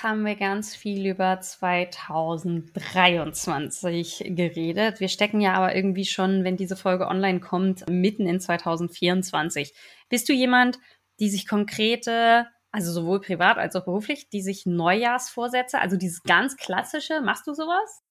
Haben 0.00 0.24
wir 0.24 0.36
ganz 0.36 0.76
viel 0.76 1.06
über 1.06 1.40
2023 1.40 4.32
geredet. 4.36 5.00
Wir 5.00 5.08
stecken 5.08 5.40
ja 5.40 5.54
aber 5.54 5.74
irgendwie 5.74 6.04
schon, 6.04 6.44
wenn 6.44 6.56
diese 6.56 6.76
Folge 6.76 7.08
online 7.08 7.40
kommt, 7.40 7.84
mitten 7.90 8.24
in 8.26 8.38
2024. 8.38 9.74
Bist 10.08 10.28
du 10.28 10.32
jemand, 10.32 10.78
die 11.18 11.28
sich 11.28 11.48
konkrete 11.48 12.46
also 12.70 12.92
sowohl 12.92 13.20
privat 13.20 13.58
als 13.58 13.76
auch 13.76 13.84
beruflich, 13.84 14.28
die 14.28 14.42
sich 14.42 14.66
Neujahrsvorsätze, 14.66 15.80
also 15.80 15.96
dieses 15.96 16.22
ganz 16.22 16.56
klassische, 16.56 17.20
machst 17.22 17.46
du 17.46 17.54
sowas? 17.54 18.02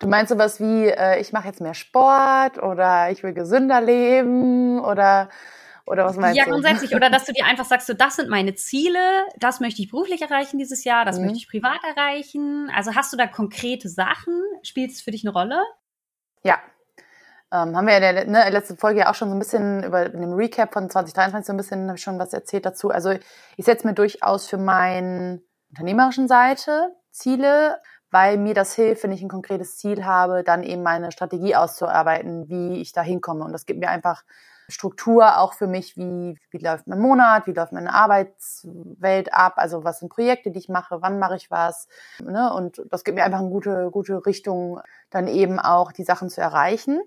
Du 0.00 0.08
meinst 0.08 0.30
sowas 0.30 0.60
wie, 0.60 0.88
äh, 0.88 1.20
ich 1.20 1.32
mache 1.32 1.46
jetzt 1.46 1.60
mehr 1.60 1.74
Sport 1.74 2.60
oder 2.60 3.10
ich 3.10 3.22
will 3.22 3.32
gesünder 3.32 3.80
leben 3.80 4.80
oder 4.80 5.28
oder 5.86 6.04
was 6.04 6.16
meinst 6.16 6.36
ja, 6.36 6.44
du? 6.44 6.50
Ja, 6.50 6.54
grundsätzlich. 6.54 6.94
Oder 6.94 7.10
dass 7.10 7.24
du 7.24 7.32
dir 7.32 7.44
einfach 7.44 7.64
sagst, 7.64 7.86
so, 7.86 7.94
das 7.94 8.16
sind 8.16 8.28
meine 8.28 8.54
Ziele, 8.54 8.98
das 9.38 9.60
möchte 9.60 9.82
ich 9.82 9.90
beruflich 9.90 10.22
erreichen 10.22 10.58
dieses 10.58 10.84
Jahr, 10.84 11.04
das 11.04 11.18
mhm. 11.18 11.24
möchte 11.26 11.38
ich 11.38 11.48
privat 11.48 11.80
erreichen. 11.84 12.70
Also 12.74 12.94
hast 12.94 13.12
du 13.12 13.16
da 13.16 13.26
konkrete 13.26 13.88
Sachen? 13.88 14.34
Spielt 14.62 14.92
es 14.92 15.02
für 15.02 15.10
dich 15.10 15.24
eine 15.24 15.32
Rolle? 15.32 15.62
Ja, 16.44 16.58
ähm, 17.52 17.76
haben 17.76 17.86
wir 17.86 17.98
ja 17.98 18.10
in 18.10 18.16
der 18.16 18.26
ne, 18.26 18.50
letzten 18.50 18.78
Folge 18.78 19.00
ja 19.00 19.10
auch 19.10 19.14
schon 19.14 19.28
so 19.28 19.36
ein 19.36 19.38
bisschen 19.38 19.84
über 19.84 20.06
in 20.06 20.22
dem 20.22 20.32
Recap 20.32 20.72
von 20.72 20.88
2023 20.88 21.46
so 21.46 21.52
ein 21.52 21.58
bisschen 21.58 21.86
habe 21.88 21.98
ich 21.98 22.02
schon 22.02 22.18
was 22.18 22.32
erzählt 22.32 22.64
dazu. 22.64 22.90
Also 22.90 23.10
ich 23.56 23.64
setze 23.66 23.86
mir 23.86 23.92
durchaus 23.92 24.48
für 24.48 24.56
meine 24.56 25.42
unternehmerischen 25.68 26.28
Seite 26.28 26.94
Ziele, 27.10 27.78
weil 28.10 28.38
mir 28.38 28.54
das 28.54 28.74
hilft, 28.74 29.02
wenn 29.02 29.12
ich 29.12 29.20
ein 29.20 29.28
konkretes 29.28 29.76
Ziel 29.76 30.06
habe, 30.06 30.44
dann 30.44 30.62
eben 30.62 30.82
meine 30.82 31.12
Strategie 31.12 31.54
auszuarbeiten, 31.54 32.48
wie 32.48 32.80
ich 32.80 32.92
da 32.92 33.02
hinkomme. 33.02 33.44
Und 33.44 33.52
das 33.52 33.66
gibt 33.66 33.80
mir 33.80 33.90
einfach 33.90 34.22
Struktur 34.68 35.38
auch 35.38 35.52
für 35.52 35.66
mich, 35.66 35.96
wie, 35.96 36.38
wie 36.50 36.58
läuft 36.58 36.86
mein 36.86 37.00
Monat, 37.00 37.46
wie 37.46 37.52
läuft 37.52 37.72
meine 37.72 37.92
Arbeitswelt 37.92 39.32
ab, 39.32 39.54
also 39.56 39.84
was 39.84 39.98
sind 39.98 40.08
Projekte, 40.08 40.50
die 40.50 40.58
ich 40.58 40.68
mache, 40.68 41.02
wann 41.02 41.18
mache 41.18 41.36
ich 41.36 41.50
was. 41.50 41.88
Ne? 42.22 42.52
Und 42.52 42.82
das 42.90 43.04
gibt 43.04 43.16
mir 43.16 43.24
einfach 43.24 43.40
eine 43.40 43.50
gute, 43.50 43.90
gute 43.90 44.24
Richtung, 44.24 44.80
dann 45.10 45.28
eben 45.28 45.58
auch 45.58 45.92
die 45.92 46.04
Sachen 46.04 46.30
zu 46.30 46.40
erreichen. 46.40 47.00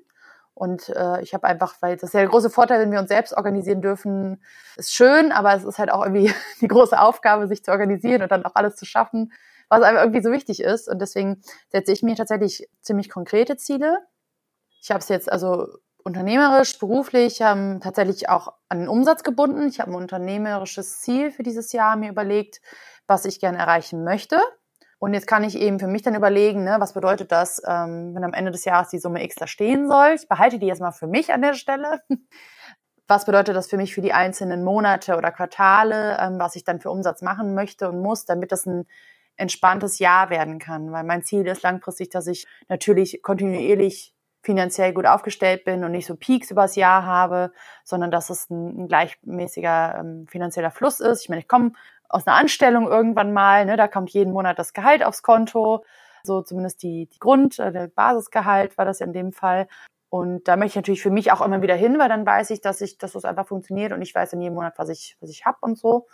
Und 0.56 0.88
äh, 0.90 1.22
ich 1.22 1.34
habe 1.34 1.46
einfach, 1.48 1.76
weil 1.82 1.96
das 1.96 2.04
ist 2.04 2.14
ja 2.14 2.22
der 2.22 2.30
große 2.30 2.50
Vorteil, 2.50 2.80
wenn 2.80 2.92
wir 2.92 3.00
uns 3.00 3.10
selbst 3.10 3.36
organisieren 3.36 3.82
dürfen, 3.82 4.42
ist 4.78 4.94
schön, 4.94 5.34
aber 5.34 5.54
es 5.54 5.66
ist 5.66 5.78
halt 5.78 5.92
auch 5.92 6.02
irgendwie 6.02 6.34
die 6.62 6.70
große 6.70 6.98
Aufgabe, 6.98 7.48
sich 7.48 7.64
zu 7.64 7.72
organisieren 7.72 8.22
und 8.22 8.32
dann 8.32 8.46
auch 8.46 8.56
alles 8.56 8.78
zu 8.78 8.86
schaffen, 8.86 9.34
was 9.68 9.82
einfach 9.82 10.02
irgendwie 10.02 10.24
so 10.24 10.32
wichtig 10.32 10.62
ist. 10.62 10.88
Und 10.88 11.00
deswegen 11.00 11.42
setze 11.70 11.92
ich 11.92 12.04
mir 12.04 12.16
tatsächlich 12.16 12.70
ziemlich 12.82 13.10
konkrete 13.10 13.58
Ziele. 13.58 14.00
Ich 14.82 14.92
habe 14.92 15.00
es 15.00 15.10
jetzt 15.10 15.30
also 15.30 15.68
unternehmerisch, 16.06 16.78
beruflich 16.78 17.42
ähm, 17.42 17.80
tatsächlich 17.82 18.30
auch 18.30 18.54
an 18.70 18.80
den 18.80 18.88
Umsatz 18.88 19.24
gebunden. 19.24 19.68
Ich 19.68 19.80
habe 19.80 19.92
ein 19.92 19.96
unternehmerisches 19.96 21.02
Ziel 21.02 21.32
für 21.32 21.42
dieses 21.42 21.74
Jahr 21.74 21.96
mir 21.96 22.10
überlegt, 22.10 22.62
was 23.08 23.26
ich 23.26 23.40
gerne 23.40 23.58
erreichen 23.58 24.04
möchte. 24.04 24.40
Und 25.00 25.16
jetzt 25.16 25.26
kann 25.26 25.44
ich 25.44 25.58
eben 25.58 25.80
für 25.80 25.88
mich 25.88 26.04
dann 26.04 26.16
überlegen, 26.16 26.64
ne, 26.64 26.78
was 26.80 26.94
bedeutet 26.94 27.32
das, 27.32 27.60
ähm, 27.68 28.14
wenn 28.16 28.24
am 28.24 28.34
Ende 28.34 28.52
des 28.52 28.66
Jahres 28.66 28.90
die 28.90 29.00
Summe 29.00 29.24
X 29.24 29.36
da 29.36 29.48
stehen 29.48 29.88
soll. 29.88 30.14
Ich 30.16 30.28
behalte 30.30 30.60
die 30.60 30.68
jetzt 30.68 30.80
mal 30.80 30.92
für 30.92 31.08
mich 31.08 31.34
an 31.34 31.42
der 31.42 31.54
Stelle. 31.54 32.02
Was 33.08 33.26
bedeutet 33.26 33.56
das 33.56 33.68
für 33.68 33.78
mich 33.78 33.94
für 33.94 34.02
die 34.02 34.14
einzelnen 34.14 34.64
Monate 34.64 35.16
oder 35.16 35.32
Quartale, 35.32 36.18
ähm, 36.20 36.40
was 36.40 36.56
ich 36.56 36.64
dann 36.64 36.82
für 36.82 36.90
Umsatz 36.90 37.22
machen 37.22 37.54
möchte 37.54 37.88
und 37.88 38.02
muss, 38.02 38.26
damit 38.26 38.52
das 38.52 38.66
ein 38.66 38.88
entspanntes 39.38 40.00
Jahr 40.00 40.32
werden 40.32 40.58
kann. 40.58 40.92
Weil 40.92 41.04
mein 41.04 41.22
Ziel 41.22 41.46
ist 41.46 41.62
langfristig, 41.62 42.10
dass 42.10 42.26
ich 42.26 42.48
natürlich 42.68 43.22
kontinuierlich 43.22 44.15
finanziell 44.46 44.94
gut 44.94 45.08
aufgestellt 45.08 45.66
bin 45.66 45.84
und 45.84 45.92
nicht 45.92 46.06
so 46.06 46.16
Peaks 46.16 46.52
übers 46.52 46.76
Jahr 46.76 47.06
habe, 47.06 47.52
sondern 47.84 48.12
dass 48.12 48.30
es 48.30 48.50
ein, 48.50 48.84
ein 48.84 48.88
gleichmäßiger 48.88 49.98
ähm, 50.00 50.28
finanzieller 50.28 50.72
Fluss 50.72 51.00
ist. 51.00 51.24
Ich 51.24 51.30
meine, 51.30 51.42
ich 51.42 51.48
komme 51.48 51.72
aus 52.08 52.28
einer 52.28 52.38
Anstellung 52.38 52.88
irgendwann 52.88 53.34
mal, 53.34 53.66
ne, 53.66 53.76
da 53.76 53.88
kommt 53.88 54.12
jeden 54.12 54.32
Monat 54.32 54.60
das 54.60 54.74
Gehalt 54.74 55.04
aufs 55.04 55.24
Konto, 55.24 55.84
so 56.24 56.42
zumindest 56.44 56.84
die, 56.84 57.08
die 57.08 57.20
Grund, 57.20 57.58
äh, 57.58 57.72
der 57.72 57.88
Basisgehalt 57.88 58.78
war 58.78 58.86
das 58.86 59.02
in 59.02 59.14
dem 59.14 59.34
Fall. 59.34 59.68
Und 60.10 60.48
da 60.48 60.56
möchte 60.56 60.74
ich 60.74 60.76
natürlich 60.76 61.02
für 61.02 61.10
mich 61.10 61.32
auch 61.32 61.42
immer 61.42 61.62
wieder 61.64 61.76
hin, 61.76 61.98
weil 61.98 62.08
dann 62.08 62.26
weiß 62.26 62.52
ich, 62.52 62.62
dass 62.62 62.80
ich, 62.82 63.00
dass 63.00 63.14
das 63.14 63.26
einfach 63.26 63.48
funktioniert 63.48 63.92
und 63.92 64.02
ich 64.04 64.14
weiß 64.14 64.34
in 64.34 64.42
jedem 64.42 64.54
Monat, 64.54 64.76
was 64.78 64.90
ich, 64.90 65.18
was 65.20 65.32
ich 65.32 65.46
hab 65.46 65.62
und 65.64 65.78
so. 65.78 66.08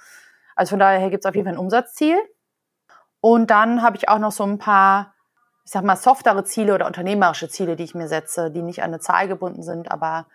Also 0.55 0.71
von 0.71 0.79
daher 0.79 1.09
gibt 1.09 1.25
es 1.25 1.29
auf 1.29 1.35
jeden 1.35 1.45
Fall 1.45 1.55
ein 1.55 1.59
Umsatzziel. 1.59 2.17
Und 3.19 3.51
dann 3.51 3.83
habe 3.83 3.97
ich 3.97 4.09
auch 4.09 4.17
noch 4.17 4.31
so 4.31 4.43
ein 4.43 4.57
paar, 4.57 5.10
ich 5.63 5.71
sag 5.71 5.83
mal, 5.83 5.95
softere 5.95 6.43
Ziele 6.43 6.73
oder 6.73 6.87
unternehmerische 6.87 7.49
Ziele, 7.49 7.75
die 7.75 7.83
ich 7.83 7.95
mir 7.95 8.07
setze, 8.07 8.51
die 8.51 8.61
nicht 8.61 8.81
an 8.83 8.89
eine 8.89 8.99
Zahl 8.99 9.27
gebunden 9.27 9.63
sind, 9.63 9.91
aber 9.91 10.27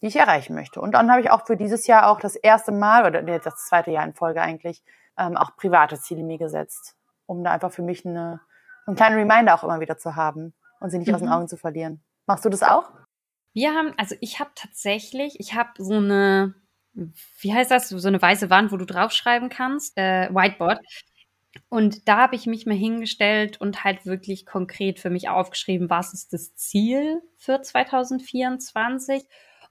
die 0.00 0.06
ich 0.06 0.16
erreichen 0.16 0.54
möchte. 0.54 0.80
Und 0.80 0.92
dann 0.92 1.10
habe 1.10 1.20
ich 1.20 1.30
auch 1.30 1.46
für 1.46 1.56
dieses 1.56 1.86
Jahr 1.86 2.08
auch 2.10 2.20
das 2.20 2.36
erste 2.36 2.72
Mal, 2.72 3.06
oder 3.06 3.22
nee, 3.22 3.38
das 3.42 3.66
zweite 3.66 3.90
Jahr 3.90 4.04
in 4.04 4.14
Folge 4.14 4.42
eigentlich, 4.42 4.82
ähm, 5.18 5.36
auch 5.36 5.56
private 5.56 5.98
Ziele 5.98 6.22
mir 6.22 6.38
gesetzt, 6.38 6.96
um 7.26 7.42
da 7.44 7.52
einfach 7.52 7.72
für 7.72 7.82
mich 7.82 8.04
eine, 8.04 8.40
einen 8.86 8.96
kleinen 8.96 9.16
Reminder 9.16 9.54
auch 9.54 9.64
immer 9.64 9.80
wieder 9.80 9.96
zu 9.96 10.16
haben 10.16 10.52
und 10.80 10.90
sie 10.90 10.98
nicht 10.98 11.08
mhm. 11.08 11.14
aus 11.14 11.20
den 11.20 11.28
mhm. 11.28 11.34
Augen 11.34 11.48
zu 11.48 11.56
verlieren. 11.56 12.02
Machst 12.26 12.44
du 12.44 12.48
das 12.50 12.62
auch? 12.62 12.90
Wir 13.54 13.72
haben, 13.72 13.94
also 13.96 14.16
ich 14.20 14.40
habe 14.40 14.50
tatsächlich, 14.54 15.38
ich 15.38 15.54
habe 15.54 15.70
so 15.78 15.94
eine, 15.94 16.54
wie 16.92 17.54
heißt 17.54 17.70
das, 17.70 17.88
so 17.88 18.08
eine 18.08 18.20
weiße 18.20 18.50
Wand, 18.50 18.72
wo 18.72 18.76
du 18.76 18.84
draufschreiben 18.84 19.48
kannst, 19.48 19.96
äh, 19.96 20.28
Whiteboard. 20.34 20.80
Und 21.68 22.08
da 22.08 22.18
habe 22.18 22.36
ich 22.36 22.46
mich 22.46 22.66
mal 22.66 22.76
hingestellt 22.76 23.60
und 23.60 23.84
halt 23.84 24.06
wirklich 24.06 24.46
konkret 24.46 24.98
für 24.98 25.10
mich 25.10 25.28
aufgeschrieben, 25.28 25.90
was 25.90 26.12
ist 26.12 26.32
das 26.32 26.54
Ziel 26.54 27.22
für 27.36 27.60
2024 27.62 29.24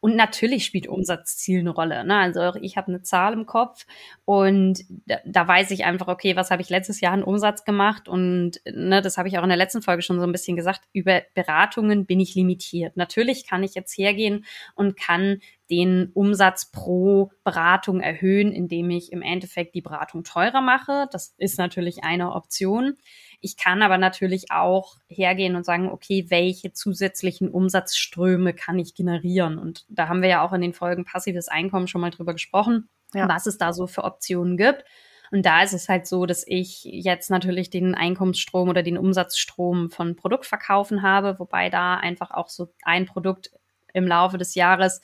und 0.03 0.17
natürlich 0.17 0.65
spielt 0.65 0.87
Umsatzziel 0.87 1.61
eine 1.61 1.69
Rolle. 1.69 2.03
Ne? 2.03 2.17
Also 2.17 2.59
ich 2.59 2.75
habe 2.75 2.89
eine 2.89 3.03
Zahl 3.03 3.31
im 3.31 3.45
Kopf 3.45 3.85
und 4.25 4.83
da, 5.05 5.19
da 5.23 5.47
weiß 5.47 5.71
ich 5.71 5.85
einfach, 5.85 6.09
okay, 6.09 6.35
was 6.35 6.51
habe 6.51 6.61
ich 6.61 6.69
letztes 6.69 6.99
Jahr 6.99 7.13
an 7.13 7.23
Umsatz 7.23 7.63
gemacht? 7.63 8.09
Und 8.09 8.59
ne, 8.65 9.01
das 9.01 9.17
habe 9.17 9.29
ich 9.29 9.37
auch 9.37 9.43
in 9.43 9.49
der 9.49 9.57
letzten 9.57 9.81
Folge 9.81 10.01
schon 10.01 10.19
so 10.19 10.25
ein 10.25 10.33
bisschen 10.33 10.57
gesagt, 10.57 10.81
über 10.91 11.21
Beratungen 11.35 12.05
bin 12.05 12.19
ich 12.19 12.35
limitiert. 12.35 12.97
Natürlich 12.97 13.47
kann 13.47 13.63
ich 13.63 13.75
jetzt 13.75 13.97
hergehen 13.97 14.43
und 14.75 14.97
kann 14.97 15.39
den 15.69 16.11
Umsatz 16.13 16.69
pro 16.69 17.31
Beratung 17.45 18.01
erhöhen, 18.01 18.51
indem 18.51 18.89
ich 18.89 19.13
im 19.13 19.21
Endeffekt 19.21 19.73
die 19.73 19.81
Beratung 19.81 20.25
teurer 20.25 20.59
mache. 20.59 21.07
Das 21.13 21.33
ist 21.37 21.57
natürlich 21.57 22.03
eine 22.03 22.33
Option. 22.33 22.97
Ich 23.43 23.57
kann 23.57 23.81
aber 23.81 23.97
natürlich 23.97 24.51
auch 24.51 24.95
hergehen 25.09 25.57
und 25.57 25.65
sagen, 25.65 25.89
okay, 25.89 26.27
welche 26.29 26.71
zusätzlichen 26.71 27.49
Umsatzströme 27.49 28.53
kann 28.53 28.79
ich 28.79 28.95
generieren? 28.95 29.57
Und 29.57 29.85
da 29.89 30.07
haben 30.07 30.21
wir 30.21 30.29
ja 30.29 30.45
auch 30.45 30.53
in 30.53 30.61
den 30.61 30.71
Folgen 30.71 31.03
passives 31.03 31.49
Einkommen 31.49 31.89
schon 31.89 31.99
mal 31.99 32.09
drüber 32.09 32.31
gesprochen, 32.31 32.87
ja. 33.13 33.27
was 33.27 33.45
es 33.45 33.57
da 33.57 33.73
so 33.73 33.85
für 33.85 34.05
Optionen 34.05 34.55
gibt. 34.55 34.85
Und 35.29 35.45
da 35.45 35.61
ist 35.61 35.73
es 35.73 35.89
halt 35.89 36.07
so, 36.07 36.25
dass 36.25 36.45
ich 36.47 36.85
jetzt 36.85 37.29
natürlich 37.29 37.69
den 37.69 37.95
Einkommensstrom 37.95 38.69
oder 38.69 38.81
den 38.81 38.97
Umsatzstrom 38.97 39.91
von 39.91 40.15
Produktverkaufen 40.15 41.01
habe, 41.01 41.37
wobei 41.37 41.69
da 41.69 41.95
einfach 41.95 42.31
auch 42.31 42.47
so 42.47 42.71
ein 42.83 43.07
Produkt 43.07 43.51
im 43.93 44.07
Laufe 44.07 44.37
des 44.37 44.55
Jahres 44.55 45.01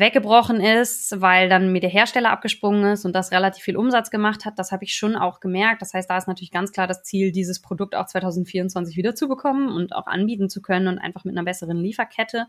weggebrochen 0.00 0.60
ist, 0.60 1.20
weil 1.20 1.48
dann 1.48 1.72
mir 1.72 1.80
der 1.80 1.90
Hersteller 1.90 2.30
abgesprungen 2.30 2.92
ist 2.92 3.04
und 3.04 3.14
das 3.14 3.30
relativ 3.30 3.62
viel 3.62 3.76
Umsatz 3.76 4.10
gemacht 4.10 4.44
hat. 4.44 4.58
Das 4.58 4.72
habe 4.72 4.84
ich 4.84 4.94
schon 4.94 5.14
auch 5.14 5.40
gemerkt. 5.40 5.82
Das 5.82 5.94
heißt, 5.94 6.10
da 6.10 6.16
ist 6.16 6.26
natürlich 6.26 6.50
ganz 6.50 6.72
klar 6.72 6.86
das 6.86 7.02
Ziel, 7.02 7.30
dieses 7.30 7.60
Produkt 7.60 7.94
auch 7.94 8.06
2024 8.06 8.96
wieder 8.96 9.14
zu 9.14 9.28
bekommen 9.28 9.68
und 9.68 9.94
auch 9.94 10.06
anbieten 10.06 10.48
zu 10.48 10.62
können 10.62 10.88
und 10.88 10.98
einfach 10.98 11.24
mit 11.24 11.36
einer 11.36 11.44
besseren 11.44 11.78
Lieferkette. 11.78 12.46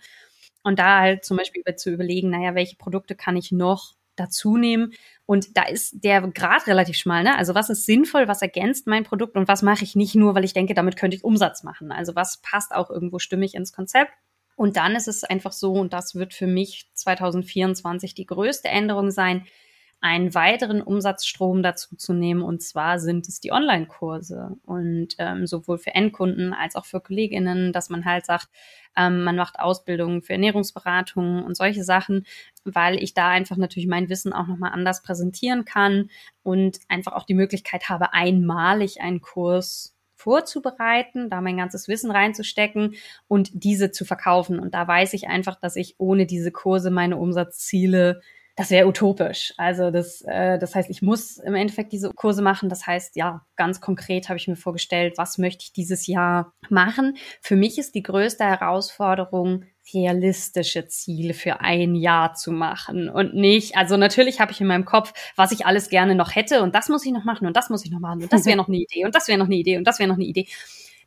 Und 0.63 0.79
da 0.79 0.99
halt 0.99 1.25
zum 1.25 1.37
Beispiel 1.37 1.63
zu 1.75 1.91
überlegen, 1.91 2.29
naja, 2.29 2.55
welche 2.55 2.77
Produkte 2.77 3.15
kann 3.15 3.35
ich 3.35 3.51
noch 3.51 3.93
dazu 4.15 4.57
nehmen? 4.57 4.93
Und 5.25 5.57
da 5.57 5.63
ist 5.63 6.03
der 6.03 6.21
Grad 6.21 6.67
relativ 6.67 6.97
schmal. 6.97 7.23
Ne? 7.23 7.37
Also 7.37 7.55
was 7.55 7.69
ist 7.69 7.85
sinnvoll, 7.85 8.27
was 8.27 8.41
ergänzt 8.41 8.87
mein 8.87 9.03
Produkt 9.03 9.37
und 9.37 9.47
was 9.47 9.61
mache 9.61 9.83
ich 9.83 9.95
nicht 9.95 10.15
nur, 10.15 10.35
weil 10.35 10.43
ich 10.43 10.53
denke, 10.53 10.73
damit 10.73 10.97
könnte 10.97 11.17
ich 11.17 11.23
Umsatz 11.23 11.63
machen. 11.63 11.91
Also 11.91 12.15
was 12.15 12.41
passt 12.41 12.73
auch 12.73 12.89
irgendwo 12.89 13.19
stimmig 13.19 13.55
ins 13.55 13.73
Konzept. 13.73 14.11
Und 14.61 14.77
dann 14.77 14.95
ist 14.95 15.07
es 15.07 15.23
einfach 15.23 15.53
so, 15.53 15.73
und 15.73 15.91
das 15.91 16.13
wird 16.13 16.35
für 16.35 16.45
mich 16.45 16.87
2024 16.93 18.13
die 18.13 18.27
größte 18.27 18.67
Änderung 18.67 19.09
sein, 19.09 19.47
einen 20.01 20.35
weiteren 20.35 20.83
Umsatzstrom 20.83 21.63
dazu 21.63 21.95
zu 21.95 22.13
nehmen. 22.13 22.43
Und 22.43 22.61
zwar 22.61 22.99
sind 22.99 23.27
es 23.27 23.39
die 23.39 23.51
Online-Kurse. 23.51 24.57
Und 24.63 25.15
ähm, 25.17 25.47
sowohl 25.47 25.79
für 25.79 25.95
Endkunden 25.95 26.53
als 26.53 26.75
auch 26.75 26.85
für 26.85 27.01
Kolleginnen, 27.01 27.73
dass 27.73 27.89
man 27.89 28.05
halt 28.05 28.27
sagt, 28.27 28.49
ähm, 28.95 29.23
man 29.23 29.35
macht 29.35 29.57
Ausbildungen 29.57 30.21
für 30.21 30.33
Ernährungsberatungen 30.33 31.43
und 31.43 31.57
solche 31.57 31.83
Sachen, 31.83 32.27
weil 32.63 33.01
ich 33.01 33.15
da 33.15 33.29
einfach 33.29 33.57
natürlich 33.57 33.89
mein 33.89 34.09
Wissen 34.09 34.31
auch 34.31 34.45
nochmal 34.45 34.73
anders 34.73 35.01
präsentieren 35.01 35.65
kann 35.65 36.11
und 36.43 36.77
einfach 36.87 37.13
auch 37.13 37.25
die 37.25 37.33
Möglichkeit 37.33 37.89
habe, 37.89 38.13
einmalig 38.13 39.01
einen 39.01 39.21
Kurs 39.21 39.95
vorzubereiten, 40.21 41.29
da 41.29 41.41
mein 41.41 41.57
ganzes 41.57 41.87
Wissen 41.87 42.11
reinzustecken 42.11 42.95
und 43.27 43.49
diese 43.53 43.91
zu 43.91 44.05
verkaufen. 44.05 44.59
Und 44.59 44.73
da 44.73 44.87
weiß 44.87 45.13
ich 45.13 45.27
einfach, 45.27 45.59
dass 45.59 45.75
ich 45.75 45.95
ohne 45.97 46.25
diese 46.25 46.51
Kurse 46.51 46.91
meine 46.91 47.17
Umsatzziele 47.17 48.21
das 48.57 48.69
wäre 48.69 48.87
utopisch. 48.87 49.53
Also 49.57 49.91
das, 49.91 50.21
äh, 50.21 50.59
das 50.59 50.75
heißt, 50.75 50.89
ich 50.89 51.01
muss 51.01 51.37
im 51.37 51.55
Endeffekt 51.55 51.93
diese 51.93 52.11
Kurse 52.11 52.41
machen. 52.41 52.69
Das 52.69 52.85
heißt, 52.85 53.15
ja, 53.15 53.45
ganz 53.55 53.79
konkret 53.79 54.29
habe 54.29 54.37
ich 54.37 54.47
mir 54.47 54.57
vorgestellt, 54.57 55.13
was 55.17 55.37
möchte 55.37 55.63
ich 55.63 55.73
dieses 55.73 56.05
Jahr 56.05 56.53
machen. 56.69 57.17
Für 57.41 57.55
mich 57.55 57.79
ist 57.79 57.95
die 57.95 58.03
größte 58.03 58.43
Herausforderung, 58.43 59.63
realistische 59.93 60.87
Ziele 60.87 61.33
für 61.33 61.61
ein 61.61 61.95
Jahr 61.95 62.33
zu 62.33 62.51
machen 62.51 63.09
und 63.09 63.33
nicht, 63.33 63.75
also 63.75 63.97
natürlich 63.97 64.39
habe 64.39 64.51
ich 64.51 64.61
in 64.61 64.67
meinem 64.67 64.85
Kopf, 64.85 65.13
was 65.35 65.51
ich 65.51 65.65
alles 65.65 65.89
gerne 65.89 66.15
noch 66.15 66.35
hätte 66.35 66.61
und 66.61 66.75
das 66.75 66.89
muss 66.89 67.05
ich 67.05 67.11
noch 67.11 67.23
machen 67.23 67.47
und 67.47 67.55
das 67.57 67.69
muss 67.69 67.83
ich 67.83 67.91
noch 67.91 67.99
machen 67.99 68.23
und 68.23 68.31
das 68.31 68.45
wäre 68.45 68.57
noch 68.57 68.67
eine 68.67 68.77
Idee 68.89 69.05
und 69.05 69.15
das 69.15 69.27
wäre 69.27 69.37
noch 69.37 69.47
eine 69.47 69.55
Idee 69.55 69.77
und 69.77 69.85
das 69.85 69.99
wäre 69.99 70.07
noch 70.07 70.15
eine 70.15 70.25
Idee. 70.25 70.47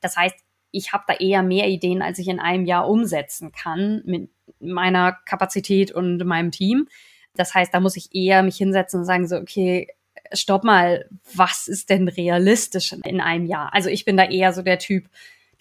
Das 0.01 0.17
heißt, 0.17 0.37
ich 0.71 0.93
habe 0.93 1.05
da 1.07 1.15
eher 1.15 1.43
mehr 1.43 1.69
Ideen, 1.69 2.03
als 2.03 2.19
ich 2.19 2.29
in 2.29 2.41
einem 2.41 2.67
Jahr 2.67 2.89
umsetzen 2.89 3.53
kann 3.53 4.03
mit 4.05 4.31
meiner 4.59 5.13
Kapazität 5.25 5.93
und 5.93 6.19
meinem 6.25 6.51
Team. 6.51 6.89
Das 7.37 7.55
heißt, 7.55 7.73
da 7.73 7.81
muss 7.81 7.97
ich 7.97 8.15
eher 8.15 8.43
mich 8.43 8.57
hinsetzen 8.57 9.01
und 9.01 9.07
sagen 9.07 9.29
so, 9.29 9.37
okay, 9.37 9.89
stopp 10.33 10.65
mal, 10.65 11.09
was 11.35 11.69
ist 11.69 11.91
denn 11.91 12.09
realistisch 12.09 12.93
in 12.93 13.21
einem 13.21 13.47
Jahr? 13.47 13.73
Also 13.73 13.89
ich 13.89 14.05
bin 14.05 14.17
da 14.17 14.25
eher 14.25 14.53
so 14.53 14.63
der 14.63 14.79
Typ, 14.79 15.09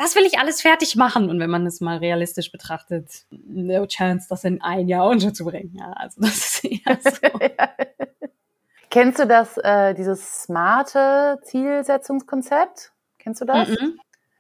das 0.03 0.15
will 0.15 0.25
ich 0.25 0.38
alles 0.38 0.61
fertig 0.61 0.95
machen. 0.97 1.29
Und 1.29 1.39
wenn 1.39 1.50
man 1.50 1.65
es 1.65 1.79
mal 1.79 1.97
realistisch 1.97 2.51
betrachtet, 2.51 3.09
no 3.31 3.85
chance, 3.85 4.27
das 4.29 4.44
in 4.44 4.61
ein 4.61 4.89
Jahr 4.89 5.07
unterzubringen. 5.07 5.75
Ja, 5.77 5.94
also 5.94 6.21
das 6.21 6.35
ist 6.35 6.65
eher 6.65 7.00
so. 7.01 7.39
Kennst 8.89 9.19
du 9.19 9.25
das, 9.25 9.57
äh, 9.57 9.94
dieses 9.94 10.44
smarte 10.44 11.39
Zielsetzungskonzept? 11.44 12.91
Kennst 13.17 13.41
du 13.41 13.45
das? 13.45 13.69
Mm 13.69 13.71
-mm. 13.71 13.94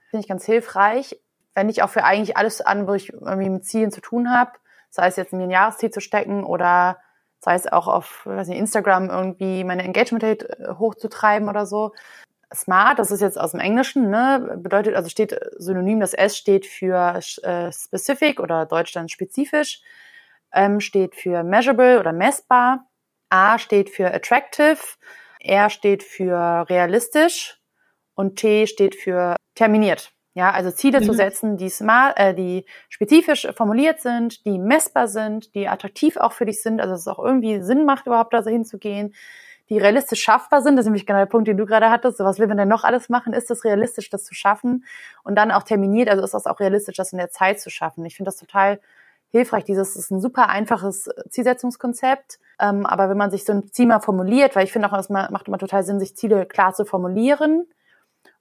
Finde 0.09 0.21
ich 0.21 0.27
ganz 0.27 0.45
hilfreich, 0.45 1.19
wenn 1.55 1.69
ich 1.69 1.81
auch 1.81 1.89
für 1.89 2.03
eigentlich 2.03 2.37
alles 2.37 2.61
an, 2.61 2.87
wo 2.87 2.93
ich 2.93 3.13
irgendwie 3.13 3.49
mit 3.49 3.65
Zielen 3.65 3.91
zu 3.91 4.01
tun 4.01 4.29
habe, 4.29 4.51
sei 4.89 5.07
es 5.07 5.15
jetzt 5.15 5.33
mir 5.33 5.43
ein 5.43 5.49
Jahresziel 5.49 5.89
zu 5.91 6.01
stecken 6.01 6.43
oder 6.43 6.99
sei 7.39 7.55
es 7.55 7.71
auch 7.71 7.87
auf 7.87 8.25
weiß 8.25 8.47
nicht, 8.49 8.59
Instagram 8.59 9.09
irgendwie 9.09 9.63
meine 9.63 9.83
Engagement 9.83 10.23
Rate 10.23 10.49
äh, 10.59 10.75
hochzutreiben 10.77 11.49
oder 11.49 11.65
so. 11.65 11.93
Smart, 12.55 12.99
das 12.99 13.11
ist 13.11 13.21
jetzt 13.21 13.39
aus 13.39 13.51
dem 13.51 13.59
Englischen, 13.59 14.09
ne, 14.09 14.57
bedeutet, 14.57 14.95
also 14.95 15.09
steht 15.09 15.39
synonym, 15.57 15.99
das 15.99 16.13
S 16.13 16.37
steht 16.37 16.65
für 16.65 17.19
äh, 17.43 17.71
specific 17.71 18.39
oder 18.39 18.65
Deutsch 18.65 18.93
dann 18.93 19.09
spezifisch, 19.09 19.81
M 20.51 20.79
steht 20.79 21.15
für 21.15 21.43
measurable 21.43 21.99
oder 21.99 22.13
messbar, 22.13 22.87
A 23.29 23.57
steht 23.57 23.89
für 23.89 24.13
attractive, 24.13 24.77
R 25.39 25.69
steht 25.69 26.03
für 26.03 26.65
realistisch 26.69 27.59
und 28.15 28.37
T 28.37 28.67
steht 28.67 28.95
für 28.95 29.35
terminiert. 29.55 30.13
Ja, 30.35 30.51
also 30.51 30.71
Ziele 30.71 30.99
mhm. 30.99 31.05
zu 31.05 31.13
setzen, 31.13 31.57
die 31.57 31.69
smart, 31.69 32.17
äh, 32.17 32.33
die 32.33 32.65
spezifisch 32.89 33.47
formuliert 33.55 34.01
sind, 34.01 34.45
die 34.45 34.57
messbar 34.57 35.07
sind, 35.07 35.53
die 35.53 35.67
attraktiv 35.67 36.17
auch 36.17 36.33
für 36.33 36.45
dich 36.45 36.61
sind, 36.63 36.81
also 36.81 36.93
dass 36.93 37.01
es 37.01 37.07
auch 37.07 37.23
irgendwie 37.23 37.61
Sinn 37.61 37.85
macht, 37.85 38.07
überhaupt 38.07 38.33
da 38.33 38.41
so 38.41 38.49
hinzugehen, 38.49 39.13
die 39.69 39.77
realistisch 39.77 40.21
schaffbar 40.21 40.61
sind. 40.61 40.75
Das 40.75 40.83
ist 40.83 40.87
nämlich 40.87 41.05
genau 41.05 41.19
der 41.19 41.25
Punkt, 41.25 41.47
den 41.47 41.57
du 41.57 41.65
gerade 41.65 41.89
hattest. 41.89 42.17
So, 42.17 42.23
was 42.23 42.39
will 42.39 42.47
man 42.47 42.57
denn 42.57 42.67
noch 42.67 42.83
alles 42.83 43.09
machen? 43.09 43.33
Ist 43.33 43.49
es 43.49 43.63
realistisch, 43.63 44.09
das 44.09 44.23
zu 44.23 44.33
schaffen? 44.33 44.85
Und 45.23 45.35
dann 45.35 45.51
auch 45.51 45.63
terminiert, 45.63 46.09
also 46.09 46.23
ist 46.23 46.33
das 46.33 46.45
auch 46.45 46.59
realistisch, 46.59 46.95
das 46.95 47.11
in 47.11 47.17
der 47.17 47.29
Zeit 47.29 47.59
zu 47.59 47.69
schaffen. 47.69 48.05
Ich 48.05 48.15
finde 48.15 48.29
das 48.29 48.37
total 48.37 48.79
hilfreich. 49.29 49.63
Dieses 49.63 49.95
ist 49.95 50.11
ein 50.11 50.21
super 50.21 50.49
einfaches 50.49 51.09
Zielsetzungskonzept. 51.29 52.39
Ähm, 52.59 52.85
aber 52.85 53.09
wenn 53.09 53.17
man 53.17 53.31
sich 53.31 53.45
so 53.45 53.53
ein 53.53 53.71
Ziel 53.71 53.87
mal 53.87 53.99
formuliert, 53.99 54.55
weil 54.55 54.65
ich 54.65 54.71
finde 54.71 54.91
auch, 54.91 54.97
es 54.97 55.09
macht 55.09 55.47
immer 55.47 55.57
total 55.57 55.83
Sinn, 55.83 55.99
sich 55.99 56.15
Ziele 56.15 56.45
klar 56.45 56.73
zu 56.73 56.85
formulieren 56.85 57.65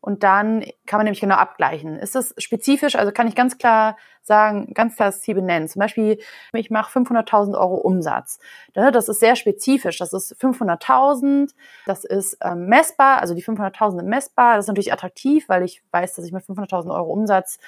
und 0.01 0.25
dann 0.25 0.65
kann 0.85 0.99
man 0.99 1.05
nämlich 1.05 1.21
genau 1.21 1.37
abgleichen. 1.37 1.97
Ist 1.97 2.17
das 2.17 2.35
spezifisch? 2.37 2.97
Also 2.97 3.13
kann 3.13 3.29
ich 3.29 3.37
ganz 3.37 3.57
klar 3.57 3.97
sagen, 4.21 4.75
ganz 4.75 4.97
klar 4.97 5.09
das 5.09 5.21
Ziel 5.21 5.37
benennen. 5.37 5.69
Zum 5.69 5.79
Beispiel, 5.79 6.19
ich 6.53 6.71
mache 6.71 6.99
500.000 6.99 7.57
Euro 7.57 7.77
Umsatz. 7.77 8.41
Das 8.75 9.09
ist 9.09 9.21
sehr 9.21 9.37
spezifisch. 9.37 9.99
Das 9.99 10.13
ist 10.13 10.35
500.000. 10.41 11.53
Das 11.87 12.05
ist 12.05 12.37
ähm, 12.43 12.67
messbar. 12.67 13.21
Also 13.21 13.35
die 13.35 13.45
500.000 13.45 13.99
sind 13.99 14.09
messbar. 14.09 14.57
Das 14.57 14.65
ist 14.65 14.69
natürlich 14.69 14.93
attraktiv, 14.93 15.49
weil 15.49 15.63
ich 15.63 15.85
weiß, 15.93 16.15
dass 16.15 16.25
ich 16.25 16.33
mit 16.33 16.45
500.000 16.45 16.93
Euro 16.93 17.13
Umsatz, 17.13 17.61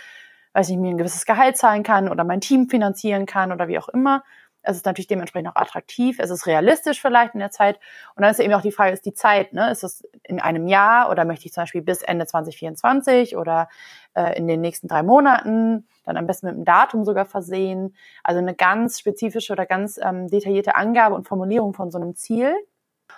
weiß 0.55 0.71
ich, 0.71 0.77
mir 0.77 0.91
ein 0.91 0.99
gewisses 0.99 1.27
Gehalt 1.27 1.57
zahlen 1.57 1.85
kann 1.85 2.09
oder 2.09 2.25
mein 2.25 2.41
Team 2.41 2.69
finanzieren 2.69 3.27
kann 3.27 3.53
oder 3.53 3.69
wie 3.69 3.79
auch 3.79 3.89
immer. 3.89 4.25
Es 4.65 4.77
ist 4.77 4.87
natürlich 4.87 5.07
dementsprechend 5.07 5.51
auch 5.51 5.57
attraktiv. 5.57 6.19
Es 6.19 6.31
ist 6.31 6.47
realistisch 6.47 7.01
vielleicht 7.01 7.35
in 7.35 7.41
der 7.41 7.51
Zeit. 7.51 7.79
Und 8.15 8.23
dann 8.23 8.31
ist 8.31 8.41
eben 8.41 8.53
auch 8.55 8.63
die 8.63 8.73
Frage, 8.73 8.93
ist 8.93 9.07
die 9.07 9.15
Zeit, 9.15 9.53
ne? 9.53 9.71
Ist 9.71 9.85
es 9.85 10.03
in 10.23 10.41
einem 10.41 10.67
Jahr 10.67 11.11
oder 11.11 11.25
möchte 11.25 11.47
ich 11.47 11.53
zum 11.53 11.63
Beispiel 11.63 11.83
bis 11.83 12.03
Ende 12.03 12.27
2024 12.27 13.37
oder 13.37 13.69
äh, 14.15 14.37
in 14.37 14.49
den 14.49 14.61
nächsten 14.61 14.89
drei 14.89 15.03
Monaten, 15.03 15.87
dann 16.05 16.17
am 16.17 16.27
besten 16.27 16.47
mit 16.47 16.55
einem 16.55 16.65
Datum 16.65 17.05
sogar 17.05 17.27
versehen. 17.27 17.95
Also 18.23 18.39
eine 18.39 18.55
ganz 18.55 18.99
spezifische 18.99 19.53
oder 19.53 19.67
ganz 19.67 19.99
ähm, 20.03 20.29
detaillierte 20.29 20.77
Angabe 20.77 21.15
und 21.15 21.29
Formulierung 21.29 21.75
von 21.75 21.91
so 21.91 21.99
einem 21.99 22.15
Ziel. 22.15 22.55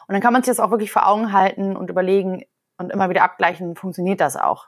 Und 0.09 0.13
dann 0.13 0.21
kann 0.21 0.33
man 0.33 0.43
sich 0.43 0.51
das 0.51 0.61
auch 0.61 0.71
wirklich 0.71 0.93
vor 0.93 1.09
Augen 1.09 1.33
halten 1.33 1.77
und 1.77 1.91
überlegen 1.91 2.45
und 2.79 2.93
immer 2.93 3.09
wieder 3.09 3.23
abgleichen, 3.23 3.77
funktioniert 3.77 4.21
das 4.21 4.37
auch? 4.37 4.67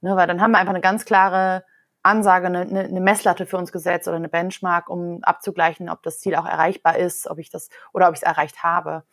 Ne? 0.00 0.16
Weil 0.16 0.26
dann 0.26 0.40
haben 0.40 0.52
wir 0.52 0.58
einfach 0.58 0.72
eine 0.72 0.80
ganz 0.80 1.04
klare 1.04 1.64
Ansage, 2.02 2.46
eine, 2.46 2.60
eine 2.60 3.00
Messlatte 3.00 3.46
für 3.46 3.56
uns 3.56 3.72
gesetzt 3.72 4.08
oder 4.08 4.16
eine 4.16 4.28
Benchmark, 4.28 4.88
um 4.88 5.22
abzugleichen, 5.22 5.88
ob 5.88 6.02
das 6.02 6.20
Ziel 6.20 6.34
auch 6.34 6.46
erreichbar 6.46 6.98
ist, 6.98 7.28
ob 7.28 7.38
ich 7.38 7.50
das 7.50 7.68
oder 7.92 8.08
ob 8.08 8.14
ich 8.14 8.20
es 8.20 8.26
erreicht 8.26 8.62
habe. 8.62 9.04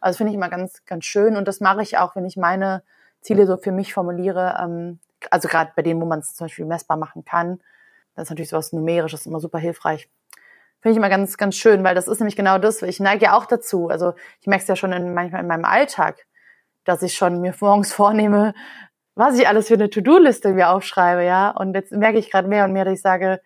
Also 0.00 0.16
finde 0.16 0.30
ich 0.30 0.36
immer 0.36 0.48
ganz, 0.48 0.84
ganz 0.86 1.04
schön 1.04 1.36
und 1.36 1.46
das 1.46 1.60
mache 1.60 1.82
ich 1.82 1.98
auch, 1.98 2.16
wenn 2.16 2.24
ich 2.24 2.36
meine 2.36 2.82
Ziele 3.20 3.46
so 3.46 3.56
für 3.56 3.72
mich 3.72 3.92
formuliere. 3.92 4.58
Ähm, 4.60 4.98
also 5.30 5.48
gerade 5.48 5.72
bei 5.74 5.82
denen, 5.82 6.00
wo 6.00 6.06
man 6.06 6.20
es 6.20 6.34
zum 6.34 6.46
Beispiel 6.46 6.64
messbar 6.64 6.96
machen 6.96 7.24
kann. 7.24 7.60
Das 8.14 8.24
ist 8.24 8.30
natürlich 8.30 8.50
sowas 8.50 8.72
Numerisches 8.72 9.26
immer 9.26 9.40
super 9.40 9.58
hilfreich. 9.58 10.08
Finde 10.80 10.92
ich 10.92 10.96
immer 10.96 11.08
ganz, 11.08 11.36
ganz 11.36 11.56
schön, 11.56 11.82
weil 11.82 11.94
das 11.94 12.06
ist 12.06 12.20
nämlich 12.20 12.36
genau 12.36 12.58
das. 12.58 12.82
Ich 12.82 13.00
neige 13.00 13.26
ja 13.26 13.36
auch 13.36 13.46
dazu. 13.46 13.88
Also 13.88 14.14
ich 14.40 14.46
merke 14.46 14.62
es 14.62 14.68
ja 14.68 14.76
schon 14.76 14.92
in, 14.92 15.12
manchmal 15.12 15.42
in 15.42 15.48
meinem 15.48 15.64
Alltag, 15.64 16.26
dass 16.84 17.02
ich 17.02 17.14
schon 17.14 17.40
mir 17.40 17.54
morgens 17.60 17.92
vornehme, 17.94 18.54
was 19.18 19.36
ich 19.36 19.48
alles 19.48 19.66
für 19.66 19.74
eine 19.74 19.90
To-Do-Liste 19.90 20.52
mir 20.52 20.70
aufschreibe, 20.70 21.24
ja. 21.24 21.50
Und 21.50 21.74
jetzt 21.74 21.90
merke 21.90 22.18
ich 22.18 22.30
gerade 22.30 22.46
mehr 22.46 22.64
und 22.64 22.72
mehr, 22.72 22.84
dass 22.84 22.94
ich 22.94 23.02
sage, 23.02 23.40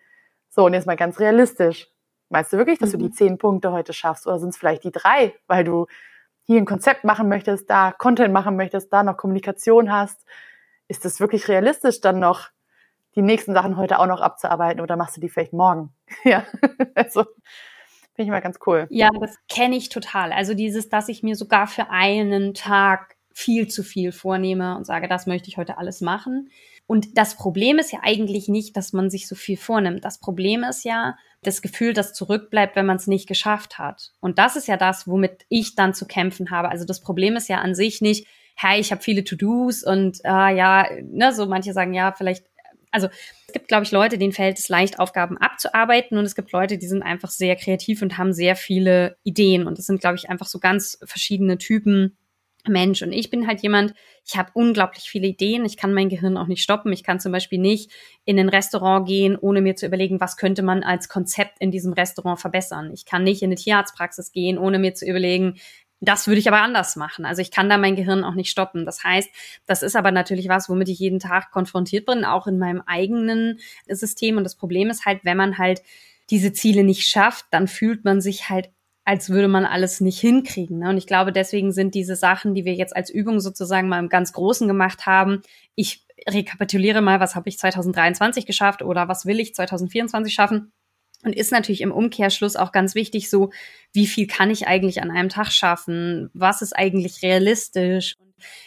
so, 0.49 0.65
und 0.65 0.73
jetzt 0.73 0.85
mal 0.85 0.95
ganz 0.95 1.19
realistisch. 1.19 1.87
Meinst 2.29 2.53
du 2.53 2.57
wirklich, 2.57 2.77
dass 2.77 2.89
mhm. 2.89 2.93
du 2.93 2.97
die 2.99 3.09
mhm. 3.09 3.13
zehn 3.13 3.37
Punkte 3.39 3.71
heute 3.71 3.91
schaffst? 3.91 4.27
Oder 4.27 4.37
sind 4.37 4.49
es 4.49 4.57
vielleicht 4.57 4.83
die 4.83 4.91
drei, 4.91 5.33
weil 5.47 5.63
du 5.63 5.87
hier 6.43 6.59
ein 6.59 6.65
Konzept 6.65 7.03
machen 7.05 7.27
möchtest, 7.27 7.71
da 7.71 7.91
Content 7.91 8.31
machen 8.31 8.55
möchtest, 8.55 8.93
da 8.93 9.01
noch 9.01 9.17
Kommunikation 9.17 9.91
hast? 9.91 10.23
Ist 10.87 11.05
es 11.05 11.19
wirklich 11.19 11.47
realistisch, 11.47 12.01
dann 12.01 12.19
noch 12.19 12.49
die 13.15 13.23
nächsten 13.23 13.55
Sachen 13.55 13.75
heute 13.75 13.97
auch 13.97 14.05
noch 14.07 14.21
abzuarbeiten 14.21 14.79
oder 14.79 14.95
machst 14.95 15.17
du 15.17 15.21
die 15.21 15.29
vielleicht 15.29 15.53
morgen? 15.53 15.91
ja, 16.23 16.43
also 16.93 17.23
finde 18.13 18.25
ich 18.25 18.29
mal 18.29 18.41
ganz 18.41 18.59
cool. 18.67 18.85
Ja, 18.91 19.09
das 19.19 19.39
kenne 19.49 19.75
ich 19.75 19.89
total. 19.89 20.33
Also 20.33 20.53
dieses, 20.53 20.89
dass 20.89 21.09
ich 21.09 21.23
mir 21.23 21.35
sogar 21.35 21.65
für 21.65 21.89
einen 21.89 22.53
Tag 22.53 23.15
viel 23.33 23.67
zu 23.67 23.83
viel 23.83 24.11
vornehme 24.11 24.77
und 24.77 24.85
sage, 24.85 25.07
das 25.07 25.25
möchte 25.25 25.49
ich 25.49 25.57
heute 25.57 25.77
alles 25.77 26.01
machen. 26.01 26.49
Und 26.85 27.17
das 27.17 27.35
Problem 27.35 27.79
ist 27.79 27.91
ja 27.91 27.99
eigentlich 28.03 28.47
nicht, 28.47 28.77
dass 28.77 28.93
man 28.93 29.09
sich 29.09 29.27
so 29.27 29.35
viel 29.35 29.57
vornimmt. 29.57 30.05
Das 30.05 30.19
Problem 30.19 30.63
ist 30.63 30.83
ja 30.83 31.17
das 31.41 31.61
Gefühl, 31.61 31.93
das 31.93 32.13
zurückbleibt, 32.13 32.75
wenn 32.75 32.85
man 32.85 32.97
es 32.97 33.07
nicht 33.07 33.27
geschafft 33.27 33.79
hat. 33.79 34.11
Und 34.19 34.37
das 34.37 34.55
ist 34.55 34.67
ja 34.67 34.77
das, 34.77 35.07
womit 35.07 35.45
ich 35.49 35.75
dann 35.75 35.93
zu 35.93 36.05
kämpfen 36.05 36.51
habe. 36.51 36.69
Also 36.69 36.85
das 36.85 37.01
Problem 37.01 37.35
ist 37.35 37.49
ja 37.49 37.59
an 37.59 37.75
sich 37.75 38.01
nicht, 38.01 38.27
hey, 38.55 38.79
ich 38.79 38.91
habe 38.91 39.01
viele 39.01 39.23
To-Dos 39.23 39.83
und 39.83 40.19
äh, 40.23 40.55
ja, 40.55 40.87
ne, 41.01 41.33
so 41.33 41.45
manche 41.47 41.73
sagen, 41.73 41.93
ja, 41.93 42.11
vielleicht, 42.11 42.45
also 42.91 43.07
es 43.47 43.53
gibt, 43.53 43.67
glaube 43.67 43.83
ich, 43.83 43.91
Leute, 43.91 44.17
denen 44.17 44.33
fällt 44.33 44.59
es 44.59 44.69
leicht, 44.69 44.99
Aufgaben 44.99 45.37
abzuarbeiten 45.37 46.17
und 46.17 46.25
es 46.25 46.35
gibt 46.35 46.51
Leute, 46.51 46.77
die 46.77 46.87
sind 46.87 47.01
einfach 47.01 47.29
sehr 47.29 47.55
kreativ 47.55 48.01
und 48.01 48.17
haben 48.17 48.33
sehr 48.33 48.55
viele 48.55 49.17
Ideen. 49.23 49.65
Und 49.65 49.79
das 49.79 49.85
sind, 49.85 50.01
glaube 50.01 50.17
ich, 50.17 50.29
einfach 50.29 50.47
so 50.47 50.59
ganz 50.59 50.99
verschiedene 51.03 51.57
Typen 51.57 52.17
Mensch. 52.67 53.01
Und 53.01 53.11
ich 53.11 53.29
bin 53.29 53.47
halt 53.47 53.61
jemand, 53.61 53.93
ich 54.25 54.37
habe 54.37 54.51
unglaublich 54.53 55.03
viele 55.03 55.27
Ideen. 55.27 55.65
Ich 55.65 55.77
kann 55.77 55.93
mein 55.93 56.09
Gehirn 56.09 56.37
auch 56.37 56.47
nicht 56.47 56.63
stoppen. 56.63 56.93
Ich 56.93 57.03
kann 57.03 57.19
zum 57.19 57.31
Beispiel 57.31 57.59
nicht 57.59 57.91
in 58.25 58.39
ein 58.39 58.49
Restaurant 58.49 59.07
gehen, 59.07 59.37
ohne 59.37 59.61
mir 59.61 59.75
zu 59.75 59.85
überlegen, 59.85 60.21
was 60.21 60.37
könnte 60.37 60.63
man 60.63 60.83
als 60.83 61.09
Konzept 61.09 61.59
in 61.59 61.71
diesem 61.71 61.93
Restaurant 61.93 62.39
verbessern. 62.39 62.91
Ich 62.93 63.05
kann 63.05 63.23
nicht 63.23 63.41
in 63.41 63.49
eine 63.49 63.55
Tierarztpraxis 63.55 64.31
gehen, 64.31 64.57
ohne 64.57 64.79
mir 64.79 64.93
zu 64.93 65.05
überlegen, 65.05 65.55
das 66.05 66.27
würde 66.27 66.39
ich 66.39 66.47
aber 66.49 66.61
anders 66.61 66.97
machen. 66.97 67.25
Also 67.25 67.41
ich 67.41 67.49
kann 67.49 67.69
da 67.69 67.77
mein 67.77 67.95
Gehirn 67.95 68.25
auch 68.25 68.33
nicht 68.33 68.49
stoppen. 68.49 68.85
Das 68.85 69.03
heißt, 69.03 69.29
das 69.65 69.83
ist 69.83 69.95
aber 69.95 70.11
natürlich 70.11 70.49
was, 70.49 70.67
womit 70.67 70.89
ich 70.89 70.99
jeden 70.99 71.19
Tag 71.19 71.51
konfrontiert 71.51 72.05
bin, 72.05 72.25
auch 72.25 72.45
in 72.45 72.59
meinem 72.59 72.83
eigenen 72.85 73.59
System. 73.87 74.37
Und 74.37 74.43
das 74.43 74.55
Problem 74.55 74.89
ist 74.89 75.05
halt, 75.05 75.23
wenn 75.23 75.37
man 75.37 75.57
halt 75.57 75.81
diese 76.29 76.51
Ziele 76.51 76.83
nicht 76.83 77.07
schafft, 77.07 77.45
dann 77.51 77.67
fühlt 77.67 78.03
man 78.03 78.19
sich 78.19 78.49
halt 78.49 78.69
als 79.05 79.29
würde 79.29 79.47
man 79.47 79.65
alles 79.65 79.99
nicht 80.01 80.19
hinkriegen. 80.19 80.79
Ne? 80.79 80.89
Und 80.89 80.97
ich 80.97 81.07
glaube, 81.07 81.31
deswegen 81.31 81.71
sind 81.71 81.93
diese 81.93 82.15
Sachen, 82.15 82.55
die 82.55 82.65
wir 82.65 82.73
jetzt 82.73 82.95
als 82.95 83.09
Übung 83.09 83.39
sozusagen 83.39 83.89
mal 83.89 83.99
im 83.99 84.09
ganz 84.09 84.33
Großen 84.33 84.67
gemacht 84.67 85.05
haben, 85.05 85.41
ich 85.75 86.05
rekapituliere 86.27 87.01
mal, 87.01 87.19
was 87.19 87.35
habe 87.35 87.49
ich 87.49 87.59
2023 87.59 88.45
geschafft 88.45 88.81
oder 88.81 89.07
was 89.07 89.25
will 89.25 89.39
ich 89.39 89.53
2024 89.55 90.33
schaffen. 90.33 90.71
Und 91.23 91.35
ist 91.35 91.51
natürlich 91.51 91.81
im 91.81 91.91
Umkehrschluss 91.91 92.55
auch 92.55 92.71
ganz 92.71 92.95
wichtig, 92.95 93.29
so 93.29 93.51
wie 93.93 94.07
viel 94.07 94.27
kann 94.27 94.49
ich 94.49 94.67
eigentlich 94.67 95.01
an 95.01 95.11
einem 95.11 95.29
Tag 95.29 95.51
schaffen? 95.51 96.29
Was 96.33 96.61
ist 96.61 96.75
eigentlich 96.75 97.21
realistisch? 97.21 98.15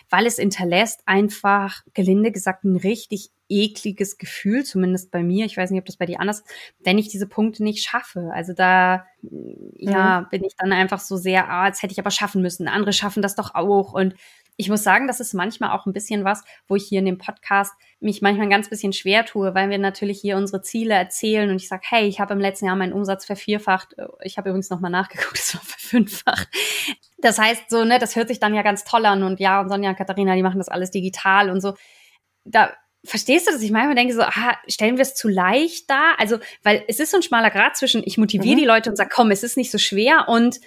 Weil 0.08 0.26
es 0.26 0.36
hinterlässt 0.36 1.02
einfach, 1.04 1.82
gelinde 1.92 2.32
gesagt, 2.32 2.64
ein 2.64 2.76
richtig 2.76 3.30
ekliges 3.48 4.18
Gefühl, 4.18 4.64
zumindest 4.64 5.10
bei 5.10 5.22
mir. 5.22 5.46
Ich 5.46 5.56
weiß 5.56 5.70
nicht, 5.70 5.80
ob 5.80 5.86
das 5.86 5.96
bei 5.96 6.06
dir 6.06 6.20
anders, 6.20 6.44
wenn 6.80 6.98
ich 6.98 7.08
diese 7.08 7.26
Punkte 7.26 7.62
nicht 7.62 7.84
schaffe. 7.84 8.30
Also 8.32 8.52
da, 8.52 9.06
ja, 9.74 10.22
mhm. 10.22 10.28
bin 10.30 10.44
ich 10.44 10.54
dann 10.56 10.72
einfach 10.72 11.00
so 11.00 11.16
sehr, 11.16 11.48
ah, 11.48 11.66
jetzt 11.66 11.82
hätte 11.82 11.92
ich 11.92 12.00
aber 12.00 12.10
schaffen 12.10 12.42
müssen. 12.42 12.68
Andere 12.68 12.92
schaffen 12.92 13.22
das 13.22 13.34
doch 13.34 13.54
auch. 13.54 13.92
Und 13.92 14.14
ich 14.56 14.70
muss 14.70 14.82
sagen, 14.82 15.06
das 15.06 15.20
ist 15.20 15.34
manchmal 15.34 15.70
auch 15.70 15.86
ein 15.86 15.92
bisschen 15.92 16.24
was, 16.24 16.42
wo 16.66 16.76
ich 16.76 16.86
hier 16.86 17.00
in 17.00 17.04
dem 17.04 17.18
Podcast 17.18 17.74
mich 18.00 18.22
manchmal 18.22 18.46
ein 18.46 18.50
ganz 18.50 18.70
bisschen 18.70 18.94
schwer 18.94 19.26
tue, 19.26 19.54
weil 19.54 19.68
wir 19.68 19.78
natürlich 19.78 20.20
hier 20.20 20.36
unsere 20.36 20.62
Ziele 20.62 20.94
erzählen 20.94 21.50
und 21.50 21.56
ich 21.56 21.68
sage, 21.68 21.82
hey, 21.84 22.06
ich 22.06 22.20
habe 22.20 22.32
im 22.32 22.40
letzten 22.40 22.66
Jahr 22.66 22.76
meinen 22.76 22.94
Umsatz 22.94 23.26
vervierfacht. 23.26 23.94
Ich 24.22 24.38
habe 24.38 24.48
übrigens 24.48 24.70
nochmal 24.70 24.90
nachgeguckt, 24.90 25.38
es 25.38 25.54
war 25.54 25.62
verfünffacht. 25.62 26.48
Das 27.18 27.38
heißt 27.38 27.68
so, 27.68 27.84
ne, 27.84 27.98
das 27.98 28.16
hört 28.16 28.28
sich 28.28 28.40
dann 28.40 28.54
ja 28.54 28.62
ganz 28.62 28.84
toll 28.84 29.04
an 29.04 29.22
und 29.22 29.40
ja, 29.40 29.60
und 29.60 29.68
Sonja 29.68 29.90
und 29.90 29.96
Katharina, 29.96 30.34
die 30.34 30.42
machen 30.42 30.58
das 30.58 30.68
alles 30.68 30.90
digital 30.90 31.50
und 31.50 31.60
so. 31.60 31.74
Da 32.44 32.72
verstehst 33.06 33.46
du 33.46 33.52
das? 33.52 33.62
Ich 33.62 33.70
manchmal 33.70 33.94
denke 33.94 34.14
so, 34.14 34.22
ah, 34.22 34.56
stellen 34.68 34.96
wir 34.96 35.02
es 35.02 35.14
zu 35.14 35.28
leicht 35.28 35.88
da? 35.88 36.14
Also, 36.18 36.38
weil 36.62 36.84
es 36.88 37.00
ist 37.00 37.10
so 37.10 37.18
ein 37.18 37.22
schmaler 37.22 37.50
Grad 37.50 37.76
zwischen, 37.76 38.02
ich 38.04 38.18
motiviere 38.18 38.56
mhm. 38.56 38.60
die 38.60 38.66
Leute 38.66 38.90
und 38.90 38.96
sage, 38.96 39.10
komm, 39.12 39.30
es 39.30 39.42
ist 39.42 39.56
nicht 39.56 39.70
so 39.70 39.78
schwer 39.78 40.28
und 40.28 40.60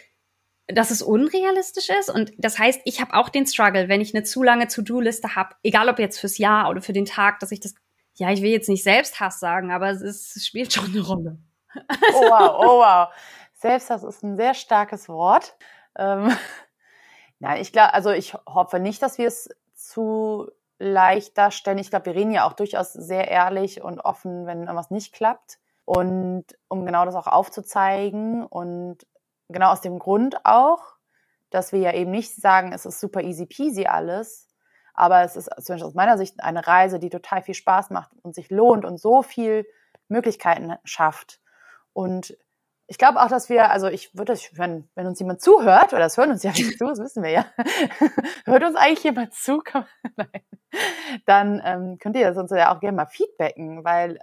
dass 0.67 0.91
es 0.91 1.01
unrealistisch 1.01 1.89
ist. 1.89 2.10
Und 2.10 2.31
das 2.38 2.60
heißt, 2.60 2.81
ich 2.86 3.01
habe 3.01 3.13
auch 3.13 3.29
den 3.29 3.48
Struggle, 3.48 3.89
wenn 3.89 4.01
ich 4.01 4.13
eine 4.13 4.24
zu 4.24 4.43
lange 4.43 4.67
To-Do-Liste 4.67 5.36
habe, 5.36 5.55
egal 5.63 5.89
ob 5.89 6.00
jetzt 6.00 6.19
fürs 6.19 6.38
Jahr 6.38 6.69
oder 6.69 6.81
für 6.81 6.93
den 6.93 7.05
Tag, 7.05 7.39
dass 7.39 7.51
ich 7.51 7.60
das, 7.60 7.74
ja, 8.15 8.31
ich 8.31 8.41
will 8.41 8.51
jetzt 8.51 8.69
nicht 8.69 8.84
Selbsthass 8.84 9.39
sagen, 9.39 9.72
aber 9.72 9.89
es, 9.89 10.01
ist, 10.01 10.36
es 10.36 10.46
spielt 10.46 10.72
schon 10.72 10.86
eine 10.86 11.01
Rolle. 11.01 11.39
Oh 12.13 12.22
wow, 12.22 12.55
oh 12.60 12.79
wow. 12.79 13.08
Selbsthass 13.53 14.03
ist 14.03 14.24
ein 14.24 14.38
sehr 14.38 14.53
starkes 14.53 15.10
Wort. 15.10 15.55
Ähm, 15.98 16.31
nein, 17.39 17.62
ich 17.62 17.72
glaube, 17.72 17.93
also 17.93 18.12
ich 18.12 18.34
hoffe 18.46 18.79
nicht, 18.79 19.01
dass 19.01 19.17
wir 19.17 19.27
es 19.27 19.50
zu 19.74 20.51
leicht 20.79 21.38
darstellen. 21.38 21.77
Ich 21.77 21.89
glaube, 21.89 22.07
wir 22.07 22.15
reden 22.15 22.31
ja 22.31 22.48
auch 22.48 22.53
durchaus 22.53 22.93
sehr 22.93 23.27
ehrlich 23.27 23.83
und 23.83 24.00
offen, 24.00 24.45
wenn 24.45 24.62
irgendwas 24.62 24.89
nicht 24.89 25.13
klappt. 25.13 25.59
Und 25.86 26.45
um 26.67 26.86
genau 26.86 27.05
das 27.05 27.15
auch 27.15 27.27
aufzuzeigen 27.27 28.45
und 28.45 29.05
genau 29.50 29.71
aus 29.71 29.81
dem 29.81 30.00
Grund 30.00 30.45
auch, 30.45 30.95
dass 31.50 31.71
wir 31.71 31.79
ja 31.79 31.93
eben 31.93 32.12
nicht 32.12 32.36
sagen, 32.36 32.71
es 32.74 32.86
ist 32.86 33.00
super 33.00 33.21
easy 33.21 33.45
peasy 33.45 33.88
alles, 33.88 34.48
aber 34.93 35.24
es 35.24 35.36
ist 35.36 35.50
zum 35.65 35.74
Beispiel 35.74 35.88
aus 35.88 35.95
meiner 35.95 36.17
Sicht 36.17 36.43
eine 36.43 36.65
Reise, 36.65 37.00
die 37.00 37.09
total 37.09 37.41
viel 37.41 37.55
Spaß 37.55 37.89
macht 37.89 38.12
und 38.21 38.36
sich 38.36 38.50
lohnt 38.50 38.86
und 38.86 39.00
so 39.00 39.24
viel 39.24 39.65
Möglichkeiten 40.07 40.75
schafft. 40.83 41.39
Und 41.93 42.38
ich 42.89 42.98
glaube 42.98 43.22
auch, 43.22 43.29
dass 43.29 43.50
wir, 43.50 43.69
also 43.69 43.88
ich 43.88 44.15
würde, 44.17 44.34
wenn, 44.53 44.89
wenn 44.96 45.05
uns 45.05 45.19
jemand 45.19 45.41
zuhört, 45.41 45.93
oder 45.93 46.00
das 46.01 46.17
hören 46.17 46.31
uns 46.31 46.41
ja 46.43 46.50
nicht 46.50 46.77
zu, 46.77 46.86
das 46.88 47.00
wissen 47.00 47.22
wir 47.22 47.29
ja, 47.29 47.46
hört 48.46 48.63
uns 48.63 48.75
eigentlich 48.75 49.03
jemand 49.03 49.34
zu, 49.34 49.62
Nein. 50.15 50.27
dann 51.25 51.62
ähm, 51.63 51.98
könnt 52.00 52.15
ihr 52.15 52.27
das 52.27 52.38
uns 52.38 52.51
ja 52.51 52.75
auch 52.75 52.79
gerne 52.79 52.98
mal 52.98 53.05
feedbacken, 53.05 53.84
weil 53.84 54.19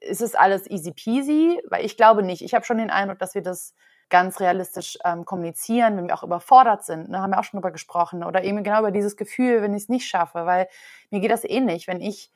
ist 0.00 0.20
es 0.20 0.34
alles 0.34 0.70
easy 0.70 0.92
peasy? 0.92 1.60
Weil 1.68 1.84
ich 1.84 1.96
glaube 1.96 2.22
nicht. 2.22 2.42
Ich 2.42 2.54
habe 2.54 2.64
schon 2.64 2.78
den 2.78 2.90
Eindruck, 2.90 3.18
dass 3.18 3.34
wir 3.34 3.42
das 3.42 3.74
ganz 4.08 4.40
realistisch 4.40 4.98
ähm, 5.04 5.24
kommunizieren, 5.24 5.96
wenn 5.96 6.06
wir 6.06 6.14
auch 6.14 6.22
überfordert 6.22 6.84
sind. 6.84 7.08
Ne, 7.08 7.20
haben 7.20 7.30
wir 7.30 7.40
auch 7.40 7.44
schon 7.44 7.58
drüber 7.58 7.70
gesprochen. 7.70 8.24
Oder 8.24 8.44
eben 8.44 8.62
genau 8.62 8.80
über 8.80 8.90
dieses 8.90 9.16
Gefühl, 9.16 9.62
wenn 9.62 9.74
ich 9.74 9.84
es 9.84 9.88
nicht 9.88 10.06
schaffe. 10.06 10.46
Weil 10.46 10.68
mir 11.10 11.20
geht 11.20 11.30
das 11.30 11.44
ähnlich. 11.44 11.86
Wenn 11.86 12.00
ich, 12.00 12.30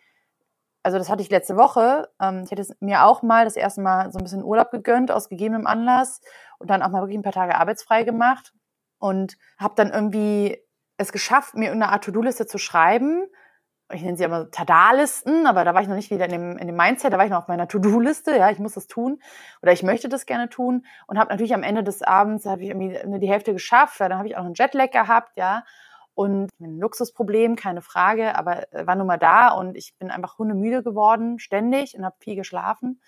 also 0.85 0.99
das 0.99 1.09
hatte 1.09 1.23
ich 1.23 1.31
letzte 1.31 1.57
Woche, 1.57 2.11
ähm, 2.21 2.43
ich 2.45 2.51
hätte 2.51 2.77
mir 2.81 3.05
auch 3.05 3.23
mal 3.23 3.45
das 3.45 3.57
erste 3.57 3.81
Mal 3.81 4.13
so 4.13 4.19
ein 4.19 4.23
bisschen 4.23 4.45
Urlaub 4.45 4.71
gegönnt 4.71 5.11
aus 5.11 5.31
gegebenem 5.31 5.67
Anlass 5.67 6.21
und 6.59 6.69
dann 6.69 6.83
auch 6.83 6.91
mal 6.91 7.01
wirklich 7.01 7.19
ein 7.19 7.23
paar 7.23 7.33
Tage 7.33 7.57
arbeitsfrei 7.57 8.05
gemacht 8.05 8.53
und 8.99 9.39
habe 9.59 9.75
dann 9.77 9.91
irgendwie 9.91 10.63
es 10.99 11.11
geschafft, 11.11 11.55
mir 11.55 11.73
eine 11.73 11.89
Art 11.89 12.05
To-Do-Liste 12.05 12.47
zu 12.47 12.59
schreiben. 12.59 13.27
Ich 13.93 14.03
nenne 14.03 14.19
sie 14.19 14.25
immer 14.25 14.51
Tada-Listen, 14.51 15.47
aber 15.47 15.65
da 15.65 15.73
war 15.75 15.81
ich 15.81 15.89
noch 15.89 15.97
nicht 15.97 16.11
wieder 16.11 16.27
in 16.27 16.31
dem, 16.31 16.59
in 16.59 16.67
dem 16.67 16.77
Mindset, 16.77 17.15
da 17.15 17.19
war 17.19 17.25
ich 17.25 17.31
noch 17.31 17.43
auf 17.43 17.49
meiner 17.49 17.67
To-Do-Liste, 17.67 18.37
ja, 18.37 18.51
ich 18.51 18.59
muss 18.59 18.75
das 18.75 18.87
tun 18.87 19.21
oder 19.63 19.73
ich 19.73 19.83
möchte 19.83 20.11
das 20.11 20.27
gerne 20.27 20.51
tun 20.51 20.85
und 21.07 21.19
habe 21.19 21.31
natürlich 21.31 21.55
am 21.55 21.63
Ende 21.63 21.83
des 21.83 22.03
Abends, 22.03 22.45
habe 22.45 22.63
ich 22.63 22.69
irgendwie 22.69 22.99
nur 23.07 23.19
die 23.19 23.29
Hälfte 23.29 23.55
geschafft, 23.55 24.01
weil 24.01 24.11
dann 24.11 24.19
habe 24.19 24.29
ich 24.29 24.37
auch 24.37 24.45
einen 24.45 24.55
Jetlag 24.55 24.91
gehabt, 24.91 25.33
ja, 25.37 25.65
und 26.15 26.51
ein 26.61 26.79
Luxusproblem, 26.79 27.57
keine 27.57 27.83
Frage, 27.83 28.37
aber 28.37 28.67
war 28.73 28.95
nun 28.95 29.07
mal 29.07 29.19
da 29.19 29.49
und 29.49 29.77
ich 29.77 29.95
bin 29.99 30.11
einfach 30.11 30.39
hundemüde 30.39 30.83
geworden, 30.83 31.39
ständig 31.39 31.97
und 31.97 32.05
habe 32.05 32.17
viel 32.21 32.37
geschlafen 32.37 33.01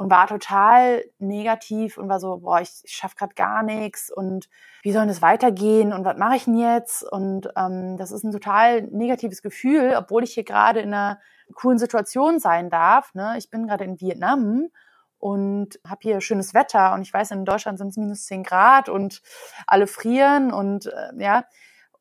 und 0.00 0.10
war 0.10 0.26
total 0.26 1.04
negativ 1.18 1.98
und 1.98 2.08
war 2.08 2.20
so, 2.20 2.38
boah, 2.38 2.62
ich, 2.62 2.80
ich 2.84 2.92
schaffe 2.92 3.16
gerade 3.16 3.34
gar 3.34 3.62
nichts 3.62 4.10
und 4.10 4.48
wie 4.82 4.92
soll 4.92 5.06
das 5.06 5.20
weitergehen 5.20 5.92
und 5.92 6.06
was 6.06 6.16
mache 6.16 6.36
ich 6.36 6.44
denn 6.46 6.56
jetzt? 6.56 7.02
Und 7.02 7.50
ähm, 7.54 7.98
das 7.98 8.10
ist 8.10 8.24
ein 8.24 8.32
total 8.32 8.80
negatives 8.84 9.42
Gefühl, 9.42 9.94
obwohl 9.98 10.24
ich 10.24 10.32
hier 10.32 10.44
gerade 10.44 10.80
in 10.80 10.94
einer 10.94 11.20
coolen 11.54 11.78
Situation 11.78 12.38
sein 12.38 12.70
darf. 12.70 13.12
Ne? 13.12 13.34
Ich 13.36 13.50
bin 13.50 13.66
gerade 13.66 13.84
in 13.84 14.00
Vietnam 14.00 14.68
und 15.18 15.78
habe 15.86 16.00
hier 16.00 16.22
schönes 16.22 16.54
Wetter 16.54 16.94
und 16.94 17.02
ich 17.02 17.12
weiß, 17.12 17.32
in 17.32 17.44
Deutschland 17.44 17.76
sind 17.76 17.88
es 17.88 17.98
minus 17.98 18.24
zehn 18.24 18.42
Grad 18.42 18.88
und 18.88 19.20
alle 19.66 19.86
frieren 19.86 20.50
und 20.50 20.86
äh, 20.86 21.10
ja. 21.18 21.44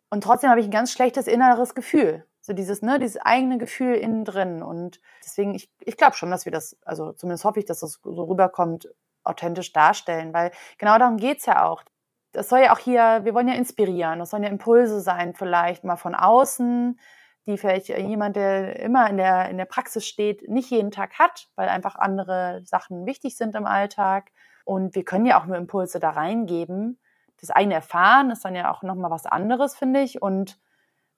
Und 0.09 0.23
trotzdem 0.23 0.49
habe 0.49 0.59
ich 0.59 0.67
ein 0.67 0.71
ganz 0.71 0.91
schlechtes 0.91 1.27
inneres 1.27 1.75
Gefühl. 1.75 2.25
So 2.41 2.53
dieses, 2.53 2.81
ne, 2.81 2.99
dieses 2.99 3.17
eigene 3.17 3.57
Gefühl 3.57 3.95
innen 3.95 4.25
drin. 4.25 4.63
Und 4.63 4.99
deswegen, 5.23 5.53
ich, 5.53 5.69
ich 5.81 5.97
glaube 5.97 6.15
schon, 6.15 6.31
dass 6.31 6.45
wir 6.45 6.51
das, 6.51 6.77
also 6.83 7.13
zumindest 7.13 7.45
hoffe 7.45 7.59
ich, 7.59 7.65
dass 7.65 7.81
das 7.81 7.99
so 8.03 8.23
rüberkommt, 8.23 8.89
authentisch 9.23 9.73
darstellen, 9.73 10.33
weil 10.33 10.51
genau 10.77 10.97
darum 10.97 11.17
geht's 11.17 11.45
ja 11.45 11.65
auch. 11.65 11.83
Das 12.31 12.49
soll 12.49 12.59
ja 12.59 12.73
auch 12.73 12.79
hier, 12.79 13.21
wir 13.23 13.33
wollen 13.33 13.47
ja 13.47 13.55
inspirieren, 13.55 14.19
das 14.19 14.29
sollen 14.29 14.43
ja 14.43 14.49
Impulse 14.49 15.01
sein, 15.01 15.33
vielleicht 15.33 15.83
mal 15.83 15.97
von 15.97 16.15
außen, 16.15 16.99
die 17.45 17.57
vielleicht 17.57 17.89
jemand, 17.89 18.35
der 18.35 18.79
immer 18.79 19.09
in 19.09 19.17
der, 19.17 19.49
in 19.49 19.57
der 19.57 19.65
Praxis 19.65 20.05
steht, 20.07 20.47
nicht 20.47 20.69
jeden 20.69 20.91
Tag 20.91 21.17
hat, 21.17 21.49
weil 21.55 21.69
einfach 21.69 21.95
andere 21.95 22.61
Sachen 22.63 23.05
wichtig 23.05 23.35
sind 23.35 23.55
im 23.55 23.65
Alltag. 23.65 24.31
Und 24.65 24.95
wir 24.95 25.03
können 25.03 25.25
ja 25.25 25.39
auch 25.41 25.45
nur 25.45 25.57
Impulse 25.57 25.99
da 25.99 26.11
reingeben. 26.11 26.99
Das 27.41 27.49
eigene 27.49 27.75
Erfahren 27.75 28.31
ist 28.31 28.45
dann 28.45 28.55
ja 28.55 28.71
auch 28.71 28.83
nochmal 28.83 29.11
was 29.11 29.25
anderes, 29.25 29.75
finde 29.75 30.01
ich. 30.01 30.21
Und 30.21 30.59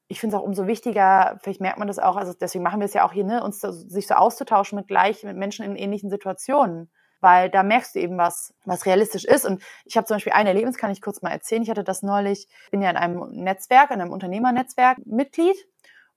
ich 0.07 0.19
finde 0.19 0.35
es 0.35 0.41
auch 0.41 0.45
umso 0.45 0.67
wichtiger, 0.67 1.39
vielleicht 1.41 1.61
merkt 1.61 1.79
man 1.79 1.87
das 1.87 1.99
auch, 1.99 2.17
also 2.17 2.33
deswegen 2.33 2.63
machen 2.63 2.79
wir 2.79 2.85
es 2.85 2.93
ja 2.93 3.05
auch 3.05 3.13
hier, 3.13 3.23
ne, 3.23 3.43
uns 3.43 3.61
sich 3.61 4.07
so 4.07 4.15
auszutauschen 4.15 4.77
mit 4.77 4.87
gleich, 4.87 5.23
mit 5.23 5.37
Menschen 5.37 5.65
in 5.65 5.75
ähnlichen 5.75 6.09
Situationen. 6.09 6.91
Weil 7.21 7.51
da 7.51 7.61
merkst 7.61 7.93
du 7.93 7.99
eben, 7.99 8.17
was, 8.17 8.53
was 8.65 8.87
realistisch 8.87 9.25
ist. 9.25 9.45
Und 9.45 9.61
ich 9.85 9.95
habe 9.95 10.07
zum 10.07 10.15
Beispiel 10.15 10.33
ein 10.33 10.47
Erlebnis, 10.47 10.77
kann 10.77 10.89
ich 10.89 11.03
kurz 11.03 11.21
mal 11.21 11.29
erzählen. 11.29 11.61
Ich 11.61 11.69
hatte 11.69 11.83
das 11.83 12.01
neulich, 12.01 12.47
bin 12.71 12.81
ja 12.81 12.89
in 12.89 12.97
einem 12.97 13.29
Netzwerk, 13.29 13.91
in 13.91 14.01
einem 14.01 14.11
Unternehmernetzwerk 14.11 14.97
Mitglied. 15.05 15.55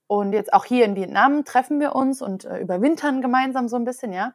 Und 0.06 0.32
jetzt 0.32 0.52
auch 0.52 0.64
hier 0.64 0.84
in 0.84 0.96
Vietnam 0.96 1.44
treffen 1.44 1.78
wir 1.78 1.94
uns 1.94 2.22
und 2.22 2.44
äh, 2.46 2.58
überwintern 2.58 3.20
gemeinsam 3.20 3.68
so 3.68 3.76
ein 3.76 3.84
bisschen, 3.84 4.12
ja. 4.12 4.32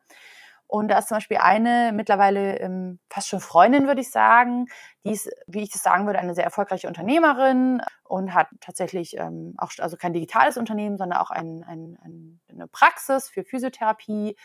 Und 0.72 0.90
da 0.90 1.00
ist 1.00 1.08
zum 1.08 1.18
Beispiel 1.18 1.38
eine 1.38 1.92
mittlerweile 1.96 2.60
ähm, 2.60 3.00
fast 3.10 3.28
schon 3.28 3.40
Freundin, 3.40 3.88
würde 3.88 4.02
ich 4.02 4.12
sagen. 4.12 4.68
Die 5.04 5.14
ist, 5.14 5.28
wie 5.48 5.64
ich 5.64 5.72
das 5.72 5.82
sagen 5.82 6.06
würde, 6.06 6.20
eine 6.20 6.36
sehr 6.36 6.44
erfolgreiche 6.44 6.88
Unternehmerin 6.88 7.82
und 8.04 8.36
hat 8.36 8.50
tatsächlich 8.62 9.18
ähm, 9.18 9.56
auch, 9.58 9.72
also 9.80 9.98
kein 9.98 10.14
digitales 10.14 10.58
Unternehmen, 10.58 11.00
sondern 11.00 11.18
auch 11.18 11.32
ein, 11.32 11.66
ein, 11.68 11.98
ein, 12.04 12.40
eine 12.52 12.68
Praxis 12.68 13.30
für 13.30 13.44
Physiotherapie. 13.44 14.38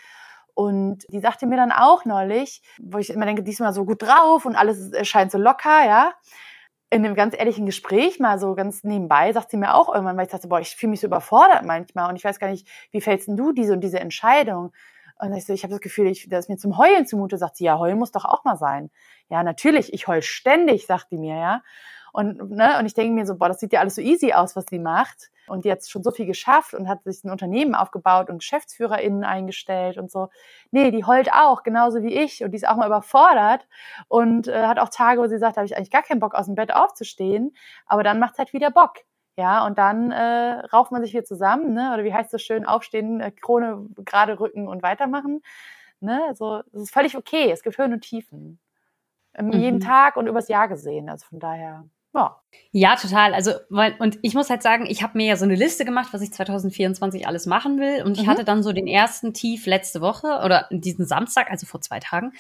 Und 0.55 1.05
die 1.11 1.21
sagte 1.21 1.45
mir 1.45 1.59
dann 1.59 1.73
auch 1.73 2.07
neulich, 2.07 2.63
wo 2.81 2.97
ich 2.97 3.11
immer 3.11 3.27
denke, 3.27 3.43
diesmal 3.43 3.75
so 3.75 3.85
gut 3.85 4.01
drauf 4.01 4.47
und 4.47 4.57
alles 4.57 4.93
scheint 5.07 5.31
so 5.31 5.37
locker, 5.37 5.85
ja. 5.85 6.15
In 6.89 7.05
einem 7.05 7.17
ganz 7.17 7.37
ehrlichen 7.37 7.67
Gespräch, 7.67 8.19
mal 8.19 8.39
so 8.39 8.55
ganz 8.55 8.83
nebenbei, 8.83 9.31
sagt 9.35 9.51
sie 9.51 9.59
mir 9.59 9.75
auch 9.75 9.93
irgendwann, 9.93 10.17
weil 10.17 10.25
ich 10.25 10.33
dachte, 10.33 10.49
boah, 10.49 10.61
ich 10.61 10.75
fühle 10.75 10.93
mich 10.93 11.01
so 11.01 11.07
überfordert 11.07 11.67
manchmal 11.67 12.09
und 12.09 12.17
ich 12.17 12.25
weiß 12.25 12.39
gar 12.39 12.49
nicht, 12.49 12.67
wie 12.93 13.03
fällst 13.03 13.29
denn 13.29 13.37
du 13.37 13.53
diese 13.53 13.75
und 13.75 13.83
diese 13.83 14.01
Entscheidung? 14.01 14.73
Und 15.19 15.33
ich 15.35 15.47
so, 15.47 15.53
ich 15.53 15.63
habe 15.63 15.73
das 15.73 15.81
Gefühl, 15.81 16.09
ich, 16.09 16.29
das 16.29 16.47
ist 16.47 16.49
mir 16.49 16.57
zum 16.57 16.77
Heulen 16.77 17.07
zumute, 17.07 17.39
sagt 17.39 17.57
sie, 17.57 17.65
ja, 17.65 17.79
heulen 17.79 17.99
muss 17.99 18.13
doch 18.13 18.25
auch 18.25 18.45
mal 18.45 18.57
sein. 18.57 18.91
Ja, 19.29 19.43
natürlich, 19.43 19.93
ich 19.93 20.09
heul 20.09 20.23
ständig, 20.23 20.87
sagt 20.87 21.11
die 21.13 21.19
mir, 21.19 21.37
ja. 21.37 21.63
Und, 22.13 22.51
ne, 22.51 22.79
und 22.79 22.87
ich 22.87 22.95
denke 22.95 23.13
mir 23.13 23.27
so, 23.27 23.37
boah, 23.37 23.49
das 23.49 23.59
sieht 23.59 23.73
ja 23.73 23.81
alles 23.81 23.97
so 23.97 24.01
easy 24.01 24.33
aus, 24.33 24.55
was 24.55 24.67
sie 24.71 24.79
macht. 24.79 25.31
Und 25.49 25.65
die 25.65 25.73
hat 25.73 25.85
schon 25.85 26.05
so 26.05 26.13
viel 26.13 26.27
geschafft 26.27 26.73
und 26.73 26.89
hat 26.89 27.03
sich 27.03 27.25
ein 27.25 27.31
Unternehmen 27.31 27.75
aufgebaut 27.75 28.31
und 28.31 28.39
GeschäftsführerInnen 28.39 29.25
eingestellt 29.25 29.99
und 29.99 30.11
so. 30.11 30.29
Nee, 30.71 30.93
die 30.93 31.05
heult 31.05 31.33
auch, 31.33 31.65
genauso 31.65 32.03
wie 32.03 32.15
ich. 32.15 32.45
Und 32.45 32.53
die 32.53 32.57
ist 32.57 32.69
auch 32.69 32.77
mal 32.77 32.87
überfordert 32.87 33.67
und 34.07 34.47
äh, 34.47 34.67
hat 34.67 34.79
auch 34.79 34.91
Tage, 34.91 35.21
wo 35.21 35.27
sie 35.27 35.39
sagt, 35.39 35.57
da 35.57 35.61
habe 35.61 35.67
ich 35.67 35.77
eigentlich 35.77 35.91
gar 35.91 36.03
keinen 36.03 36.21
Bock, 36.21 36.35
aus 36.35 36.47
dem 36.47 36.55
Bett 36.55 36.73
aufzustehen. 36.73 37.53
Aber 37.87 38.05
dann 38.05 38.21
macht 38.21 38.39
halt 38.39 38.53
wieder 38.53 38.71
Bock. 38.71 39.01
Ja, 39.37 39.67
und 39.67 39.79
dann 39.79 40.13
äh, 40.13 40.61
rauft 40.73 40.93
man 40.93 41.03
sich 41.03 41.13
wieder 41.13 41.25
zusammen, 41.25 41.73
ne? 41.75 41.93
Oder 41.93 42.05
wie 42.05 42.15
heißt 42.15 42.33
es 42.35 42.43
schön, 42.43 42.65
aufstehen, 42.65 43.21
äh, 43.21 43.33
Krone 43.33 43.87
gerade 44.05 44.39
rücken 44.39 44.69
und 44.69 44.83
weitermachen. 44.83 45.43
Ne? 46.01 46.23
Also 46.29 46.63
es 46.73 46.83
ist 46.83 46.93
völlig 46.93 47.17
okay. 47.17 47.51
Es 47.51 47.63
gibt 47.63 47.79
Höhen 47.79 47.93
und 47.93 48.03
Tiefen. 48.03 48.61
Ähm, 49.35 49.47
mhm. 49.47 49.53
Jeden 49.55 49.81
Tag 49.81 50.17
und 50.17 50.27
übers 50.29 50.49
Jahr 50.49 50.69
gesehen. 50.69 51.09
Also 51.09 51.27
von 51.27 51.41
daher. 51.41 51.85
Ja. 52.15 52.41
ja, 52.71 52.95
total. 52.95 53.35
Also, 53.35 53.51
weil, 53.71 53.97
und 53.99 54.21
ich 54.23 54.35
muss 54.35 54.49
halt 54.49 54.63
sagen, 54.63 54.87
ich 54.87 55.03
habe 55.03 55.19
mir 55.19 55.27
ja 55.27 55.37
so 55.37 55.45
eine 55.45 55.57
Liste 55.57 55.85
gemacht, 55.85 56.11
was 56.13 56.23
ich 56.23 56.33
2024 56.33 57.27
alles 57.27 57.47
machen 57.47 57.81
will. 57.81 58.05
Und 58.05 58.17
ich 58.17 58.27
mhm. 58.27 58.31
hatte 58.31 58.45
dann 58.45 58.63
so 58.63 58.73
den 58.73 58.87
ersten 58.87 59.35
Tief 59.35 59.67
letzte 59.67 60.01
Woche 60.01 60.41
oder 60.45 60.69
diesen 60.71 61.07
Samstag, 61.07 61.51
also 61.51 61.67
vor 61.67 61.81
zwei 61.81 61.99
Tagen. 61.99 62.33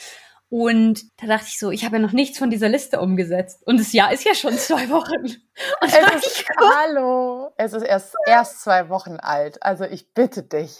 Und 0.48 1.02
da 1.20 1.26
dachte 1.26 1.46
ich 1.48 1.58
so, 1.58 1.70
ich 1.70 1.84
habe 1.84 1.96
ja 1.96 2.02
noch 2.02 2.12
nichts 2.12 2.38
von 2.38 2.50
dieser 2.50 2.68
Liste 2.68 3.00
umgesetzt. 3.00 3.66
Und 3.66 3.80
das 3.80 3.92
Jahr 3.92 4.12
ist 4.12 4.24
ja 4.24 4.34
schon 4.34 4.56
zwei 4.56 4.88
Wochen. 4.88 5.22
Und 5.22 5.38
es 6.16 6.26
ist, 6.26 6.44
hallo, 6.58 7.50
es 7.56 7.72
ist 7.72 7.82
erst, 7.82 8.14
erst 8.26 8.62
zwei 8.62 8.88
Wochen 8.88 9.16
alt. 9.16 9.62
Also 9.62 9.84
ich 9.84 10.12
bitte 10.12 10.42
dich. 10.42 10.78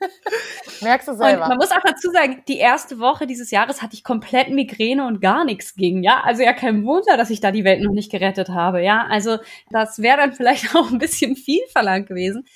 Merkst 0.80 1.08
du 1.08 1.14
selber. 1.14 1.42
Und 1.42 1.48
man 1.48 1.58
muss 1.58 1.70
auch 1.70 1.82
dazu 1.82 2.10
sagen, 2.10 2.42
die 2.48 2.58
erste 2.58 2.98
Woche 2.98 3.26
dieses 3.26 3.50
Jahres 3.50 3.82
hatte 3.82 3.94
ich 3.94 4.04
komplett 4.04 4.48
Migräne 4.50 5.06
und 5.06 5.20
gar 5.20 5.44
nichts 5.44 5.74
ging, 5.74 6.02
ja. 6.02 6.22
Also 6.22 6.42
ja, 6.42 6.52
kein 6.52 6.84
Wunder, 6.84 7.16
dass 7.16 7.30
ich 7.30 7.40
da 7.40 7.50
die 7.50 7.64
Welt 7.64 7.82
noch 7.82 7.92
nicht 7.92 8.10
gerettet 8.10 8.48
habe, 8.48 8.82
ja. 8.82 9.06
Also 9.08 9.38
das 9.70 10.00
wäre 10.00 10.16
dann 10.16 10.32
vielleicht 10.34 10.74
auch 10.74 10.90
ein 10.90 10.98
bisschen 10.98 11.36
viel 11.36 11.62
verlangt 11.72 12.08
gewesen. 12.08 12.46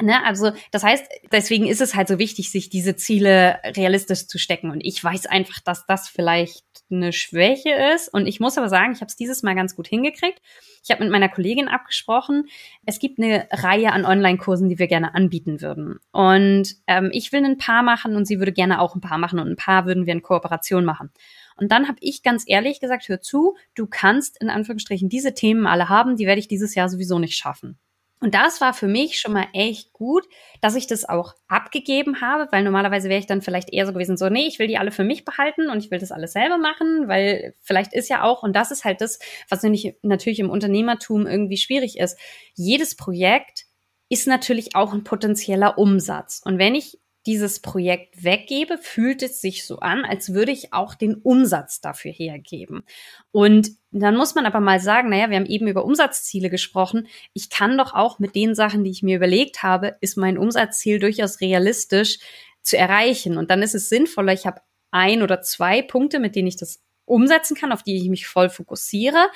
Ne, 0.00 0.24
also 0.24 0.52
das 0.70 0.82
heißt, 0.82 1.06
deswegen 1.30 1.66
ist 1.66 1.82
es 1.82 1.94
halt 1.94 2.08
so 2.08 2.18
wichtig, 2.18 2.50
sich 2.50 2.70
diese 2.70 2.96
Ziele 2.96 3.58
realistisch 3.76 4.26
zu 4.26 4.38
stecken. 4.38 4.70
Und 4.70 4.80
ich 4.80 5.02
weiß 5.02 5.26
einfach, 5.26 5.60
dass 5.60 5.86
das 5.86 6.08
vielleicht 6.08 6.64
eine 6.90 7.12
Schwäche 7.12 7.70
ist. 7.94 8.08
Und 8.08 8.26
ich 8.26 8.40
muss 8.40 8.56
aber 8.56 8.70
sagen, 8.70 8.92
ich 8.92 9.00
habe 9.00 9.08
es 9.08 9.16
dieses 9.16 9.42
Mal 9.42 9.54
ganz 9.54 9.76
gut 9.76 9.86
hingekriegt. 9.86 10.40
Ich 10.82 10.90
habe 10.90 11.04
mit 11.04 11.12
meiner 11.12 11.28
Kollegin 11.28 11.68
abgesprochen, 11.68 12.48
es 12.86 12.98
gibt 12.98 13.18
eine 13.18 13.46
Reihe 13.50 13.92
an 13.92 14.04
Online-Kursen, 14.04 14.68
die 14.68 14.78
wir 14.78 14.88
gerne 14.88 15.14
anbieten 15.14 15.60
würden. 15.60 15.98
Und 16.10 16.74
ähm, 16.86 17.10
ich 17.12 17.30
will 17.32 17.44
ein 17.44 17.58
paar 17.58 17.82
machen 17.82 18.16
und 18.16 18.26
sie 18.26 18.38
würde 18.38 18.52
gerne 18.52 18.80
auch 18.80 18.94
ein 18.94 19.00
paar 19.00 19.18
machen 19.18 19.38
und 19.38 19.48
ein 19.48 19.56
paar 19.56 19.86
würden 19.86 20.06
wir 20.06 20.12
in 20.14 20.22
Kooperation 20.22 20.84
machen. 20.84 21.10
Und 21.56 21.70
dann 21.70 21.86
habe 21.86 21.98
ich 22.00 22.22
ganz 22.22 22.44
ehrlich 22.46 22.80
gesagt, 22.80 23.08
hör 23.08 23.20
zu, 23.20 23.56
du 23.74 23.86
kannst 23.86 24.40
in 24.40 24.50
Anführungsstrichen 24.50 25.08
diese 25.08 25.34
Themen 25.34 25.66
alle 25.66 25.88
haben, 25.88 26.16
die 26.16 26.26
werde 26.26 26.40
ich 26.40 26.48
dieses 26.48 26.74
Jahr 26.74 26.88
sowieso 26.88 27.18
nicht 27.18 27.36
schaffen. 27.36 27.78
Und 28.22 28.36
das 28.36 28.60
war 28.60 28.72
für 28.72 28.86
mich 28.86 29.18
schon 29.18 29.32
mal 29.32 29.48
echt 29.52 29.92
gut, 29.92 30.24
dass 30.60 30.76
ich 30.76 30.86
das 30.86 31.08
auch 31.08 31.34
abgegeben 31.48 32.20
habe, 32.20 32.46
weil 32.52 32.62
normalerweise 32.62 33.08
wäre 33.08 33.18
ich 33.18 33.26
dann 33.26 33.42
vielleicht 33.42 33.72
eher 33.72 33.84
so 33.84 33.92
gewesen, 33.92 34.16
so, 34.16 34.28
nee, 34.28 34.46
ich 34.46 34.60
will 34.60 34.68
die 34.68 34.78
alle 34.78 34.92
für 34.92 35.02
mich 35.02 35.24
behalten 35.24 35.68
und 35.68 35.84
ich 35.84 35.90
will 35.90 35.98
das 35.98 36.12
alles 36.12 36.32
selber 36.32 36.56
machen, 36.56 37.08
weil 37.08 37.56
vielleicht 37.60 37.92
ist 37.92 38.08
ja 38.08 38.22
auch, 38.22 38.44
und 38.44 38.54
das 38.54 38.70
ist 38.70 38.84
halt 38.84 39.00
das, 39.00 39.18
was 39.48 39.64
natürlich 39.64 40.38
im 40.38 40.50
Unternehmertum 40.50 41.26
irgendwie 41.26 41.56
schwierig 41.56 41.98
ist. 41.98 42.16
Jedes 42.54 42.94
Projekt 42.94 43.64
ist 44.08 44.28
natürlich 44.28 44.76
auch 44.76 44.92
ein 44.92 45.02
potenzieller 45.02 45.76
Umsatz. 45.76 46.42
Und 46.44 46.58
wenn 46.58 46.76
ich 46.76 47.01
dieses 47.26 47.60
Projekt 47.60 48.24
weggebe, 48.24 48.78
fühlt 48.78 49.22
es 49.22 49.40
sich 49.40 49.64
so 49.64 49.78
an, 49.78 50.04
als 50.04 50.34
würde 50.34 50.52
ich 50.52 50.72
auch 50.72 50.94
den 50.94 51.14
Umsatz 51.14 51.80
dafür 51.80 52.10
hergeben. 52.10 52.82
Und 53.30 53.70
dann 53.90 54.16
muss 54.16 54.34
man 54.34 54.46
aber 54.46 54.60
mal 54.60 54.80
sagen, 54.80 55.10
naja, 55.10 55.30
wir 55.30 55.36
haben 55.36 55.46
eben 55.46 55.68
über 55.68 55.84
Umsatzziele 55.84 56.50
gesprochen. 56.50 57.06
Ich 57.32 57.50
kann 57.50 57.78
doch 57.78 57.94
auch 57.94 58.18
mit 58.18 58.34
den 58.34 58.54
Sachen, 58.54 58.84
die 58.84 58.90
ich 58.90 59.02
mir 59.02 59.16
überlegt 59.16 59.62
habe, 59.62 59.96
ist 60.00 60.16
mein 60.16 60.38
Umsatzziel 60.38 60.98
durchaus 60.98 61.40
realistisch 61.40 62.18
zu 62.62 62.76
erreichen. 62.76 63.38
Und 63.38 63.50
dann 63.50 63.62
ist 63.62 63.74
es 63.74 63.88
sinnvoller, 63.88 64.32
ich 64.32 64.46
habe 64.46 64.60
ein 64.90 65.22
oder 65.22 65.42
zwei 65.42 65.82
Punkte, 65.82 66.18
mit 66.18 66.34
denen 66.36 66.48
ich 66.48 66.56
das 66.56 66.82
umsetzen 67.04 67.56
kann, 67.56 67.72
auf 67.72 67.82
die 67.82 67.96
ich 67.96 68.08
mich 68.08 68.26
voll 68.26 68.48
fokussiere, 68.48 69.28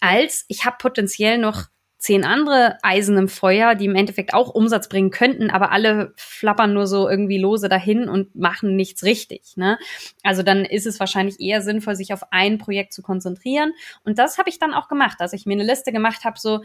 als 0.00 0.44
ich 0.48 0.64
habe 0.64 0.76
potenziell 0.78 1.38
noch 1.38 1.66
zehn 1.98 2.24
andere 2.24 2.78
Eisen 2.82 3.18
im 3.18 3.28
Feuer, 3.28 3.74
die 3.74 3.86
im 3.86 3.96
Endeffekt 3.96 4.32
auch 4.32 4.54
Umsatz 4.54 4.88
bringen 4.88 5.10
könnten, 5.10 5.50
aber 5.50 5.72
alle 5.72 6.12
flappern 6.16 6.72
nur 6.72 6.86
so 6.86 7.08
irgendwie 7.08 7.38
lose 7.38 7.68
dahin 7.68 8.08
und 8.08 8.36
machen 8.36 8.76
nichts 8.76 9.02
richtig. 9.02 9.56
Ne? 9.56 9.78
Also 10.22 10.44
dann 10.44 10.64
ist 10.64 10.86
es 10.86 11.00
wahrscheinlich 11.00 11.40
eher 11.40 11.60
sinnvoll, 11.60 11.96
sich 11.96 12.12
auf 12.12 12.22
ein 12.30 12.58
Projekt 12.58 12.92
zu 12.92 13.02
konzentrieren. 13.02 13.72
Und 14.04 14.18
das 14.18 14.38
habe 14.38 14.48
ich 14.48 14.60
dann 14.60 14.74
auch 14.74 14.86
gemacht, 14.86 15.16
dass 15.18 15.32
ich 15.32 15.44
mir 15.44 15.54
eine 15.54 15.64
Liste 15.64 15.90
gemacht 15.90 16.24
habe, 16.24 16.38
so, 16.38 16.62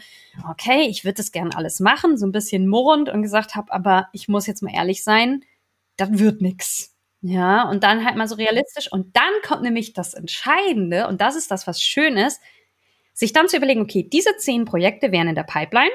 okay, 0.49 0.85
ich 0.87 1.03
würde 1.03 1.15
das 1.15 1.31
gern 1.31 1.51
alles 1.53 1.79
machen, 1.79 2.15
so 2.15 2.27
ein 2.27 2.31
bisschen 2.31 2.67
murrend 2.67 3.09
und 3.09 3.23
gesagt 3.23 3.55
habe, 3.55 3.73
aber 3.73 4.09
ich 4.13 4.27
muss 4.27 4.45
jetzt 4.45 4.61
mal 4.61 4.73
ehrlich 4.73 5.03
sein, 5.03 5.43
das 5.97 6.09
wird 6.11 6.41
nix. 6.41 6.91
Ja, 7.21 7.69
und 7.69 7.83
dann 7.83 8.05
halt 8.05 8.17
mal 8.17 8.27
so 8.27 8.35
realistisch. 8.35 8.91
Und 8.91 9.15
dann 9.15 9.31
kommt 9.47 9.63
nämlich 9.63 9.93
das 9.93 10.13
Entscheidende, 10.13 11.07
und 11.07 11.21
das 11.21 11.35
ist 11.35 11.49
das, 11.49 11.65
was 11.65 11.81
schön 11.81 12.17
ist, 12.17 12.41
sich 13.13 13.34
dann 13.34 13.48
zu 13.48 13.58
überlegen, 13.58 13.82
okay, 13.82 14.08
diese 14.12 14.36
zehn 14.38 14.65
Projekte 14.65 15.12
wären 15.12 15.27
in 15.27 15.36
der 15.36 15.43
Pipeline. 15.43 15.91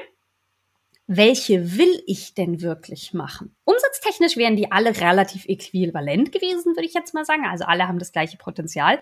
Welche 1.07 1.77
will 1.77 2.03
ich 2.05 2.35
denn 2.35 2.61
wirklich 2.61 3.13
machen? 3.13 3.55
Umsatztechnisch 3.65 4.37
wären 4.37 4.55
die 4.55 4.71
alle 4.71 4.99
relativ 5.01 5.45
äquivalent 5.47 6.31
gewesen, 6.31 6.75
würde 6.75 6.85
ich 6.85 6.93
jetzt 6.93 7.13
mal 7.13 7.25
sagen. 7.25 7.45
Also 7.45 7.65
alle 7.65 7.87
haben 7.87 7.99
das 7.99 8.11
gleiche 8.11 8.37
Potenzial. 8.37 8.99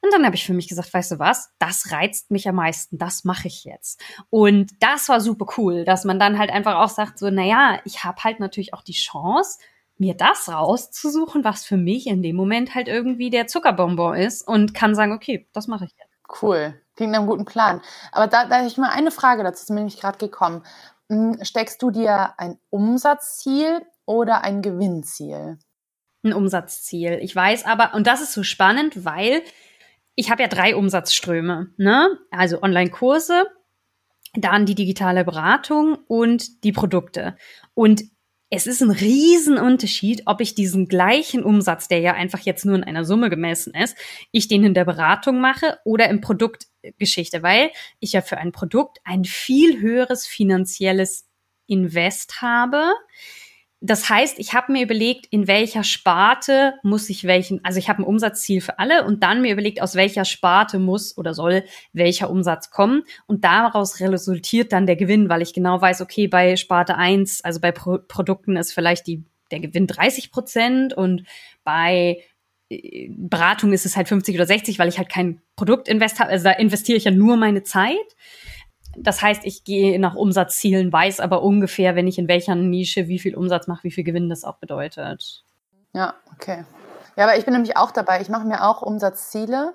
Und 0.00 0.12
dann 0.12 0.24
habe 0.24 0.36
ich 0.36 0.44
für 0.44 0.52
mich 0.52 0.68
gesagt, 0.68 0.92
weißt 0.94 1.12
du 1.12 1.18
was, 1.18 1.50
das 1.58 1.90
reizt 1.90 2.30
mich 2.30 2.48
am 2.48 2.56
meisten, 2.56 2.98
das 2.98 3.24
mache 3.24 3.48
ich 3.48 3.64
jetzt. 3.64 4.00
Und 4.30 4.70
das 4.80 5.08
war 5.08 5.20
super 5.20 5.46
cool, 5.56 5.84
dass 5.84 6.04
man 6.04 6.20
dann 6.20 6.38
halt 6.38 6.50
einfach 6.50 6.76
auch 6.76 6.88
sagt, 6.88 7.18
so, 7.18 7.30
naja, 7.30 7.80
ich 7.84 8.04
habe 8.04 8.22
halt 8.22 8.38
natürlich 8.38 8.74
auch 8.74 8.82
die 8.82 8.92
Chance, 8.92 9.58
mir 9.96 10.14
das 10.14 10.48
rauszusuchen, 10.48 11.42
was 11.42 11.64
für 11.64 11.76
mich 11.76 12.06
in 12.06 12.22
dem 12.22 12.36
Moment 12.36 12.74
halt 12.74 12.86
irgendwie 12.86 13.30
der 13.30 13.48
Zuckerbonbon 13.48 14.16
ist 14.16 14.46
und 14.46 14.72
kann 14.72 14.94
sagen, 14.94 15.12
okay, 15.12 15.48
das 15.52 15.66
mache 15.66 15.86
ich 15.86 15.92
jetzt. 15.98 16.42
Cool. 16.42 16.80
Klingt 16.98 17.12
nach 17.12 17.20
einem 17.20 17.28
guten 17.28 17.44
Plan. 17.44 17.80
Aber 18.10 18.26
da, 18.26 18.46
da 18.46 18.56
habe 18.56 18.66
ich 18.66 18.76
mal 18.76 18.90
eine 18.90 19.12
Frage 19.12 19.44
dazu, 19.44 19.62
ist 19.62 19.70
mir 19.70 19.76
nämlich 19.76 20.00
gerade 20.00 20.18
gekommen. 20.18 20.64
Hm, 21.08 21.38
steckst 21.42 21.80
du 21.80 21.92
dir 21.92 22.34
ein 22.38 22.58
Umsatzziel 22.70 23.82
oder 24.04 24.42
ein 24.42 24.62
Gewinnziel? 24.62 25.60
Ein 26.24 26.32
Umsatzziel. 26.32 27.20
Ich 27.22 27.36
weiß 27.36 27.66
aber, 27.66 27.94
und 27.94 28.08
das 28.08 28.20
ist 28.20 28.32
so 28.32 28.42
spannend, 28.42 29.04
weil 29.04 29.42
ich 30.16 30.28
habe 30.28 30.42
ja 30.42 30.48
drei 30.48 30.74
Umsatzströme, 30.74 31.68
ne? 31.76 32.18
Also 32.32 32.62
Online-Kurse, 32.62 33.46
dann 34.34 34.66
die 34.66 34.74
digitale 34.74 35.24
Beratung 35.24 35.98
und 36.08 36.64
die 36.64 36.72
Produkte. 36.72 37.36
Und 37.74 38.02
es 38.50 38.66
ist 38.66 38.82
ein 38.82 38.90
Riesenunterschied, 38.90 40.22
ob 40.26 40.40
ich 40.40 40.54
diesen 40.54 40.88
gleichen 40.88 41.42
Umsatz, 41.42 41.88
der 41.88 42.00
ja 42.00 42.14
einfach 42.14 42.40
jetzt 42.40 42.64
nur 42.64 42.76
in 42.76 42.84
einer 42.84 43.04
Summe 43.04 43.28
gemessen 43.28 43.74
ist, 43.74 43.96
ich 44.32 44.48
den 44.48 44.64
in 44.64 44.74
der 44.74 44.86
Beratung 44.86 45.40
mache 45.40 45.78
oder 45.84 46.08
im 46.08 46.20
Produktgeschichte, 46.20 47.42
weil 47.42 47.70
ich 48.00 48.12
ja 48.12 48.22
für 48.22 48.38
ein 48.38 48.52
Produkt 48.52 48.98
ein 49.04 49.24
viel 49.24 49.80
höheres 49.80 50.26
finanzielles 50.26 51.28
Invest 51.66 52.40
habe, 52.40 52.94
das 53.80 54.08
heißt, 54.08 54.40
ich 54.40 54.54
habe 54.54 54.72
mir 54.72 54.82
überlegt, 54.82 55.26
in 55.26 55.46
welcher 55.46 55.84
Sparte 55.84 56.74
muss 56.82 57.08
ich 57.10 57.24
welchen, 57.24 57.64
also 57.64 57.78
ich 57.78 57.88
habe 57.88 58.02
ein 58.02 58.06
Umsatzziel 58.06 58.60
für 58.60 58.78
alle 58.80 59.04
und 59.04 59.22
dann 59.22 59.40
mir 59.40 59.52
überlegt, 59.52 59.80
aus 59.80 59.94
welcher 59.94 60.24
Sparte 60.24 60.80
muss 60.80 61.16
oder 61.16 61.32
soll 61.32 61.64
welcher 61.92 62.28
Umsatz 62.28 62.70
kommen 62.70 63.04
und 63.26 63.44
daraus 63.44 64.00
resultiert 64.00 64.72
dann 64.72 64.86
der 64.86 64.96
Gewinn, 64.96 65.28
weil 65.28 65.42
ich 65.42 65.54
genau 65.54 65.80
weiß, 65.80 66.00
okay, 66.00 66.26
bei 66.26 66.56
Sparte 66.56 66.96
1, 66.96 67.44
also 67.44 67.60
bei 67.60 67.70
Pro 67.70 67.98
Produkten 67.98 68.56
ist 68.56 68.72
vielleicht 68.72 69.06
die, 69.06 69.24
der 69.52 69.60
Gewinn 69.60 69.86
30 69.86 70.32
Prozent 70.32 70.92
und 70.92 71.22
bei 71.62 72.24
äh, 72.70 73.08
Beratung 73.10 73.72
ist 73.72 73.86
es 73.86 73.96
halt 73.96 74.08
50 74.08 74.34
oder 74.34 74.46
60, 74.46 74.80
weil 74.80 74.88
ich 74.88 74.98
halt 74.98 75.08
kein 75.08 75.40
Produktinvest 75.54 76.18
habe, 76.18 76.30
also 76.30 76.44
da 76.44 76.50
investiere 76.50 76.98
ich 76.98 77.04
ja 77.04 77.12
nur 77.12 77.36
meine 77.36 77.62
Zeit. 77.62 77.96
Das 79.02 79.22
heißt, 79.22 79.44
ich 79.44 79.64
gehe 79.64 79.98
nach 79.98 80.14
Umsatzzielen, 80.14 80.92
weiß 80.92 81.20
aber 81.20 81.42
ungefähr, 81.42 81.94
wenn 81.94 82.06
ich 82.06 82.18
in 82.18 82.28
welcher 82.28 82.54
Nische 82.54 83.08
wie 83.08 83.18
viel 83.18 83.34
Umsatz 83.36 83.66
mache, 83.66 83.84
wie 83.84 83.90
viel 83.90 84.04
Gewinn 84.04 84.28
das 84.28 84.44
auch 84.44 84.56
bedeutet. 84.56 85.44
Ja, 85.92 86.14
okay. 86.34 86.64
Ja, 87.16 87.24
aber 87.24 87.36
ich 87.36 87.44
bin 87.44 87.54
nämlich 87.54 87.76
auch 87.76 87.90
dabei. 87.90 88.20
Ich 88.20 88.28
mache 88.28 88.46
mir 88.46 88.64
auch 88.64 88.82
Umsatzziele, 88.82 89.74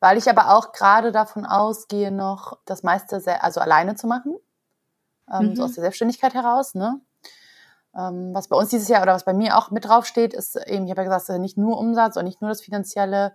weil 0.00 0.18
ich 0.18 0.28
aber 0.28 0.56
auch 0.56 0.72
gerade 0.72 1.12
davon 1.12 1.46
ausgehe, 1.46 2.10
noch 2.10 2.58
das 2.64 2.82
meiste 2.82 3.20
sehr, 3.20 3.44
also 3.44 3.60
alleine 3.60 3.94
zu 3.94 4.06
machen. 4.06 4.36
Ähm, 5.32 5.50
mhm. 5.50 5.56
So 5.56 5.64
aus 5.64 5.74
der 5.74 5.82
Selbstständigkeit 5.82 6.34
heraus, 6.34 6.74
ne? 6.74 7.00
Ähm, 7.96 8.34
was 8.34 8.48
bei 8.48 8.56
uns 8.56 8.70
dieses 8.70 8.88
Jahr 8.88 9.02
oder 9.02 9.14
was 9.14 9.24
bei 9.24 9.32
mir 9.32 9.56
auch 9.56 9.70
mit 9.70 9.84
draufsteht, 9.84 10.34
ist 10.34 10.56
eben, 10.56 10.84
ich 10.84 10.90
habe 10.90 11.02
ja 11.02 11.16
gesagt, 11.16 11.40
nicht 11.40 11.56
nur 11.56 11.78
Umsatz 11.78 12.16
und 12.16 12.24
nicht 12.24 12.40
nur 12.40 12.50
das 12.50 12.60
Finanzielle. 12.60 13.32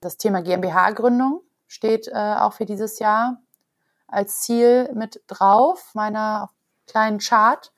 Das 0.00 0.16
Thema 0.16 0.40
GmbH-Gründung 0.42 1.42
steht 1.66 2.08
äh, 2.08 2.34
auch 2.38 2.54
für 2.54 2.64
dieses 2.64 2.98
Jahr 2.98 3.42
als 4.08 4.40
Ziel 4.40 4.90
mit 4.94 5.22
drauf, 5.26 5.90
meiner 5.94 6.50
kleinen 6.86 7.18
Chart, 7.18 7.72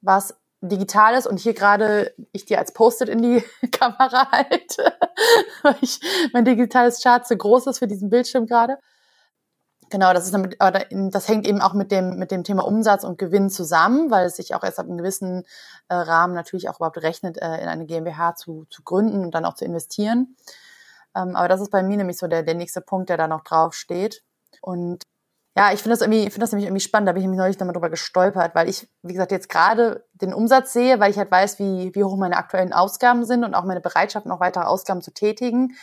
was 0.00 0.36
digital 0.60 1.14
ist 1.14 1.26
und 1.26 1.40
hier 1.40 1.54
gerade 1.54 2.14
ich 2.32 2.44
dir 2.44 2.58
als 2.58 2.72
Post-it 2.72 3.08
in 3.08 3.22
die 3.22 3.44
Kamera 3.72 4.30
halte, 4.30 4.92
weil 5.62 5.76
ich, 5.80 6.00
mein 6.32 6.44
digitales 6.44 7.02
Chart 7.02 7.26
zu 7.26 7.36
groß 7.36 7.66
ist 7.66 7.78
für 7.78 7.86
diesen 7.86 8.10
Bildschirm 8.10 8.46
gerade. 8.46 8.78
Genau, 9.88 10.12
das 10.12 10.24
ist 10.24 10.34
damit, 10.34 10.56
das 10.60 11.26
hängt 11.26 11.48
eben 11.48 11.60
auch 11.60 11.74
mit 11.74 11.90
dem, 11.90 12.16
mit 12.16 12.30
dem 12.30 12.44
Thema 12.44 12.64
Umsatz 12.64 13.02
und 13.02 13.18
Gewinn 13.18 13.50
zusammen, 13.50 14.10
weil 14.12 14.26
es 14.26 14.36
sich 14.36 14.54
auch 14.54 14.62
erst 14.62 14.78
ab 14.78 14.86
einem 14.86 14.98
gewissen 14.98 15.44
äh, 15.88 15.94
Rahmen 15.94 16.32
natürlich 16.32 16.68
auch 16.68 16.76
überhaupt 16.76 16.98
rechnet, 16.98 17.38
äh, 17.38 17.60
in 17.60 17.68
eine 17.68 17.86
GmbH 17.86 18.36
zu, 18.36 18.66
zu 18.70 18.84
gründen 18.84 19.24
und 19.24 19.34
dann 19.34 19.44
auch 19.44 19.54
zu 19.54 19.64
investieren. 19.64 20.36
Ähm, 21.16 21.34
aber 21.34 21.48
das 21.48 21.60
ist 21.60 21.72
bei 21.72 21.82
mir 21.82 21.96
nämlich 21.96 22.18
so 22.18 22.28
der, 22.28 22.44
der 22.44 22.54
nächste 22.54 22.80
Punkt, 22.80 23.08
der 23.08 23.16
da 23.16 23.26
noch 23.26 23.42
drauf 23.42 23.74
steht. 23.74 24.22
Und 24.60 25.02
ja, 25.60 25.74
ich 25.74 25.82
finde 25.82 25.90
das 25.90 26.00
irgendwie, 26.00 26.20
ich 26.20 26.32
finde 26.32 26.40
das 26.40 26.52
nämlich 26.52 26.68
irgendwie 26.68 26.80
spannend. 26.80 27.06
Da 27.06 27.12
bin 27.12 27.20
ich 27.20 27.24
nämlich 27.24 27.38
neulich 27.38 27.58
nochmal 27.58 27.74
drüber 27.74 27.90
gestolpert, 27.90 28.54
weil 28.54 28.70
ich, 28.70 28.88
wie 29.02 29.12
gesagt, 29.12 29.30
jetzt 29.30 29.50
gerade 29.50 30.06
den 30.14 30.32
Umsatz 30.32 30.72
sehe, 30.72 31.00
weil 31.00 31.10
ich 31.10 31.18
halt 31.18 31.30
weiß, 31.30 31.58
wie, 31.58 31.94
wie 31.94 32.02
hoch 32.02 32.16
meine 32.16 32.38
aktuellen 32.38 32.72
Ausgaben 32.72 33.26
sind 33.26 33.44
und 33.44 33.54
auch 33.54 33.64
meine 33.64 33.82
Bereitschaft, 33.82 34.24
noch 34.24 34.40
weitere 34.40 34.64
Ausgaben 34.64 35.02
zu 35.02 35.12
tätigen. 35.12 35.76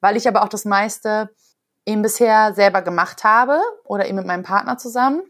Weil 0.00 0.16
ich 0.16 0.26
aber 0.26 0.42
auch 0.42 0.48
das 0.48 0.64
meiste 0.64 1.30
eben 1.86 2.02
bisher 2.02 2.54
selber 2.54 2.82
gemacht 2.82 3.22
habe 3.22 3.60
oder 3.84 4.06
eben 4.06 4.16
mit 4.16 4.26
meinem 4.26 4.42
Partner 4.42 4.78
zusammen. 4.78 5.22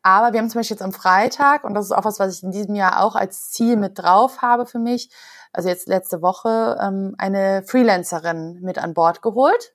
Aber 0.00 0.32
wir 0.32 0.40
haben 0.40 0.48
zum 0.48 0.60
Beispiel 0.60 0.76
jetzt 0.76 0.82
am 0.82 0.92
Freitag, 0.92 1.64
und 1.64 1.74
das 1.74 1.84
ist 1.84 1.92
auch 1.92 2.06
was, 2.06 2.18
was 2.18 2.38
ich 2.38 2.42
in 2.44 2.50
diesem 2.50 2.76
Jahr 2.76 3.02
auch 3.02 3.14
als 3.14 3.50
Ziel 3.50 3.76
mit 3.76 3.98
drauf 3.98 4.40
habe 4.40 4.64
für 4.64 4.78
mich, 4.78 5.10
also 5.52 5.68
jetzt 5.68 5.86
letzte 5.86 6.22
Woche, 6.22 6.78
ähm, 6.80 7.14
eine 7.18 7.62
Freelancerin 7.66 8.62
mit 8.62 8.78
an 8.78 8.94
Bord 8.94 9.20
geholt, 9.20 9.74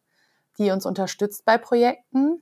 die 0.57 0.71
uns 0.71 0.87
unterstützt 0.87 1.45
bei 1.45 1.59
Projekten. 1.59 2.41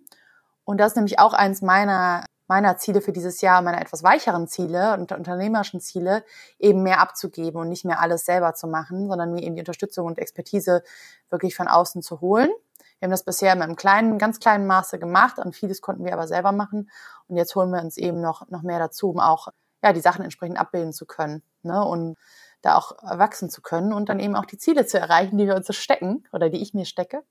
Und 0.69 0.77
das 0.77 0.91
ist 0.91 0.97
nämlich 0.97 1.17
auch 1.17 1.33
eins 1.33 1.63
meiner 1.63 2.25
meiner 2.47 2.77
Ziele 2.77 3.01
für 3.01 3.11
dieses 3.11 3.41
Jahr, 3.41 3.63
meiner 3.63 3.81
etwas 3.81 4.03
weicheren 4.03 4.47
Ziele 4.47 4.93
und 4.93 5.11
unternehmerischen 5.11 5.81
Ziele, 5.81 6.23
eben 6.59 6.83
mehr 6.83 6.99
abzugeben 6.99 7.59
und 7.59 7.69
nicht 7.69 7.85
mehr 7.85 7.99
alles 7.99 8.23
selber 8.23 8.53
zu 8.53 8.67
machen, 8.67 9.07
sondern 9.07 9.33
mir 9.33 9.41
eben 9.41 9.55
die 9.55 9.61
Unterstützung 9.61 10.05
und 10.05 10.19
Expertise 10.19 10.83
wirklich 11.31 11.55
von 11.55 11.67
außen 11.67 12.03
zu 12.03 12.21
holen. 12.21 12.51
Wir 12.99 13.07
haben 13.07 13.11
das 13.11 13.23
bisher 13.23 13.51
in 13.51 13.63
einem 13.63 13.77
kleinen, 13.77 14.19
ganz 14.19 14.39
kleinen 14.39 14.67
Maße 14.67 14.99
gemacht 14.99 15.39
und 15.39 15.55
vieles 15.55 15.81
konnten 15.81 16.05
wir 16.05 16.13
aber 16.13 16.27
selber 16.27 16.51
machen. 16.51 16.91
Und 17.27 17.35
jetzt 17.35 17.55
holen 17.55 17.71
wir 17.71 17.81
uns 17.81 17.97
eben 17.97 18.21
noch, 18.21 18.47
noch 18.49 18.61
mehr 18.61 18.77
dazu, 18.77 19.09
um 19.09 19.19
auch 19.19 19.47
ja, 19.83 19.91
die 19.91 20.01
Sachen 20.01 20.23
entsprechend 20.23 20.59
abbilden 20.59 20.93
zu 20.93 21.07
können 21.07 21.41
ne? 21.63 21.83
und 21.83 22.15
da 22.61 22.75
auch 22.75 22.91
wachsen 23.01 23.49
zu 23.49 23.63
können 23.63 23.91
und 23.91 24.07
dann 24.07 24.19
eben 24.19 24.35
auch 24.35 24.45
die 24.45 24.59
Ziele 24.59 24.85
zu 24.85 24.99
erreichen, 24.99 25.39
die 25.39 25.47
wir 25.47 25.55
uns 25.55 25.65
so 25.65 25.73
stecken 25.73 26.27
oder 26.31 26.51
die 26.51 26.61
ich 26.61 26.75
mir 26.75 26.85
stecke. 26.85 27.23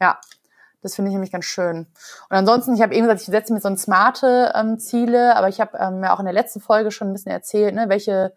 Ja, 0.00 0.18
das 0.82 0.94
finde 0.94 1.10
ich 1.10 1.14
nämlich 1.14 1.32
ganz 1.32 1.44
schön. 1.44 1.86
Und 2.28 2.36
ansonsten, 2.36 2.74
ich 2.74 2.82
habe 2.82 2.94
eben 2.94 3.06
gesagt, 3.06 3.22
ich 3.22 3.26
setze 3.26 3.52
mir 3.52 3.60
so 3.60 3.68
ein 3.68 3.76
smarte 3.76 4.52
ähm, 4.54 4.78
Ziele, 4.78 5.36
aber 5.36 5.48
ich 5.48 5.60
habe 5.60 5.76
ähm, 5.78 6.02
ja 6.02 6.14
auch 6.14 6.20
in 6.20 6.26
der 6.26 6.34
letzten 6.34 6.60
Folge 6.60 6.90
schon 6.90 7.08
ein 7.08 7.12
bisschen 7.12 7.32
erzählt, 7.32 7.74
ne, 7.74 7.88
welche 7.88 8.32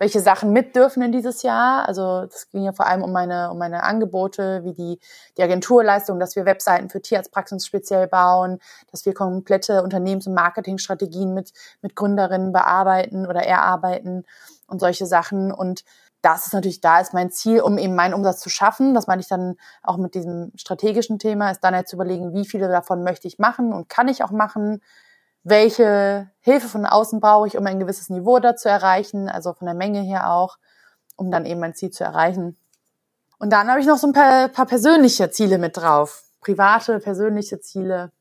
welche 0.00 0.20
Sachen 0.20 0.52
mit 0.52 0.74
dürfen 0.74 1.02
in 1.02 1.12
dieses 1.12 1.42
Jahr. 1.42 1.86
Also 1.86 2.22
das 2.22 2.48
ging 2.48 2.64
ja 2.64 2.72
vor 2.72 2.86
allem 2.86 3.02
um 3.02 3.12
meine, 3.12 3.50
um 3.50 3.58
meine 3.58 3.82
Angebote, 3.82 4.64
wie 4.64 4.72
die, 4.72 4.98
die 5.36 5.42
Agenturleistung, 5.42 6.18
dass 6.18 6.34
wir 6.36 6.46
Webseiten 6.46 6.88
für 6.88 7.02
Tierarztpraxen 7.02 7.60
speziell 7.60 8.08
bauen, 8.08 8.60
dass 8.90 9.04
wir 9.04 9.12
komplette 9.12 9.82
Unternehmens- 9.82 10.26
und 10.26 10.32
Marketingstrategien 10.32 11.34
mit, 11.34 11.52
mit 11.82 11.94
Gründerinnen 11.96 12.50
bearbeiten 12.50 13.26
oder 13.26 13.42
erarbeiten 13.42 14.24
und 14.66 14.80
solche 14.80 15.04
Sachen. 15.04 15.52
Und 15.52 15.84
das 16.22 16.46
ist 16.46 16.52
natürlich, 16.52 16.80
da 16.80 17.00
ist 17.00 17.14
mein 17.14 17.30
Ziel, 17.30 17.60
um 17.60 17.78
eben 17.78 17.94
meinen 17.94 18.14
Umsatz 18.14 18.40
zu 18.40 18.50
schaffen. 18.50 18.94
Das 18.94 19.06
meine 19.06 19.22
ich 19.22 19.28
dann 19.28 19.56
auch 19.82 19.96
mit 19.96 20.14
diesem 20.14 20.52
strategischen 20.54 21.18
Thema, 21.18 21.50
ist 21.50 21.60
dann 21.60 21.74
halt 21.74 21.88
zu 21.88 21.96
überlegen, 21.96 22.34
wie 22.34 22.46
viele 22.46 22.68
davon 22.68 23.02
möchte 23.02 23.26
ich 23.26 23.38
machen 23.38 23.72
und 23.72 23.88
kann 23.88 24.08
ich 24.08 24.22
auch 24.22 24.30
machen. 24.30 24.82
Welche 25.42 26.30
Hilfe 26.40 26.68
von 26.68 26.84
außen 26.84 27.20
brauche 27.20 27.46
ich, 27.46 27.56
um 27.56 27.66
ein 27.66 27.80
gewisses 27.80 28.10
Niveau 28.10 28.38
da 28.38 28.56
zu 28.56 28.68
erreichen, 28.68 29.28
also 29.30 29.54
von 29.54 29.66
der 29.66 29.74
Menge 29.74 30.00
her 30.02 30.30
auch, 30.30 30.58
um 31.16 31.30
dann 31.30 31.46
eben 31.46 31.60
mein 31.60 31.74
Ziel 31.74 31.90
zu 31.90 32.04
erreichen. 32.04 32.58
Und 33.38 33.50
dann 33.50 33.70
habe 33.70 33.80
ich 33.80 33.86
noch 33.86 33.96
so 33.96 34.06
ein 34.06 34.12
paar, 34.12 34.48
paar 34.48 34.66
persönliche 34.66 35.30
Ziele 35.30 35.56
mit 35.56 35.78
drauf. 35.78 36.24
Private, 36.42 36.98
persönliche 37.00 37.60
Ziele. 37.60 38.12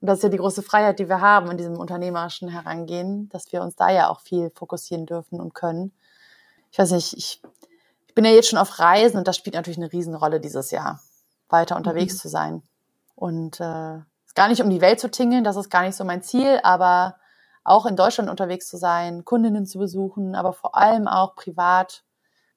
Und 0.00 0.08
das 0.08 0.18
ist 0.18 0.22
ja 0.24 0.28
die 0.28 0.38
große 0.38 0.62
Freiheit, 0.62 0.98
die 0.98 1.08
wir 1.08 1.20
haben 1.20 1.50
in 1.52 1.56
diesem 1.56 1.76
unternehmerischen 1.76 2.48
Herangehen, 2.48 3.28
dass 3.28 3.52
wir 3.52 3.62
uns 3.62 3.76
da 3.76 3.90
ja 3.90 4.08
auch 4.08 4.20
viel 4.20 4.50
fokussieren 4.50 5.06
dürfen 5.06 5.40
und 5.40 5.54
können 5.54 5.92
ich 6.70 6.78
weiß 6.78 6.92
nicht, 6.92 7.16
ich, 7.16 7.42
ich 8.06 8.14
bin 8.14 8.24
ja 8.24 8.30
jetzt 8.30 8.48
schon 8.48 8.58
auf 8.58 8.78
Reisen 8.78 9.18
und 9.18 9.28
das 9.28 9.36
spielt 9.36 9.54
natürlich 9.54 9.78
eine 9.78 9.92
Riesenrolle 9.92 10.40
dieses 10.40 10.70
Jahr, 10.70 11.00
weiter 11.48 11.76
unterwegs 11.76 12.14
mhm. 12.14 12.18
zu 12.18 12.28
sein. 12.28 12.62
Und 13.14 13.60
äh, 13.60 13.98
gar 14.38 14.48
nicht 14.48 14.62
um 14.62 14.70
die 14.70 14.80
Welt 14.80 15.00
zu 15.00 15.10
tingeln, 15.10 15.42
das 15.42 15.56
ist 15.56 15.68
gar 15.68 15.82
nicht 15.82 15.96
so 15.96 16.04
mein 16.04 16.22
Ziel, 16.22 16.60
aber 16.62 17.16
auch 17.64 17.86
in 17.86 17.96
Deutschland 17.96 18.30
unterwegs 18.30 18.68
zu 18.68 18.76
sein, 18.76 19.24
Kundinnen 19.24 19.66
zu 19.66 19.78
besuchen, 19.78 20.36
aber 20.36 20.52
vor 20.52 20.76
allem 20.76 21.08
auch 21.08 21.34
privat 21.34 22.04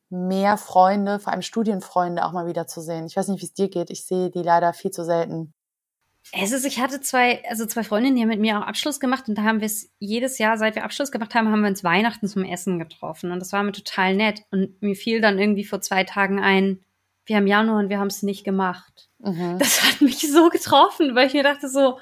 mehr 0.10 0.58
Freunde, 0.58 1.20
vor 1.20 1.34
allem 1.34 1.42
Studienfreunde 1.42 2.24
auch 2.24 2.34
mal 2.34 2.46
wieder 2.46 2.68
zu 2.68 2.82
sehen. 2.82 3.08
Ich 3.08 3.18
weiß 3.18 3.30
nicht, 3.30 3.42
wie 3.42 3.46
es 3.46 3.54
dir 3.54 3.70
geht. 3.70 3.90
Ich 3.90 4.06
sehe 4.06 4.30
die 4.30 4.44
leider 4.44 4.74
viel 4.74 4.92
zu 4.92 5.04
selten. 5.04 5.54
Es 6.34 6.52
ist, 6.52 6.66
ich 6.66 6.80
hatte 6.80 7.02
zwei, 7.02 7.44
also 7.50 7.66
zwei 7.66 7.84
Freundinnen, 7.84 8.16
die 8.16 8.22
haben 8.22 8.30
mit 8.30 8.40
mir 8.40 8.60
auch 8.60 8.66
Abschluss 8.66 9.00
gemacht 9.00 9.28
und 9.28 9.38
da 9.38 9.44
haben 9.44 9.60
wir 9.60 9.66
es 9.66 9.92
jedes 10.00 10.38
Jahr, 10.38 10.58
seit 10.58 10.76
wir 10.76 10.84
Abschluss 10.84 11.12
gemacht 11.12 11.36
haben, 11.36 11.50
haben 11.50 11.62
wir 11.62 11.68
uns 11.68 11.84
Weihnachten 11.84 12.28
zum 12.28 12.44
Essen 12.44 12.80
getroffen 12.80 13.32
und 13.32 13.40
das 13.40 13.52
war 13.52 13.64
mir 13.64 13.74
total 13.74 14.16
nett 14.16 14.44
und 14.52 14.82
mir 14.82 14.96
fiel 14.96 15.20
dann 15.20 15.40
irgendwie 15.40 15.66
vor 15.66 15.82
zwei 15.82 16.04
Tagen 16.04 16.40
ein, 16.40 16.80
wir 17.26 17.36
haben 17.36 17.48
Januar 17.48 17.80
und 17.80 17.90
wir 17.90 18.00
haben 18.00 18.08
es 18.08 18.24
nicht 18.24 18.44
gemacht. 18.44 19.10
Mhm. 19.20 19.58
Das 19.60 19.84
hat 19.84 20.02
mich 20.02 20.20
so 20.32 20.50
getroffen, 20.50 21.16
weil 21.16 21.28
ich 21.28 21.34
mir 21.34 21.44
dachte 21.44 21.70
so, 21.70 21.98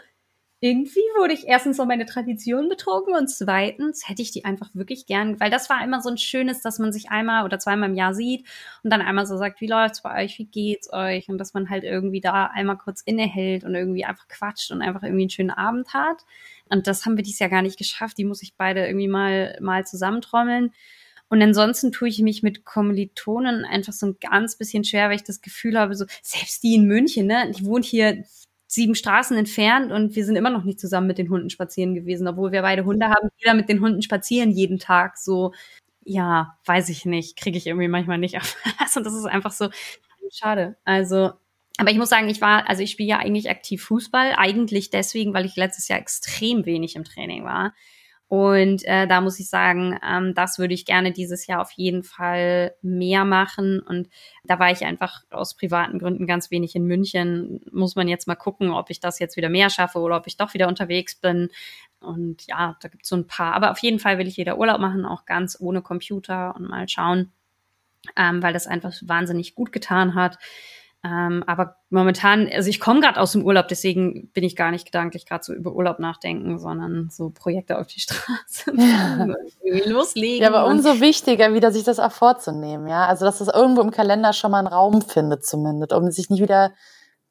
irgendwie 0.62 1.00
wurde 1.18 1.34
ich 1.34 1.48
erstens 1.48 1.78
so 1.78 1.86
meine 1.86 2.06
Tradition 2.06 2.68
betrogen 2.68 3.16
und 3.16 3.30
zweitens 3.30 4.10
hätte 4.10 4.22
ich 4.22 4.32
die 4.32 4.44
einfach 4.44 4.70
wirklich 4.74 5.06
gern, 5.06 5.40
weil 5.40 5.50
das 5.50 5.70
war 5.70 5.82
immer 5.84 6.02
so 6.02 6.10
ein 6.10 6.18
schönes, 6.18 6.62
dass 6.62 6.80
man 6.80 6.92
sich 6.92 7.10
einmal 7.12 7.46
oder 7.46 7.60
zweimal 7.60 7.90
im 7.90 7.96
Jahr 7.96 8.14
sieht 8.14 8.46
und 8.84 8.92
dann 8.92 9.02
einmal 9.02 9.26
so 9.26 9.38
sagt, 9.38 9.62
wie 9.62 9.68
läuft's 9.68 10.02
bei 10.02 10.24
euch, 10.24 10.38
wie 10.38 10.46
geht's 10.46 10.92
euch 10.92 11.30
und 11.30 11.38
dass 11.38 11.54
man 11.54 11.70
halt 11.70 11.86
irgendwie 11.86 12.20
da 12.20 12.48
einmal 12.48 12.78
kurz 12.78 13.02
innehält 13.02 13.64
und 13.64 13.74
irgendwie 13.74 14.04
einfach 14.04 14.28
quatscht 14.28 14.72
und 14.72 14.82
einfach 14.82 15.04
irgendwie 15.04 15.24
einen 15.24 15.30
schönen 15.30 15.52
Abend 15.52 15.94
hat. 15.94 16.26
Und 16.70 16.88
das 16.88 17.06
haben 17.06 17.16
wir 17.16 17.24
dieses 17.24 17.40
Jahr 17.40 17.50
gar 17.50 17.62
nicht 17.62 17.78
geschafft. 17.78 18.18
Die 18.18 18.26
muss 18.26 18.44
ich 18.44 18.56
beide 18.56 18.86
irgendwie 18.86 19.08
mal, 19.08 19.58
mal 19.62 19.86
zusammentrommeln. 19.86 20.74
Und 21.30 21.42
ansonsten 21.42 21.92
tue 21.92 22.10
ich 22.10 22.20
mich 22.20 22.44
mit 22.44 22.66
Kommilitonen 22.66 23.64
einfach 23.64 23.94
so 23.94 24.08
ein 24.08 24.18
ganz 24.20 24.58
bisschen 24.58 24.84
schwer, 24.84 25.10
weil 25.10 25.16
ich 25.16 25.24
das 25.24 25.42
Gefühl 25.42 25.80
habe, 25.80 25.96
so, 25.96 26.06
selbst 26.22 26.64
die 26.64 26.76
in 26.76 26.86
München, 26.86 27.28
ne, 27.28 27.50
ich 27.50 27.64
wohne 27.64 27.86
hier 27.86 28.24
sieben 28.72 28.94
Straßen 28.94 29.36
entfernt 29.36 29.92
und 29.92 30.16
wir 30.16 30.24
sind 30.24 30.36
immer 30.36 30.52
noch 30.52 30.64
nicht 30.64 30.80
zusammen 30.80 31.08
mit 31.08 31.18
den 31.18 31.32
Hunden 31.32 31.50
spazieren 31.50 31.96
gewesen, 31.96 32.28
obwohl 32.28 32.52
wir 32.52 32.62
beide 32.62 32.86
Hunde 32.86 33.08
haben, 33.08 33.30
jeder 33.38 33.56
mit 33.56 33.68
den 33.68 33.82
Hunden 33.82 34.04
spazieren 34.04 34.52
jeden 34.52 34.78
Tag. 34.78 35.18
So, 35.18 35.54
ja, 36.04 36.56
weiß 36.66 36.90
ich 36.90 37.04
nicht, 37.04 37.36
kriege 37.36 37.58
ich 37.58 37.66
irgendwie 37.66 37.88
manchmal 37.88 38.20
nicht 38.20 38.38
auf. 38.38 38.56
und 38.96 39.06
das 39.06 39.16
ist 39.16 39.26
einfach 39.26 39.52
so 39.52 39.70
schade. 40.32 40.78
Also, 40.86 41.32
aber 41.78 41.90
ich 41.90 41.98
muss 41.98 42.10
sagen, 42.10 42.30
ich 42.30 42.42
war, 42.42 42.70
also 42.70 42.84
ich 42.84 42.92
spiele 42.92 43.10
ja 43.10 43.18
eigentlich 43.18 43.50
aktiv 43.50 43.84
Fußball, 43.84 44.36
eigentlich 44.38 44.92
deswegen, 44.92 45.34
weil 45.34 45.46
ich 45.46 45.56
letztes 45.56 45.88
Jahr 45.88 45.98
extrem 45.98 46.68
wenig 46.68 46.96
im 46.96 47.06
Training 47.06 47.46
war. 47.46 47.74
Und 48.30 48.86
äh, 48.86 49.08
da 49.08 49.22
muss 49.22 49.40
ich 49.40 49.50
sagen, 49.50 50.00
ähm, 50.08 50.36
das 50.36 50.60
würde 50.60 50.76
ich 50.76 50.86
gerne 50.86 51.12
dieses 51.12 51.48
Jahr 51.48 51.62
auf 51.62 51.72
jeden 51.72 52.04
Fall 52.04 52.76
mehr 52.84 53.26
machen. 53.26 53.80
Und 53.80 54.08
da 54.44 54.60
war 54.60 54.72
ich 54.72 54.86
einfach 54.86 55.24
aus 55.32 55.56
privaten 55.56 55.98
Gründen 55.98 56.28
ganz 56.28 56.52
wenig 56.52 56.76
in 56.76 56.86
München. 56.86 57.60
Muss 57.72 57.96
man 57.96 58.08
jetzt 58.08 58.28
mal 58.28 58.36
gucken, 58.36 58.70
ob 58.70 58.92
ich 58.92 59.00
das 59.00 59.18
jetzt 59.18 59.36
wieder 59.36 59.50
mehr 59.50 59.72
schaffe 59.72 59.98
oder 59.98 60.16
ob 60.16 60.28
ich 60.28 60.38
doch 60.38 60.54
wieder 60.54 60.68
unterwegs 60.68 61.16
bin. 61.16 61.50
Und 62.02 62.46
ja, 62.46 62.78
da 62.80 62.88
gibt 62.88 63.04
es 63.04 63.10
so 63.10 63.16
ein 63.16 63.26
paar. 63.26 63.56
Aber 63.56 63.72
auf 63.72 63.80
jeden 63.80 63.98
Fall 63.98 64.20
will 64.20 64.28
ich 64.28 64.38
wieder 64.38 64.60
Urlaub 64.60 64.80
machen, 64.80 65.06
auch 65.06 65.26
ganz 65.26 65.58
ohne 65.60 65.82
Computer 65.82 66.56
und 66.56 66.70
mal 66.70 66.88
schauen, 66.88 67.32
ähm, 68.16 68.44
weil 68.44 68.54
das 68.54 68.68
einfach 68.68 68.94
wahnsinnig 69.02 69.56
gut 69.56 69.72
getan 69.72 70.14
hat. 70.14 70.38
Ähm, 71.02 71.44
aber 71.48 71.78
momentan, 71.90 72.50
also 72.54 72.70
ich 72.70 72.82
komme 72.82 73.00
gerade 73.00 73.22
aus 73.22 73.32
dem 73.32 73.46
Urlaub, 73.46 73.70
deswegen 73.70 74.30
bin 74.34 74.44
ich 74.44 74.58
gar 74.58 74.70
nicht 74.72 74.86
gedanklich 74.86 75.26
gerade 75.26 75.44
so 75.46 75.54
über 75.54 75.72
Urlaub 75.72 76.00
nachdenken, 76.00 76.60
sondern 76.60 77.10
so 77.10 77.30
Projekte 77.30 77.78
auf 77.78 77.88
die 77.88 78.00
Straße 78.02 78.74
ja. 78.76 79.28
loslegen. 79.86 80.44
Ja, 80.44 80.50
aber 80.50 80.70
umso 80.70 81.00
wichtiger, 81.00 81.54
wieder 81.54 81.72
sich 81.72 81.86
das 81.86 82.00
auch 82.00 82.12
vorzunehmen, 82.12 82.88
ja. 82.88 83.06
Also 83.06 83.24
dass 83.24 83.40
das 83.40 83.48
irgendwo 83.48 83.82
im 83.82 83.92
Kalender 83.92 84.34
schon 84.34 84.52
mal 84.52 84.60
einen 84.60 84.68
Raum 84.68 85.02
findet, 85.02 85.46
zumindest, 85.46 85.94
um 85.94 86.12
sich 86.12 86.30
nicht 86.30 86.42
wieder 86.42 86.74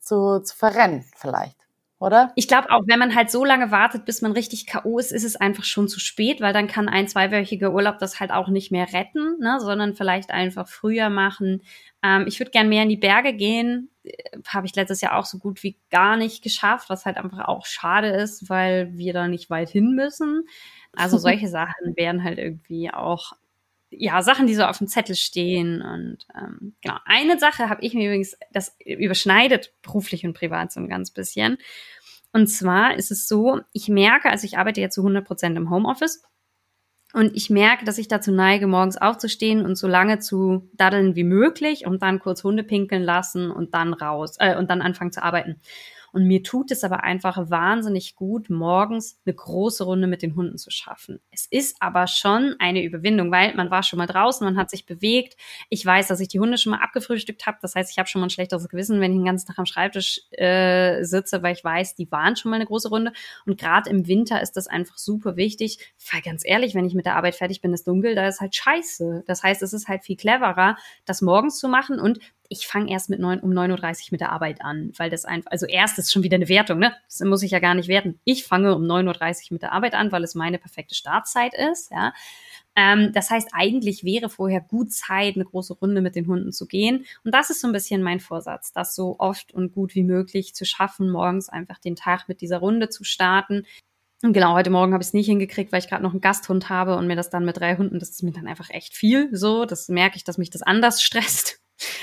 zu, 0.01 0.41
zu 0.41 0.57
verrennen, 0.57 1.05
vielleicht 1.15 1.58
oder? 2.01 2.33
Ich 2.37 2.47
glaube 2.47 2.71
auch, 2.71 2.83
wenn 2.87 2.99
man 2.99 3.15
halt 3.15 3.31
so 3.31 3.45
lange 3.45 3.71
wartet, 3.71 4.05
bis 4.05 4.23
man 4.23 4.33
richtig 4.33 4.67
K.O. 4.67 4.99
ist, 4.99 5.11
ist 5.11 5.25
es 5.25 5.37
einfach 5.37 5.65
schon 5.65 5.89
zu 5.89 5.99
spät, 5.99 6.41
weil 6.41 6.53
dann 6.53 6.69
kann 6.69 6.89
ein 6.89 7.09
zweiwöchiger 7.09 7.73
Urlaub 7.73 7.99
das 7.99 8.21
halt 8.21 8.31
auch 8.31 8.49
nicht 8.49 8.71
mehr 8.71 8.93
retten, 8.93 9.37
ne, 9.41 9.59
sondern 9.61 9.95
vielleicht 9.95 10.31
einfach 10.31 10.69
früher 10.69 11.11
machen. 11.11 11.63
Ähm, 12.05 12.25
ich 12.29 12.39
würde 12.39 12.53
gern 12.53 12.69
mehr 12.69 12.85
in 12.85 12.89
die 12.89 12.97
Berge 12.97 13.33
gehen. 13.35 13.91
Äh, 14.05 14.39
Habe 14.47 14.67
ich 14.67 14.77
letztes 14.77 15.01
Jahr 15.01 15.19
auch 15.19 15.25
so 15.25 15.39
gut 15.39 15.63
wie 15.65 15.77
gar 15.91 16.17
nicht 16.17 16.43
geschafft, 16.43 16.89
was 16.89 17.05
halt 17.05 17.17
einfach 17.17 17.49
auch 17.49 17.67
schade 17.67 18.09
ist, 18.09 18.49
weil 18.49 18.97
wir 18.97 19.13
da 19.13 19.27
nicht 19.27 19.51
weit 19.51 19.71
hin 19.71 19.95
müssen. 19.95 20.45
Also 20.93 21.19
solche 21.19 21.49
Sachen 21.49 21.97
wären 21.97 22.23
halt 22.23 22.39
irgendwie 22.39 22.93
auch 22.93 23.33
ja, 23.91 24.23
Sachen, 24.23 24.47
die 24.47 24.55
so 24.55 24.65
auf 24.65 24.79
dem 24.79 24.89
Zettel 24.89 25.17
stehen. 25.17 25.83
Und 25.83 26.19
ähm, 26.35 26.75
genau, 26.83 26.97
eine 27.05 27.39
Sache 27.39 27.69
habe 27.69 27.83
ich 27.83 27.95
mir 27.95 28.07
übrigens, 28.07 28.37
das 28.53 28.77
überschneidet 28.85 29.73
beruflich 29.83 30.25
und 30.25 30.35
privat 30.35 30.73
so 30.73 30.81
ein 30.81 30.89
ganz 30.89 31.11
bisschen. 31.11 31.59
Und 32.33 32.49
zwar 32.49 32.95
ist 32.95 33.11
es 33.11 33.27
so, 33.27 33.61
ich 33.73 33.89
merke, 33.89 34.31
also 34.31 34.45
ich 34.45 34.59
arbeite 34.59 34.81
ja 34.81 34.91
zu 34.91 35.01
100 35.01 35.27
Prozent 35.27 35.57
im 35.57 35.71
Homeoffice. 35.71 36.23
Und 37.15 37.35
ich 37.35 37.49
merke, 37.49 37.87
dass 37.87 37.97
ich 37.97 38.09
dazu 38.09 38.33
neige, 38.33 38.67
morgens 38.67 38.99
aufzustehen 38.99 39.65
und 39.65 39.77
so 39.77 39.89
lange 39.89 40.19
zu 40.19 40.69
daddeln 40.75 41.17
wie 41.17 41.25
möglich 41.25 41.87
und 41.87 42.03
dann 42.03 42.19
kurz 42.19 42.45
Hunde 42.45 42.65
pinkeln 42.65 43.03
lassen 43.03 43.51
und 43.51 43.73
dann 43.73 43.95
raus 43.95 44.37
äh, 44.39 44.57
und 44.57 44.69
dann 44.69 44.83
anfangen 44.83 45.13
zu 45.13 45.23
arbeiten. 45.23 45.59
Und 46.19 46.27
mir 46.27 46.43
tut 46.43 46.73
es 46.73 46.83
aber 46.83 47.05
einfach 47.05 47.49
wahnsinnig 47.49 48.17
gut, 48.17 48.51
morgens 48.51 49.21
eine 49.25 49.37
große 49.37 49.85
Runde 49.85 50.09
mit 50.09 50.21
den 50.21 50.35
Hunden 50.35 50.59
zu 50.59 50.69
schaffen. 50.73 51.21
Es 51.31 51.47
ist 51.47 51.77
aber 51.79 52.09
schon 52.09 52.57
eine 52.59 52.83
Überwindung, 52.83 53.31
weil 53.31 53.55
man 53.55 53.71
war 53.71 53.85
schon 53.85 53.99
mal 53.99 54.09
draußen, 54.09 54.45
man 54.45 54.57
hat 54.57 54.69
sich 54.69 54.85
bewegt. 54.85 55.37
Ich 55.69 55.87
weiß, 55.87 56.09
dass 56.09 56.19
ich 56.19 56.27
die 56.27 56.41
Hunde 56.41 56.59
schon 56.59 56.73
mal 56.73 56.81
abgefrühstückt 56.81 57.47
habe. 57.47 57.59
Das 57.63 57.77
heißt, 57.77 57.93
ich 57.93 57.99
habe 57.99 58.09
schon 58.09 58.21
mal 58.21 58.27
ein 58.27 58.31
schlechteres 58.31 58.69
Gewissen, 58.69 59.01
wenn 59.01 59.13
ich 59.13 59.19
den 59.19 59.27
ganzen 59.27 59.47
Tag 59.47 59.61
am 59.61 59.67
Schreibtisch 59.67 60.23
äh, 60.33 61.05
sitze, 61.05 61.41
weil 61.45 61.55
ich 61.55 61.63
weiß, 61.63 61.95
die 61.95 62.11
waren 62.11 62.35
schon 62.35 62.51
mal 62.51 62.57
eine 62.57 62.67
große 62.67 62.89
Runde. 62.89 63.13
Und 63.47 63.57
gerade 63.57 63.89
im 63.89 64.09
Winter 64.09 64.43
ist 64.43 64.57
das 64.57 64.67
einfach 64.67 64.99
super 64.99 65.37
wichtig. 65.37 65.79
Weil 66.11 66.23
ganz 66.23 66.43
ehrlich, 66.45 66.75
wenn 66.75 66.85
ich 66.85 66.95
mit 66.95 67.07
der 67.07 67.15
Arbeit 67.15 67.37
fertig 67.37 67.61
bin, 67.61 67.73
ist 67.73 67.87
dunkel, 67.87 68.17
da 68.17 68.27
ist 68.27 68.41
halt 68.41 68.57
scheiße. 68.57 69.23
Das 69.29 69.45
heißt, 69.45 69.63
es 69.63 69.73
ist 69.73 69.87
halt 69.87 70.03
viel 70.03 70.17
cleverer, 70.17 70.79
das 71.05 71.23
morgens 71.23 71.61
zu 71.61 71.69
machen 71.69 72.01
und 72.01 72.19
ich 72.49 72.67
fange 72.67 72.91
erst 72.91 73.11
mit 73.11 73.21
neun, 73.21 73.41
um 73.41 73.51
9.30 73.51 73.73
Uhr 73.75 74.07
mit 74.13 74.21
der 74.21 74.33
Arbeit 74.33 74.63
an, 74.63 74.93
weil 74.97 75.11
das 75.11 75.25
einfach, 75.25 75.51
also 75.51 75.67
erst 75.67 75.99
ist 75.99 76.13
schon 76.13 76.23
wieder 76.23 76.37
eine 76.37 76.49
Wertung, 76.49 76.79
ne? 76.79 76.95
Das 77.07 77.21
muss 77.21 77.43
ich 77.43 77.51
ja 77.51 77.59
gar 77.59 77.75
nicht 77.75 77.89
werten. 77.89 78.21
Ich 78.25 78.45
fange 78.45 78.75
um 78.75 78.83
9.30 78.83 79.51
Uhr 79.51 79.55
mit 79.55 79.63
der 79.63 79.73
Arbeit 79.73 79.95
an, 79.95 80.13
weil 80.13 80.25
es 80.25 80.35
meine 80.35 80.59
perfekte 80.59 80.95
Startzeit 80.95 81.53
ist, 81.55 81.91
ja. 81.91 82.15
Ähm, 82.75 83.13
das 83.13 83.31
heißt, 83.31 83.51
eigentlich 83.53 84.05
wäre 84.05 84.29
vorher 84.29 84.61
gut 84.61 84.93
Zeit, 84.93 85.35
eine 85.35 85.45
große 85.45 85.75
Runde 85.75 86.01
mit 86.01 86.15
den 86.15 86.27
Hunden 86.27 86.53
zu 86.53 86.67
gehen. 86.67 87.05
Und 87.25 87.35
das 87.35 87.51
ist 87.51 87.61
so 87.61 87.67
ein 87.67 87.73
bisschen 87.73 88.03
mein 88.03 88.21
Vorsatz, 88.21 88.73
das 88.73 88.95
so 88.95 89.17
oft 89.19 89.53
und 89.53 89.73
gut 89.73 89.95
wie 89.95 90.05
möglich 90.05 90.55
zu 90.55 90.65
schaffen, 90.65 91.11
morgens 91.11 91.49
einfach 91.49 91.79
den 91.79 91.97
Tag 91.97 92.29
mit 92.29 92.41
dieser 92.41 92.59
Runde 92.59 92.89
zu 92.89 93.05
starten. 93.05 93.65
Und 94.23 94.33
genau, 94.33 94.55
heute 94.55 94.71
Morgen 94.71 94.93
habe 94.95 95.03
ich 95.03 95.09
es 95.09 95.15
nicht 95.15 95.27
hingekriegt, 95.27 95.71
weil 95.71 95.81
ich 95.81 95.89
gerade 95.89 96.03
noch 96.03 96.13
einen 96.13 96.21
Gasthund 96.21 96.69
habe 96.71 96.97
und 96.97 97.07
mir 97.07 97.17
das 97.17 97.31
dann 97.31 97.45
mit 97.45 97.59
drei 97.59 97.77
Hunden, 97.77 97.99
das 97.99 98.11
ist 98.11 98.23
mir 98.23 98.33
dann 98.33 98.49
einfach 98.49 98.71
echt 98.71 98.95
viel. 98.95 99.29
So, 99.37 99.65
das 99.65 99.89
merke 99.89 100.17
ich, 100.17 100.25
dass 100.25 100.39
mich 100.39 100.51
das 100.51 100.63
anders 100.63 101.03
stresst 101.03 101.61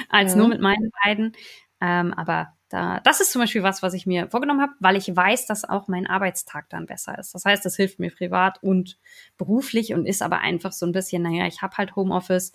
als 0.10 0.34
ja. 0.34 0.38
nur 0.38 0.48
mit 0.48 0.62
meinen 0.62 0.92
beiden. 1.04 1.34
Ähm, 1.82 2.14
aber 2.14 2.54
da, 2.70 3.00
das 3.02 3.22
ist 3.22 3.32
zum 3.32 3.42
Beispiel 3.42 3.64
was, 3.64 3.84
was 3.84 3.94
ich 3.94 4.06
mir 4.06 4.30
vorgenommen 4.30 4.62
habe, 4.62 4.74
weil 4.80 4.96
ich 4.96 5.14
weiß, 5.14 5.46
dass 5.46 5.68
auch 5.68 5.88
mein 5.88 6.08
Arbeitstag 6.08 6.70
dann 6.70 6.86
besser 6.86 7.18
ist. 7.20 7.36
Das 7.36 7.46
heißt, 7.46 7.64
das 7.64 7.76
hilft 7.76 8.00
mir 8.00 8.12
privat 8.12 8.62
und 8.64 8.98
beruflich 9.38 9.94
und 9.94 10.06
ist 10.06 10.22
aber 10.22 10.40
einfach 10.40 10.72
so 10.72 10.86
ein 10.86 10.92
bisschen, 10.92 11.22
naja, 11.22 11.46
ich 11.48 11.62
habe 11.62 11.78
halt 11.78 11.96
Homeoffice, 11.96 12.54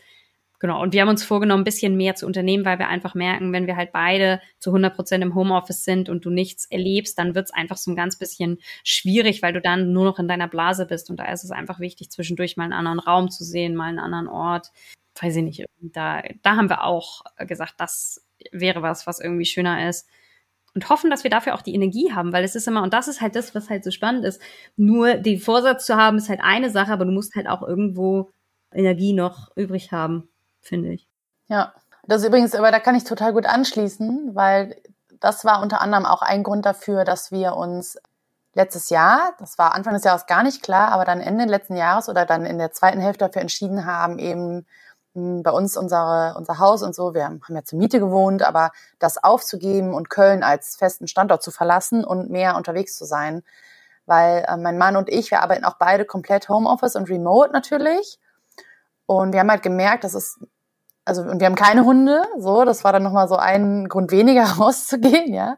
Genau, 0.60 0.82
und 0.82 0.92
wir 0.92 1.00
haben 1.00 1.08
uns 1.08 1.24
vorgenommen, 1.24 1.62
ein 1.62 1.64
bisschen 1.64 1.96
mehr 1.96 2.16
zu 2.16 2.26
unternehmen, 2.26 2.66
weil 2.66 2.78
wir 2.78 2.88
einfach 2.88 3.14
merken, 3.14 3.50
wenn 3.54 3.66
wir 3.66 3.76
halt 3.76 3.92
beide 3.92 4.42
zu 4.58 4.68
100 4.68 4.94
Prozent 4.94 5.24
im 5.24 5.34
Homeoffice 5.34 5.84
sind 5.84 6.10
und 6.10 6.26
du 6.26 6.28
nichts 6.28 6.66
erlebst, 6.66 7.18
dann 7.18 7.34
wird 7.34 7.46
es 7.46 7.54
einfach 7.54 7.78
so 7.78 7.90
ein 7.90 7.96
ganz 7.96 8.18
bisschen 8.18 8.58
schwierig, 8.84 9.40
weil 9.40 9.54
du 9.54 9.62
dann 9.62 9.94
nur 9.94 10.04
noch 10.04 10.18
in 10.18 10.28
deiner 10.28 10.48
Blase 10.48 10.84
bist. 10.84 11.08
Und 11.08 11.16
da 11.16 11.32
ist 11.32 11.44
es 11.44 11.50
einfach 11.50 11.80
wichtig, 11.80 12.10
zwischendurch 12.10 12.58
mal 12.58 12.64
einen 12.64 12.74
anderen 12.74 12.98
Raum 12.98 13.30
zu 13.30 13.42
sehen, 13.42 13.74
mal 13.74 13.86
einen 13.86 13.98
anderen 13.98 14.28
Ort. 14.28 14.70
Weiß 15.20 15.36
ich 15.36 15.42
nicht, 15.42 15.64
da, 15.80 16.22
da 16.42 16.56
haben 16.56 16.68
wir 16.68 16.84
auch 16.84 17.22
gesagt, 17.38 17.74
das 17.78 18.24
wäre 18.52 18.82
was, 18.82 19.06
was 19.06 19.20
irgendwie 19.20 19.44
schöner 19.44 19.88
ist. 19.88 20.08
Und 20.74 20.88
hoffen, 20.88 21.10
dass 21.10 21.24
wir 21.24 21.30
dafür 21.30 21.54
auch 21.54 21.62
die 21.62 21.74
Energie 21.74 22.12
haben, 22.12 22.32
weil 22.32 22.44
es 22.44 22.54
ist 22.54 22.68
immer, 22.68 22.82
und 22.82 22.94
das 22.94 23.08
ist 23.08 23.20
halt 23.20 23.34
das, 23.34 23.54
was 23.56 23.68
halt 23.68 23.82
so 23.82 23.90
spannend 23.90 24.24
ist, 24.24 24.40
nur 24.76 25.14
den 25.14 25.40
Vorsatz 25.40 25.84
zu 25.84 25.96
haben, 25.96 26.16
ist 26.16 26.28
halt 26.28 26.40
eine 26.42 26.70
Sache, 26.70 26.92
aber 26.92 27.04
du 27.04 27.10
musst 27.10 27.34
halt 27.34 27.48
auch 27.48 27.62
irgendwo 27.62 28.30
Energie 28.72 29.12
noch 29.12 29.54
übrig 29.56 29.90
haben 29.90 30.28
finde 30.60 30.92
ich. 30.92 31.08
Ja, 31.48 31.74
das 32.06 32.22
ist 32.22 32.28
übrigens, 32.28 32.54
aber 32.54 32.70
da 32.70 32.80
kann 32.80 32.94
ich 32.94 33.04
total 33.04 33.32
gut 33.32 33.46
anschließen, 33.46 34.34
weil 34.34 34.76
das 35.20 35.44
war 35.44 35.62
unter 35.62 35.80
anderem 35.80 36.06
auch 36.06 36.22
ein 36.22 36.42
Grund 36.42 36.64
dafür, 36.64 37.04
dass 37.04 37.30
wir 37.30 37.56
uns 37.56 37.98
letztes 38.54 38.90
Jahr, 38.90 39.32
das 39.38 39.58
war 39.58 39.74
Anfang 39.74 39.94
des 39.94 40.04
Jahres 40.04 40.26
gar 40.26 40.42
nicht 40.42 40.62
klar, 40.62 40.92
aber 40.92 41.04
dann 41.04 41.20
Ende 41.20 41.44
letzten 41.44 41.76
Jahres 41.76 42.08
oder 42.08 42.24
dann 42.26 42.46
in 42.46 42.58
der 42.58 42.72
zweiten 42.72 43.00
Hälfte 43.00 43.26
dafür 43.26 43.42
entschieden 43.42 43.86
haben, 43.86 44.18
eben 44.18 44.66
bei 45.14 45.50
uns 45.50 45.76
unsere, 45.76 46.34
unser 46.36 46.58
Haus 46.58 46.82
und 46.82 46.94
so, 46.94 47.14
wir 47.14 47.24
haben 47.24 47.40
ja 47.48 47.64
zur 47.64 47.78
Miete 47.78 47.98
gewohnt, 47.98 48.42
aber 48.42 48.70
das 48.98 49.22
aufzugeben 49.22 49.92
und 49.92 50.08
Köln 50.08 50.42
als 50.42 50.76
festen 50.76 51.08
Standort 51.08 51.42
zu 51.42 51.50
verlassen 51.50 52.04
und 52.04 52.30
mehr 52.30 52.56
unterwegs 52.56 52.96
zu 52.96 53.04
sein. 53.04 53.42
Weil 54.06 54.44
äh, 54.46 54.56
mein 54.56 54.78
Mann 54.78 54.96
und 54.96 55.08
ich, 55.08 55.30
wir 55.30 55.42
arbeiten 55.42 55.64
auch 55.64 55.76
beide 55.78 56.04
komplett 56.04 56.48
Homeoffice 56.48 56.96
und 56.96 57.08
Remote 57.10 57.52
natürlich. 57.52 58.18
Und 59.06 59.32
wir 59.32 59.40
haben 59.40 59.50
halt 59.50 59.62
gemerkt, 59.62 60.04
dass 60.04 60.14
es, 60.14 60.38
also, 61.04 61.22
und 61.22 61.40
wir 61.40 61.46
haben 61.46 61.56
keine 61.56 61.84
Hunde, 61.84 62.22
so, 62.38 62.64
das 62.64 62.84
war 62.84 62.92
dann 62.92 63.02
nochmal 63.02 63.26
so 63.26 63.36
ein 63.36 63.88
Grund 63.88 64.12
weniger 64.12 64.44
rauszugehen, 64.58 65.34
ja. 65.34 65.56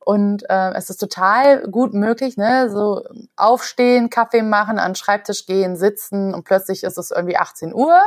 Und 0.00 0.48
äh, 0.50 0.72
es 0.74 0.90
ist 0.90 0.98
total 0.98 1.62
gut 1.68 1.94
möglich, 1.94 2.36
ne, 2.36 2.68
so 2.68 3.02
aufstehen, 3.36 4.10
Kaffee 4.10 4.42
machen, 4.42 4.78
an 4.78 4.90
den 4.90 4.96
Schreibtisch 4.96 5.46
gehen, 5.46 5.76
sitzen 5.76 6.34
und 6.34 6.44
plötzlich 6.44 6.82
ist 6.82 6.98
es 6.98 7.12
irgendwie 7.12 7.38
18 7.38 7.72
Uhr 7.72 7.98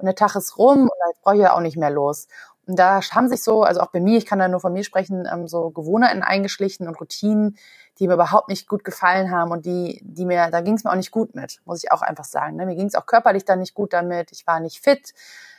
und 0.00 0.06
der 0.06 0.14
Tag 0.14 0.34
ist 0.36 0.58
rum 0.58 0.82
und 0.82 0.90
jetzt 1.08 1.22
brauche 1.22 1.36
ich 1.36 1.42
ja 1.42 1.54
auch 1.54 1.60
nicht 1.60 1.76
mehr 1.76 1.90
los. 1.90 2.26
Und 2.66 2.78
da 2.78 3.00
haben 3.00 3.28
sich 3.28 3.42
so, 3.42 3.62
also 3.62 3.80
auch 3.80 3.90
bei 3.90 4.00
mir, 4.00 4.16
ich 4.18 4.26
kann 4.26 4.38
da 4.38 4.46
nur 4.46 4.60
von 4.60 4.72
mir 4.72 4.84
sprechen, 4.84 5.26
ähm, 5.30 5.48
so 5.48 5.70
Gewohnheiten 5.70 6.22
eingeschlichen 6.22 6.86
und 6.86 7.00
Routinen, 7.00 7.56
die 7.98 8.06
mir 8.06 8.14
überhaupt 8.14 8.48
nicht 8.48 8.68
gut 8.68 8.84
gefallen 8.84 9.30
haben 9.30 9.50
und 9.50 9.66
die, 9.66 10.00
die 10.04 10.24
mir, 10.24 10.50
da 10.50 10.60
ging 10.60 10.74
es 10.74 10.84
mir 10.84 10.90
auch 10.90 10.96
nicht 10.96 11.10
gut 11.10 11.34
mit, 11.34 11.60
muss 11.64 11.82
ich 11.82 11.90
auch 11.90 12.02
einfach 12.02 12.24
sagen. 12.24 12.56
Ne? 12.56 12.66
Mir 12.66 12.76
ging 12.76 12.86
es 12.86 12.94
auch 12.94 13.06
körperlich 13.06 13.44
dann 13.44 13.58
nicht 13.58 13.74
gut 13.74 13.92
damit. 13.92 14.30
Ich 14.32 14.46
war 14.46 14.60
nicht 14.60 14.82
fit, 14.82 15.14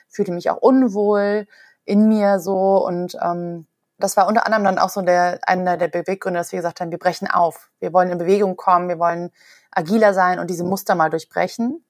fühlte 0.07 0.31
mich 0.31 0.49
auch 0.49 0.57
unwohl 0.57 1.47
in 1.83 2.07
mir 2.07 2.39
so 2.39 2.85
und 2.85 3.17
ähm, 3.21 3.67
das 3.97 4.17
war 4.17 4.27
unter 4.27 4.45
anderem 4.45 4.63
dann 4.63 4.79
auch 4.79 4.89
so 4.89 5.01
der 5.01 5.39
einer 5.43 5.77
der 5.77 5.87
Beweggründe, 5.87 6.39
dass 6.39 6.51
wir 6.51 6.59
gesagt 6.59 6.81
haben, 6.81 6.91
wir 6.91 6.97
brechen 6.97 7.29
auf, 7.29 7.69
wir 7.79 7.93
wollen 7.93 8.09
in 8.09 8.17
Bewegung 8.17 8.55
kommen, 8.55 8.89
wir 8.89 8.99
wollen 8.99 9.31
agiler 9.69 10.13
sein 10.13 10.39
und 10.39 10.49
diese 10.49 10.63
Muster 10.63 10.95
mal 10.95 11.09
durchbrechen. 11.09 11.83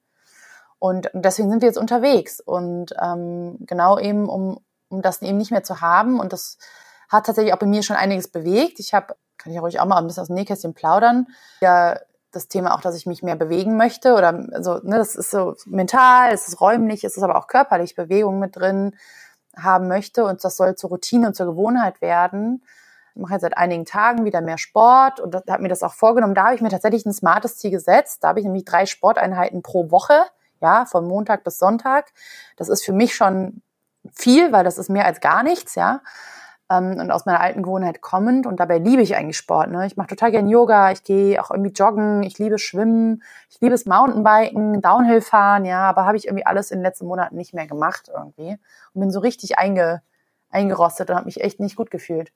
Und 0.82 1.10
deswegen 1.12 1.48
sind 1.48 1.62
wir 1.62 1.68
jetzt 1.68 1.78
unterwegs 1.78 2.40
und 2.40 2.92
ähm, 3.00 3.56
genau 3.60 4.00
eben 4.00 4.28
um 4.28 4.58
um 4.88 5.00
das 5.00 5.22
eben 5.22 5.38
nicht 5.38 5.52
mehr 5.52 5.62
zu 5.62 5.80
haben 5.80 6.18
und 6.18 6.32
das 6.32 6.58
hat 7.08 7.24
tatsächlich 7.24 7.54
auch 7.54 7.58
bei 7.60 7.66
mir 7.66 7.84
schon 7.84 7.94
einiges 7.94 8.26
bewegt. 8.26 8.80
Ich 8.80 8.92
habe 8.92 9.14
kann 9.38 9.52
ich 9.52 9.60
ruhig 9.60 9.78
auch 9.78 9.86
mal 9.86 9.98
ein 9.98 10.08
bisschen 10.08 10.22
aus 10.22 10.26
dem 10.26 10.34
Nähkästchen 10.34 10.74
plaudern. 10.74 11.28
Ja, 11.60 12.00
das 12.32 12.48
Thema 12.48 12.74
auch, 12.74 12.80
dass 12.80 12.96
ich 12.96 13.06
mich 13.06 13.22
mehr 13.22 13.36
bewegen 13.36 13.76
möchte 13.76 14.14
oder 14.14 14.44
so, 14.60 14.80
ne, 14.82 14.98
das 14.98 15.14
ist 15.14 15.30
so 15.30 15.54
mental, 15.66 16.32
es 16.32 16.48
ist 16.48 16.60
räumlich, 16.60 17.04
es 17.04 17.16
ist 17.16 17.22
aber 17.22 17.36
auch 17.36 17.46
körperlich 17.46 17.94
Bewegung 17.94 18.40
mit 18.40 18.56
drin 18.56 18.96
haben 19.56 19.86
möchte 19.86 20.24
und 20.24 20.42
das 20.42 20.56
soll 20.56 20.74
zur 20.74 20.90
Routine 20.90 21.28
und 21.28 21.36
zur 21.36 21.46
Gewohnheit 21.46 22.00
werden. 22.00 22.64
Ich 23.14 23.22
mache 23.22 23.34
jetzt 23.34 23.42
seit 23.42 23.56
einigen 23.56 23.84
Tagen 23.84 24.24
wieder 24.24 24.40
mehr 24.40 24.58
Sport 24.58 25.20
und 25.20 25.32
habe 25.48 25.62
mir 25.62 25.68
das 25.68 25.84
auch 25.84 25.94
vorgenommen. 25.94 26.34
Da 26.34 26.46
habe 26.46 26.56
ich 26.56 26.60
mir 26.60 26.70
tatsächlich 26.70 27.06
ein 27.06 27.12
smartes 27.12 27.58
Ziel 27.58 27.70
gesetzt. 27.70 28.24
Da 28.24 28.30
habe 28.30 28.40
ich 28.40 28.44
nämlich 28.44 28.64
drei 28.64 28.84
Sporteinheiten 28.84 29.62
pro 29.62 29.92
Woche, 29.92 30.24
ja, 30.62 30.86
von 30.86 31.06
Montag 31.06 31.44
bis 31.44 31.58
Sonntag. 31.58 32.12
Das 32.56 32.68
ist 32.68 32.84
für 32.84 32.92
mich 32.92 33.14
schon 33.14 33.60
viel, 34.12 34.52
weil 34.52 34.64
das 34.64 34.78
ist 34.78 34.88
mehr 34.88 35.04
als 35.04 35.20
gar 35.20 35.42
nichts, 35.42 35.74
ja 35.74 36.00
ähm, 36.72 36.98
und 36.98 37.10
aus 37.10 37.26
meiner 37.26 37.40
alten 37.40 37.62
Gewohnheit 37.62 38.00
kommend. 38.00 38.46
Und 38.46 38.60
dabei 38.60 38.78
liebe 38.78 39.02
ich 39.02 39.16
eigentlich 39.16 39.36
Sport. 39.36 39.70
Ne? 39.70 39.86
Ich 39.86 39.96
mache 39.96 40.08
total 40.08 40.30
gern 40.30 40.48
Yoga, 40.48 40.92
ich 40.92 41.04
gehe 41.04 41.42
auch 41.42 41.50
irgendwie 41.50 41.72
joggen, 41.72 42.22
ich 42.22 42.38
liebe 42.38 42.58
Schwimmen, 42.58 43.22
ich 43.50 43.60
liebe 43.60 43.74
es 43.74 43.86
Mountainbiken, 43.86 44.80
Downhill 44.80 45.20
fahren, 45.20 45.64
ja, 45.64 45.82
aber 45.82 46.06
habe 46.06 46.16
ich 46.16 46.26
irgendwie 46.26 46.46
alles 46.46 46.70
in 46.70 46.78
den 46.78 46.84
letzten 46.84 47.06
Monaten 47.06 47.36
nicht 47.36 47.54
mehr 47.54 47.66
gemacht 47.66 48.10
irgendwie. 48.14 48.58
Und 48.94 49.00
bin 49.00 49.10
so 49.10 49.20
richtig 49.20 49.58
einge, 49.58 50.02
eingerostet 50.50 51.10
und 51.10 51.16
habe 51.16 51.26
mich 51.26 51.40
echt 51.40 51.60
nicht 51.60 51.76
gut 51.76 51.90
gefühlt. 51.90 52.32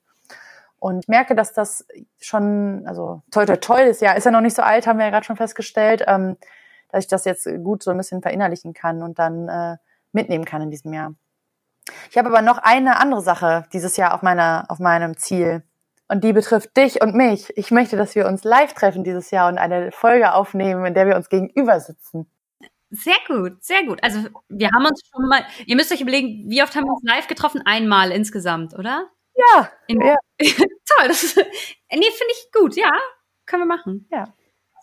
Und 0.79 0.99
ich 0.99 1.07
merke, 1.07 1.33
dass 1.35 1.53
das 1.53 1.87
schon, 2.19 2.83
also 2.85 3.23
toll, 3.31 3.47
toll, 3.47 3.57
toll, 3.57 3.87
das 3.87 3.99
Jahr 3.99 4.15
ist 4.15 4.25
ja 4.25 4.31
noch 4.31 4.41
nicht 4.41 4.55
so 4.55 4.61
alt, 4.61 4.85
haben 4.85 4.99
wir 4.99 5.05
ja 5.05 5.11
gerade 5.11 5.25
schon 5.25 5.35
festgestellt, 5.35 6.03
ähm, 6.07 6.37
dass 6.89 7.03
ich 7.03 7.07
das 7.07 7.25
jetzt 7.25 7.47
gut 7.63 7.83
so 7.83 7.91
ein 7.91 7.97
bisschen 7.97 8.21
verinnerlichen 8.21 8.73
kann 8.73 9.03
und 9.03 9.19
dann 9.19 9.47
äh, 9.47 9.77
mitnehmen 10.11 10.45
kann 10.45 10.61
in 10.61 10.71
diesem 10.71 10.93
Jahr. 10.93 11.13
Ich 12.09 12.17
habe 12.17 12.29
aber 12.29 12.41
noch 12.41 12.57
eine 12.57 12.99
andere 12.99 13.21
Sache 13.21 13.65
dieses 13.73 13.97
Jahr 13.97 14.13
auf 14.13 14.21
meiner, 14.21 14.65
auf 14.69 14.79
meinem 14.79 15.17
Ziel. 15.17 15.63
Und 16.09 16.23
die 16.23 16.33
betrifft 16.33 16.75
dich 16.77 17.01
und 17.01 17.15
mich. 17.15 17.51
Ich 17.57 17.71
möchte, 17.71 17.97
dass 17.97 18.15
wir 18.15 18.27
uns 18.27 18.43
live 18.43 18.73
treffen 18.73 19.03
dieses 19.03 19.31
Jahr 19.31 19.49
und 19.49 19.57
eine 19.57 19.91
Folge 19.91 20.33
aufnehmen, 20.33 20.85
in 20.85 20.93
der 20.93 21.05
wir 21.05 21.15
uns 21.15 21.29
gegenüber 21.29 21.79
sitzen. 21.79 22.29
Sehr 22.89 23.17
gut, 23.27 23.61
sehr 23.61 23.83
gut. 23.83 24.01
Also 24.01 24.19
wir 24.47 24.69
haben 24.73 24.85
uns 24.85 25.01
schon 25.11 25.27
mal, 25.27 25.45
ihr 25.65 25.75
müsst 25.75 25.91
euch 25.91 25.99
überlegen, 25.99 26.49
wie 26.49 26.63
oft 26.63 26.73
haben 26.75 26.85
wir 26.85 26.93
uns 26.93 27.03
live 27.03 27.27
getroffen? 27.27 27.61
Einmal 27.65 28.11
insgesamt, 28.11 28.73
oder? 28.73 29.09
Ja. 29.35 29.69
In, 29.87 30.01
ja. 30.01 30.15
Toll, 30.39 31.07
das 31.07 31.23
ist, 31.23 31.35
nee, 31.35 31.45
finde 31.89 32.31
ich 32.31 32.51
gut, 32.53 32.75
ja. 32.77 32.91
Können 33.45 33.63
wir 33.63 33.75
machen. 33.75 34.07
Ja. 34.09 34.33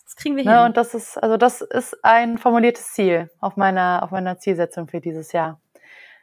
Das 0.05 0.17
kriegen 0.17 0.37
wir 0.37 0.43
hin. 0.43 0.53
Ja, 0.53 0.67
und 0.67 0.77
das 0.77 0.95
ist, 0.95 1.17
also 1.23 1.37
das 1.37 1.61
ist 1.61 2.05
ein 2.05 2.39
formuliertes 2.39 2.93
Ziel 2.93 3.31
auf 3.41 3.57
meiner, 3.57 4.03
auf 4.03 4.11
meiner 4.11 4.39
Zielsetzung 4.39 4.89
für 4.89 5.01
dieses 5.01 5.33
Jahr. 5.33 5.61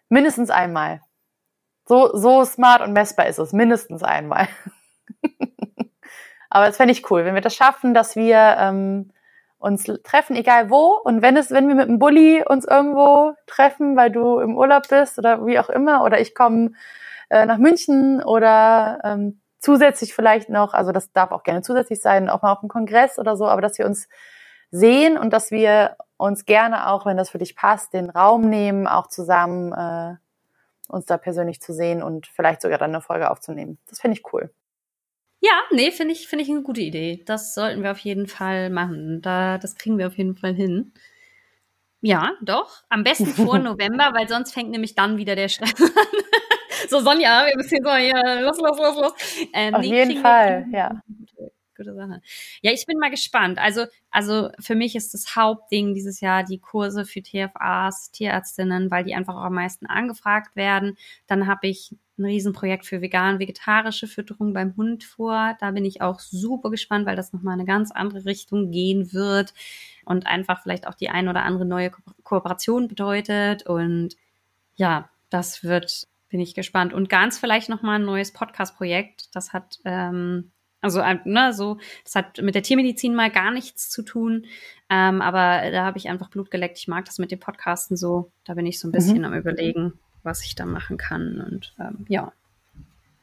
Mindestens 0.10 0.50
einmal. 0.50 1.02
So, 1.86 2.16
so 2.16 2.46
smart 2.46 2.82
und 2.82 2.94
messbar 2.94 3.26
ist 3.28 3.40
es. 3.40 3.54
Mindestens 3.54 4.04
einmal. 4.04 4.48
Aber 6.50 6.68
das 6.68 6.78
fände 6.78 6.92
ich 6.92 7.10
cool, 7.10 7.26
wenn 7.26 7.34
wir 7.34 7.42
das 7.42 7.56
schaffen, 7.56 7.94
dass 7.94 8.16
wir 8.16 8.56
ähm, 8.60 9.12
uns 9.58 9.86
treffen, 10.04 10.36
egal 10.36 10.70
wo. 10.70 11.00
Und 11.04 11.22
wenn 11.22 11.38
es, 11.38 11.50
wenn 11.52 11.68
wir 11.68 11.76
mit 11.76 11.88
dem 11.88 11.98
Bulli 12.00 12.44
uns 12.46 12.66
irgendwo 12.66 13.34
treffen, 13.48 13.96
weil 13.96 14.12
du 14.12 14.40
im 14.40 14.58
Urlaub 14.58 14.88
bist 14.90 15.18
oder 15.18 15.46
wie 15.46 15.60
auch 15.60 15.70
immer, 15.70 16.04
oder 16.04 16.20
ich 16.20 16.36
komme 16.36 16.74
äh, 17.30 17.46
nach 17.46 17.58
München 17.58 18.22
oder 18.22 19.00
ähm, 19.04 19.41
zusätzlich 19.62 20.14
vielleicht 20.14 20.50
noch, 20.50 20.74
also 20.74 20.92
das 20.92 21.14
darf 21.14 21.32
auch 21.32 21.44
gerne 21.44 21.62
zusätzlich 21.62 22.02
sein, 22.02 22.30
auch 22.30 22.42
mal 22.42 22.52
auf 22.52 22.60
dem 22.60 22.70
Kongress 22.70 23.18
oder 23.20 23.38
so, 23.38 23.48
aber 23.48 23.62
dass 23.62 23.78
wir 23.78 23.86
uns 23.86 24.10
sehen 24.72 25.18
und 25.18 25.32
dass 25.32 25.52
wir 25.52 25.96
uns 26.18 26.46
gerne 26.46 26.90
auch, 26.90 27.06
wenn 27.06 27.18
das 27.18 27.30
für 27.30 27.38
dich 27.38 27.56
passt, 27.56 27.94
den 27.94 28.10
Raum 28.10 28.50
nehmen, 28.50 28.88
auch 28.88 29.08
zusammen 29.08 29.72
äh, 29.72 30.16
uns 30.88 31.06
da 31.06 31.18
persönlich 31.18 31.62
zu 31.62 31.74
sehen 31.74 32.04
und 32.04 32.28
vielleicht 32.28 32.62
sogar 32.62 32.78
dann 32.78 32.92
eine 32.92 33.02
Folge 33.02 33.30
aufzunehmen. 33.30 33.78
Das 33.88 34.02
finde 34.02 34.18
ich 34.18 34.34
cool. 34.34 34.52
Ja, 35.40 35.54
nee, 35.72 35.92
finde 35.92 36.14
ich, 36.14 36.28
finde 36.28 36.44
ich 36.44 36.52
eine 36.52 36.62
gute 36.62 36.82
Idee. 36.82 37.24
Das 37.26 37.56
sollten 37.56 37.82
wir 37.82 37.92
auf 37.92 38.00
jeden 38.00 38.28
Fall 38.28 38.70
machen. 38.70 39.22
Da, 39.22 39.58
das 39.58 39.76
kriegen 39.76 39.98
wir 39.98 40.08
auf 40.08 40.18
jeden 40.18 40.36
Fall 40.36 40.54
hin. 40.54 40.94
Ja, 42.02 42.32
doch. 42.42 42.84
Am 42.90 43.04
besten 43.04 43.28
vor 43.28 43.58
November, 43.60 44.12
weil 44.14 44.28
sonst 44.28 44.54
fängt 44.54 44.72
nämlich 44.72 44.96
dann 44.96 45.18
wieder 45.18 45.36
der 45.36 45.50
Stress 45.50 45.82
an. 45.82 46.41
So, 46.90 47.00
Sonja, 47.00 47.46
wir 47.46 47.56
müssen 47.56 47.78
so 47.84 47.94
hier 47.96 48.42
los, 48.42 48.58
los, 48.60 48.78
los, 48.78 48.96
los. 48.96 49.14
Ähm, 49.54 49.76
auf 49.76 49.84
jeden 49.84 50.22
Fall, 50.22 50.66
ja. 50.72 51.02
gute 51.76 51.96
Sache. 51.96 52.22
Ja, 52.62 52.72
ich 52.72 52.86
bin 52.86 52.98
mal 52.98 53.10
gespannt. 53.10 53.58
Also, 53.60 53.86
also 54.10 54.50
für 54.60 54.76
mich 54.76 54.96
ist 54.96 55.14
das 55.14 55.36
Hauptding 55.36 55.94
dieses 55.94 56.22
Jahr 56.22 56.44
die 56.44 56.60
Kurse 56.60 57.06
für 57.06 57.22
TFAs, 57.22 58.12
Tierärztinnen, 58.12 58.92
weil 58.92 59.04
die 59.04 59.16
einfach 59.16 59.36
auch 59.36 59.46
am 59.46 59.56
meisten 59.56 59.86
angefragt 59.86 60.56
werden. 60.56 60.98
Dann 61.28 61.48
habe 61.48 61.68
ich 61.68 61.96
ein 62.18 62.26
Riesenprojekt 62.26 62.86
für 62.86 63.02
vegan-vegetarische 63.02 64.08
Fütterung 64.08 64.54
beim 64.54 64.76
Hund 64.78 65.04
vor. 65.04 65.56
Da 65.60 65.72
bin 65.72 65.86
ich 65.86 66.02
auch 66.02 66.20
super 66.20 66.70
gespannt, 66.70 67.06
weil 67.06 67.16
das 67.16 67.34
nochmal 67.34 67.56
eine 67.56 67.66
ganz 67.66 67.92
andere 67.92 68.26
Richtung 68.26 68.72
gehen 68.72 69.12
wird 69.14 69.54
und 70.06 70.28
einfach 70.28 70.62
vielleicht 70.62 70.88
auch 70.88 70.96
die 70.96 71.10
ein 71.10 71.28
oder 71.28 71.44
andere 71.44 71.66
neue 71.66 71.90
Ko 71.90 72.02
Kooperation 72.24 72.88
bedeutet. 72.88 73.66
Und 73.66 74.16
ja, 74.76 75.10
das 75.30 75.64
wird, 75.64 76.08
bin 76.32 76.40
ich 76.40 76.56
gespannt. 76.56 76.94
Und 76.94 77.10
ganz 77.10 77.38
vielleicht 77.38 77.70
nochmal 77.70 78.00
ein 78.00 78.06
neues 78.06 78.32
Podcast-Projekt. 78.32 79.36
Das 79.36 79.54
hat, 79.54 79.80
ähm, 79.86 80.52
also 80.80 81.04
ne, 81.26 81.54
so, 81.54 81.78
das 82.04 82.16
hat 82.16 82.42
mit 82.42 82.56
der 82.56 82.64
Tiermedizin 82.64 83.14
mal 83.14 83.30
gar 83.30 83.52
nichts 83.52 83.90
zu 83.90 84.02
tun. 84.02 84.46
Ähm, 84.90 85.22
aber 85.22 85.70
da 85.70 85.86
habe 85.86 85.98
ich 85.98 86.10
einfach 86.10 86.30
Blut 86.30 86.50
geleckt. 86.50 86.80
Ich 86.80 86.88
mag 86.88 87.06
das 87.06 87.20
mit 87.20 87.32
dem 87.32 87.40
Podcasten 87.40 87.98
so. 87.98 88.32
Da 88.46 88.56
bin 88.56 88.66
ich 88.66 88.80
so 88.80 88.88
ein 88.88 88.92
bisschen 88.92 89.20
mhm. 89.20 89.26
am 89.26 89.34
überlegen, 89.34 90.00
was 90.24 90.44
ich 90.44 90.56
da 90.56 90.66
machen 90.66 90.98
kann. 90.98 91.42
Und 91.42 91.76
ähm, 91.80 92.06
ja, 92.08 92.32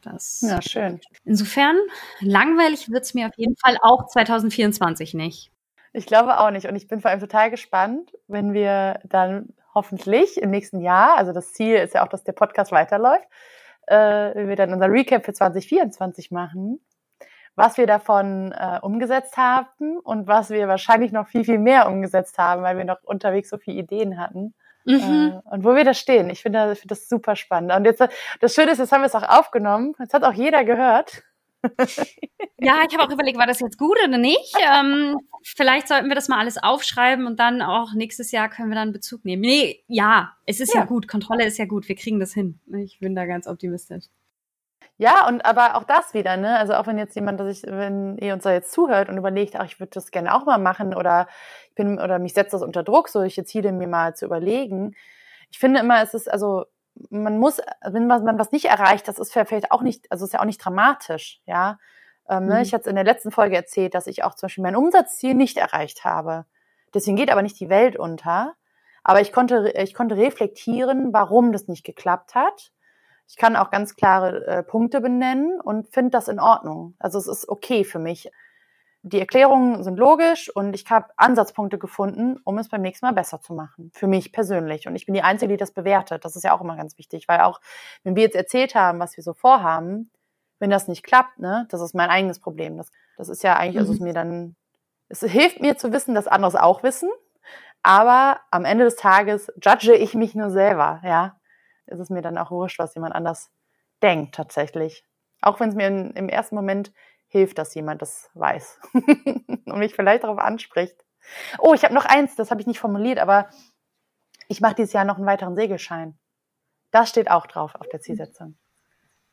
das. 0.02 0.42
Ja, 0.42 0.60
schön. 0.60 1.00
Insofern, 1.24 1.76
langweilig 2.20 2.90
wird 2.90 3.04
es 3.04 3.14
mir 3.14 3.26
auf 3.26 3.36
jeden 3.36 3.56
Fall 3.56 3.78
auch 3.80 4.06
2024 4.06 5.14
nicht. 5.14 5.50
Ich 5.94 6.04
glaube 6.04 6.38
auch 6.38 6.50
nicht. 6.50 6.66
Und 6.66 6.76
ich 6.76 6.86
bin 6.86 7.00
vor 7.00 7.10
allem 7.10 7.20
total 7.20 7.50
gespannt, 7.50 8.12
wenn 8.28 8.52
wir 8.52 9.00
dann 9.04 9.54
hoffentlich 9.78 10.42
im 10.42 10.50
nächsten 10.50 10.80
Jahr, 10.80 11.16
also 11.16 11.32
das 11.32 11.52
Ziel 11.52 11.76
ist 11.76 11.94
ja 11.94 12.04
auch, 12.04 12.08
dass 12.08 12.24
der 12.24 12.32
Podcast 12.32 12.72
weiterläuft, 12.72 13.28
äh, 13.86 14.34
wenn 14.34 14.48
wir 14.48 14.56
dann 14.56 14.72
unser 14.72 14.90
Recap 14.90 15.24
für 15.24 15.32
2024 15.32 16.32
machen, 16.32 16.80
was 17.54 17.76
wir 17.76 17.86
davon 17.86 18.50
äh, 18.50 18.80
umgesetzt 18.82 19.36
haben 19.36 19.98
und 19.98 20.26
was 20.26 20.50
wir 20.50 20.66
wahrscheinlich 20.66 21.12
noch 21.12 21.28
viel, 21.28 21.44
viel 21.44 21.58
mehr 21.58 21.86
umgesetzt 21.86 22.38
haben, 22.38 22.62
weil 22.62 22.76
wir 22.76 22.84
noch 22.84 23.04
unterwegs 23.04 23.50
so 23.50 23.56
viele 23.56 23.78
Ideen 23.78 24.18
hatten. 24.18 24.54
Mhm. 24.84 25.40
Äh, 25.44 25.54
und 25.54 25.64
wo 25.64 25.76
wir 25.76 25.84
da 25.84 25.94
stehen. 25.94 26.28
Ich 26.30 26.42
finde 26.42 26.72
ich 26.72 26.80
finde 26.80 26.94
das 26.94 27.08
super 27.08 27.36
spannend. 27.36 27.72
Und 27.72 27.84
jetzt, 27.84 28.02
das 28.40 28.54
Schöne 28.54 28.72
ist, 28.72 28.78
jetzt 28.78 28.90
haben 28.90 29.02
wir 29.02 29.06
es 29.06 29.14
auch 29.14 29.28
aufgenommen. 29.28 29.94
Jetzt 30.00 30.12
hat 30.12 30.24
auch 30.24 30.32
jeder 30.32 30.64
gehört. 30.64 31.22
Ja, 32.60 32.82
ich 32.88 32.96
habe 32.96 33.02
auch 33.02 33.12
überlegt, 33.12 33.38
war 33.38 33.46
das 33.46 33.60
jetzt 33.60 33.78
gut 33.78 33.98
oder 34.04 34.18
nicht? 34.18 34.54
Ähm, 34.66 35.16
vielleicht 35.44 35.88
sollten 35.88 36.08
wir 36.08 36.14
das 36.14 36.28
mal 36.28 36.38
alles 36.38 36.58
aufschreiben 36.58 37.26
und 37.26 37.38
dann 37.38 37.62
auch 37.62 37.92
nächstes 37.94 38.30
Jahr 38.32 38.48
können 38.48 38.68
wir 38.68 38.76
dann 38.76 38.92
Bezug 38.92 39.24
nehmen. 39.24 39.42
Nee, 39.42 39.84
ja, 39.86 40.32
es 40.46 40.60
ist 40.60 40.74
ja, 40.74 40.80
ja 40.80 40.86
gut. 40.86 41.08
Kontrolle 41.08 41.46
ist 41.46 41.58
ja 41.58 41.66
gut. 41.66 41.88
Wir 41.88 41.96
kriegen 41.96 42.20
das 42.20 42.34
hin. 42.34 42.60
Ich 42.76 42.98
bin 43.00 43.14
da 43.14 43.26
ganz 43.26 43.46
optimistisch. 43.46 44.04
Ja, 45.00 45.28
und 45.28 45.44
aber 45.44 45.76
auch 45.76 45.84
das 45.84 46.12
wieder, 46.12 46.36
ne? 46.36 46.58
Also 46.58 46.74
auch 46.74 46.88
wenn 46.88 46.98
jetzt 46.98 47.14
jemand, 47.14 47.38
dass 47.38 47.56
ich, 47.56 47.62
wenn 47.64 48.18
ihr 48.18 48.34
uns 48.34 48.42
da 48.42 48.52
jetzt 48.52 48.72
zuhört 48.72 49.08
und 49.08 49.16
überlegt, 49.16 49.54
ach, 49.54 49.64
ich 49.64 49.78
würde 49.78 49.90
das 49.94 50.10
gerne 50.10 50.34
auch 50.34 50.44
mal 50.44 50.58
machen 50.58 50.92
oder 50.92 51.28
ich 51.68 51.74
bin 51.76 52.00
oder 52.00 52.18
mich 52.18 52.34
setzt 52.34 52.52
das 52.52 52.62
unter 52.62 52.82
Druck, 52.82 53.08
so 53.08 53.22
ich 53.22 53.36
jetzt 53.36 53.50
hier 53.52 53.72
mir 53.72 53.86
mal 53.86 54.16
zu 54.16 54.26
überlegen. 54.26 54.96
Ich 55.52 55.58
finde 55.60 55.80
immer, 55.80 56.02
es 56.02 56.14
ist 56.14 56.30
also 56.30 56.64
man 57.10 57.38
muss, 57.38 57.60
wenn 57.82 58.06
man 58.06 58.38
was 58.38 58.52
nicht 58.52 58.66
erreicht, 58.66 59.08
das 59.08 59.18
ist 59.18 59.32
vielleicht 59.32 59.70
auch 59.70 59.82
nicht, 59.82 60.10
also 60.10 60.24
ist 60.24 60.32
ja 60.32 60.40
auch 60.40 60.44
nicht 60.44 60.64
dramatisch, 60.64 61.40
ja. 61.46 61.78
Ähm, 62.28 62.46
ne? 62.46 62.56
mhm. 62.56 62.60
Ich 62.62 62.74
hatte 62.74 62.90
in 62.90 62.96
der 62.96 63.04
letzten 63.04 63.30
Folge 63.30 63.56
erzählt, 63.56 63.94
dass 63.94 64.06
ich 64.06 64.24
auch 64.24 64.34
zum 64.34 64.48
Beispiel 64.48 64.62
mein 64.62 64.76
Umsatzziel 64.76 65.34
nicht 65.34 65.56
erreicht 65.56 66.04
habe. 66.04 66.44
Deswegen 66.92 67.16
geht 67.16 67.30
aber 67.30 67.42
nicht 67.42 67.58
die 67.60 67.70
Welt 67.70 67.96
unter. 67.96 68.54
Aber 69.02 69.20
ich 69.20 69.32
konnte, 69.32 69.72
ich 69.76 69.94
konnte 69.94 70.16
reflektieren, 70.16 71.12
warum 71.12 71.52
das 71.52 71.68
nicht 71.68 71.84
geklappt 71.84 72.34
hat 72.34 72.72
ich 73.28 73.36
kann 73.36 73.56
auch 73.56 73.70
ganz 73.70 73.94
klare 73.94 74.46
äh, 74.46 74.62
Punkte 74.62 75.00
benennen 75.00 75.60
und 75.60 75.92
finde 75.92 76.10
das 76.10 76.28
in 76.28 76.40
Ordnung. 76.40 76.94
Also 76.98 77.18
es 77.18 77.28
ist 77.28 77.48
okay 77.48 77.84
für 77.84 77.98
mich. 77.98 78.30
Die 79.02 79.20
Erklärungen 79.20 79.84
sind 79.84 79.98
logisch 79.98 80.50
und 80.54 80.74
ich 80.74 80.90
habe 80.90 81.08
Ansatzpunkte 81.16 81.78
gefunden, 81.78 82.38
um 82.44 82.58
es 82.58 82.68
beim 82.68 82.82
nächsten 82.82 83.06
Mal 83.06 83.12
besser 83.12 83.40
zu 83.40 83.54
machen. 83.54 83.90
Für 83.94 84.06
mich 84.06 84.32
persönlich. 84.32 84.88
Und 84.88 84.96
ich 84.96 85.06
bin 85.06 85.14
die 85.14 85.22
Einzige, 85.22 85.52
die 85.52 85.56
das 85.56 85.72
bewertet. 85.72 86.24
Das 86.24 86.36
ist 86.36 86.42
ja 86.42 86.52
auch 86.52 86.60
immer 86.60 86.76
ganz 86.76 86.98
wichtig, 86.98 87.28
weil 87.28 87.40
auch, 87.40 87.60
wenn 88.02 88.16
wir 88.16 88.24
jetzt 88.24 88.36
erzählt 88.36 88.74
haben, 88.74 88.98
was 88.98 89.16
wir 89.16 89.22
so 89.22 89.34
vorhaben, 89.34 90.10
wenn 90.58 90.70
das 90.70 90.88
nicht 90.88 91.04
klappt, 91.04 91.38
ne, 91.38 91.66
das 91.70 91.80
ist 91.80 91.94
mein 91.94 92.10
eigenes 92.10 92.40
Problem. 92.40 92.76
Das, 92.76 92.90
das 93.16 93.28
ist 93.28 93.42
ja 93.44 93.56
eigentlich, 93.56 93.78
also 93.78 93.92
es 93.92 94.00
mhm. 94.00 94.06
mir 94.06 94.14
dann, 94.14 94.56
es 95.08 95.20
hilft 95.20 95.60
mir 95.60 95.78
zu 95.78 95.92
wissen, 95.92 96.14
dass 96.14 96.26
andere 96.26 96.48
es 96.48 96.56
auch 96.56 96.82
wissen. 96.82 97.08
Aber 97.82 98.40
am 98.50 98.64
Ende 98.64 98.84
des 98.84 98.96
Tages 98.96 99.52
judge 99.62 99.94
ich 99.94 100.14
mich 100.14 100.34
nur 100.34 100.50
selber, 100.50 101.00
ja 101.04 101.38
ist 101.88 102.00
es 102.00 102.10
mir 102.10 102.22
dann 102.22 102.38
auch 102.38 102.50
wurscht, 102.50 102.78
was 102.78 102.94
jemand 102.94 103.14
anders 103.14 103.50
denkt 104.02 104.34
tatsächlich. 104.34 105.04
Auch 105.40 105.60
wenn 105.60 105.70
es 105.70 105.74
mir 105.74 105.86
in, 105.86 106.10
im 106.12 106.28
ersten 106.28 106.54
Moment 106.54 106.92
hilft, 107.28 107.58
dass 107.58 107.74
jemand 107.74 108.02
das 108.02 108.30
weiß 108.34 108.80
und 108.92 109.78
mich 109.78 109.94
vielleicht 109.94 110.24
darauf 110.24 110.38
anspricht. 110.38 110.96
Oh, 111.58 111.74
ich 111.74 111.84
habe 111.84 111.94
noch 111.94 112.06
eins, 112.06 112.36
das 112.36 112.50
habe 112.50 112.60
ich 112.60 112.66
nicht 112.66 112.80
formuliert, 112.80 113.18
aber 113.18 113.48
ich 114.48 114.60
mache 114.60 114.76
dieses 114.76 114.94
Jahr 114.94 115.04
noch 115.04 115.16
einen 115.16 115.26
weiteren 115.26 115.54
Segelschein. 115.54 116.18
Das 116.90 117.10
steht 117.10 117.30
auch 117.30 117.46
drauf 117.46 117.74
auf 117.74 117.88
der 117.88 118.00
Zielsetzung. 118.00 118.56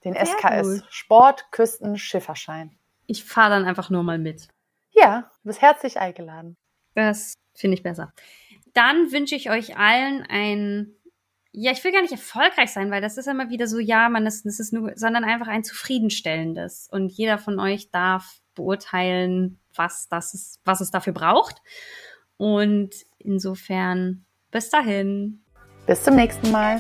Den 0.04 0.14
Sehr 0.14 0.26
SKS 0.26 0.68
cool. 0.68 0.84
Sport 0.90 1.52
Küsten 1.52 1.98
Schifferschein. 1.98 2.78
Ich 3.08 3.24
fahre 3.24 3.52
dann 3.52 3.66
einfach 3.66 3.90
nur 3.90 4.04
mal 4.04 4.20
mit. 4.20 4.50
Ja, 4.92 5.32
du 5.42 5.48
bist 5.48 5.62
herzlich 5.62 6.00
eingeladen. 6.00 6.58
Das 6.96 7.34
finde 7.54 7.76
ich 7.76 7.84
besser. 7.84 8.14
Dann 8.74 9.12
wünsche 9.12 9.36
ich 9.36 9.50
euch 9.50 9.78
allen 9.78 10.26
ein 10.28 10.94
ja, 11.58 11.72
ich 11.72 11.84
will 11.84 11.92
gar 11.92 12.02
nicht 12.02 12.12
erfolgreich 12.12 12.72
sein, 12.72 12.92
weil 12.92 13.02
das 13.02 13.18
ist 13.18 13.28
immer 13.28 13.50
wieder 13.50 13.68
so, 13.68 13.80
ja, 13.80 14.10
man 14.10 14.26
ist, 14.26 14.46
das 14.46 14.60
ist 14.60 14.74
nur, 14.74 14.92
sondern 14.96 15.24
einfach 15.24 15.48
ein 15.48 15.64
zufriedenstellendes. 15.64 16.90
Und 16.92 17.12
jeder 17.14 17.38
von 17.38 17.60
euch 17.60 17.90
darf 17.92 18.40
beurteilen, 18.56 19.60
was 19.74 20.08
das 20.10 20.34
ist, 20.34 20.60
was 20.66 20.82
es 20.82 20.92
dafür 20.92 21.14
braucht. 21.14 21.62
Und 22.38 22.90
insofern, 23.20 24.26
bis 24.52 24.70
dahin. 24.70 25.44
Bis 25.88 26.04
zum 26.04 26.16
nächsten 26.16 26.52
Mal. 26.52 26.80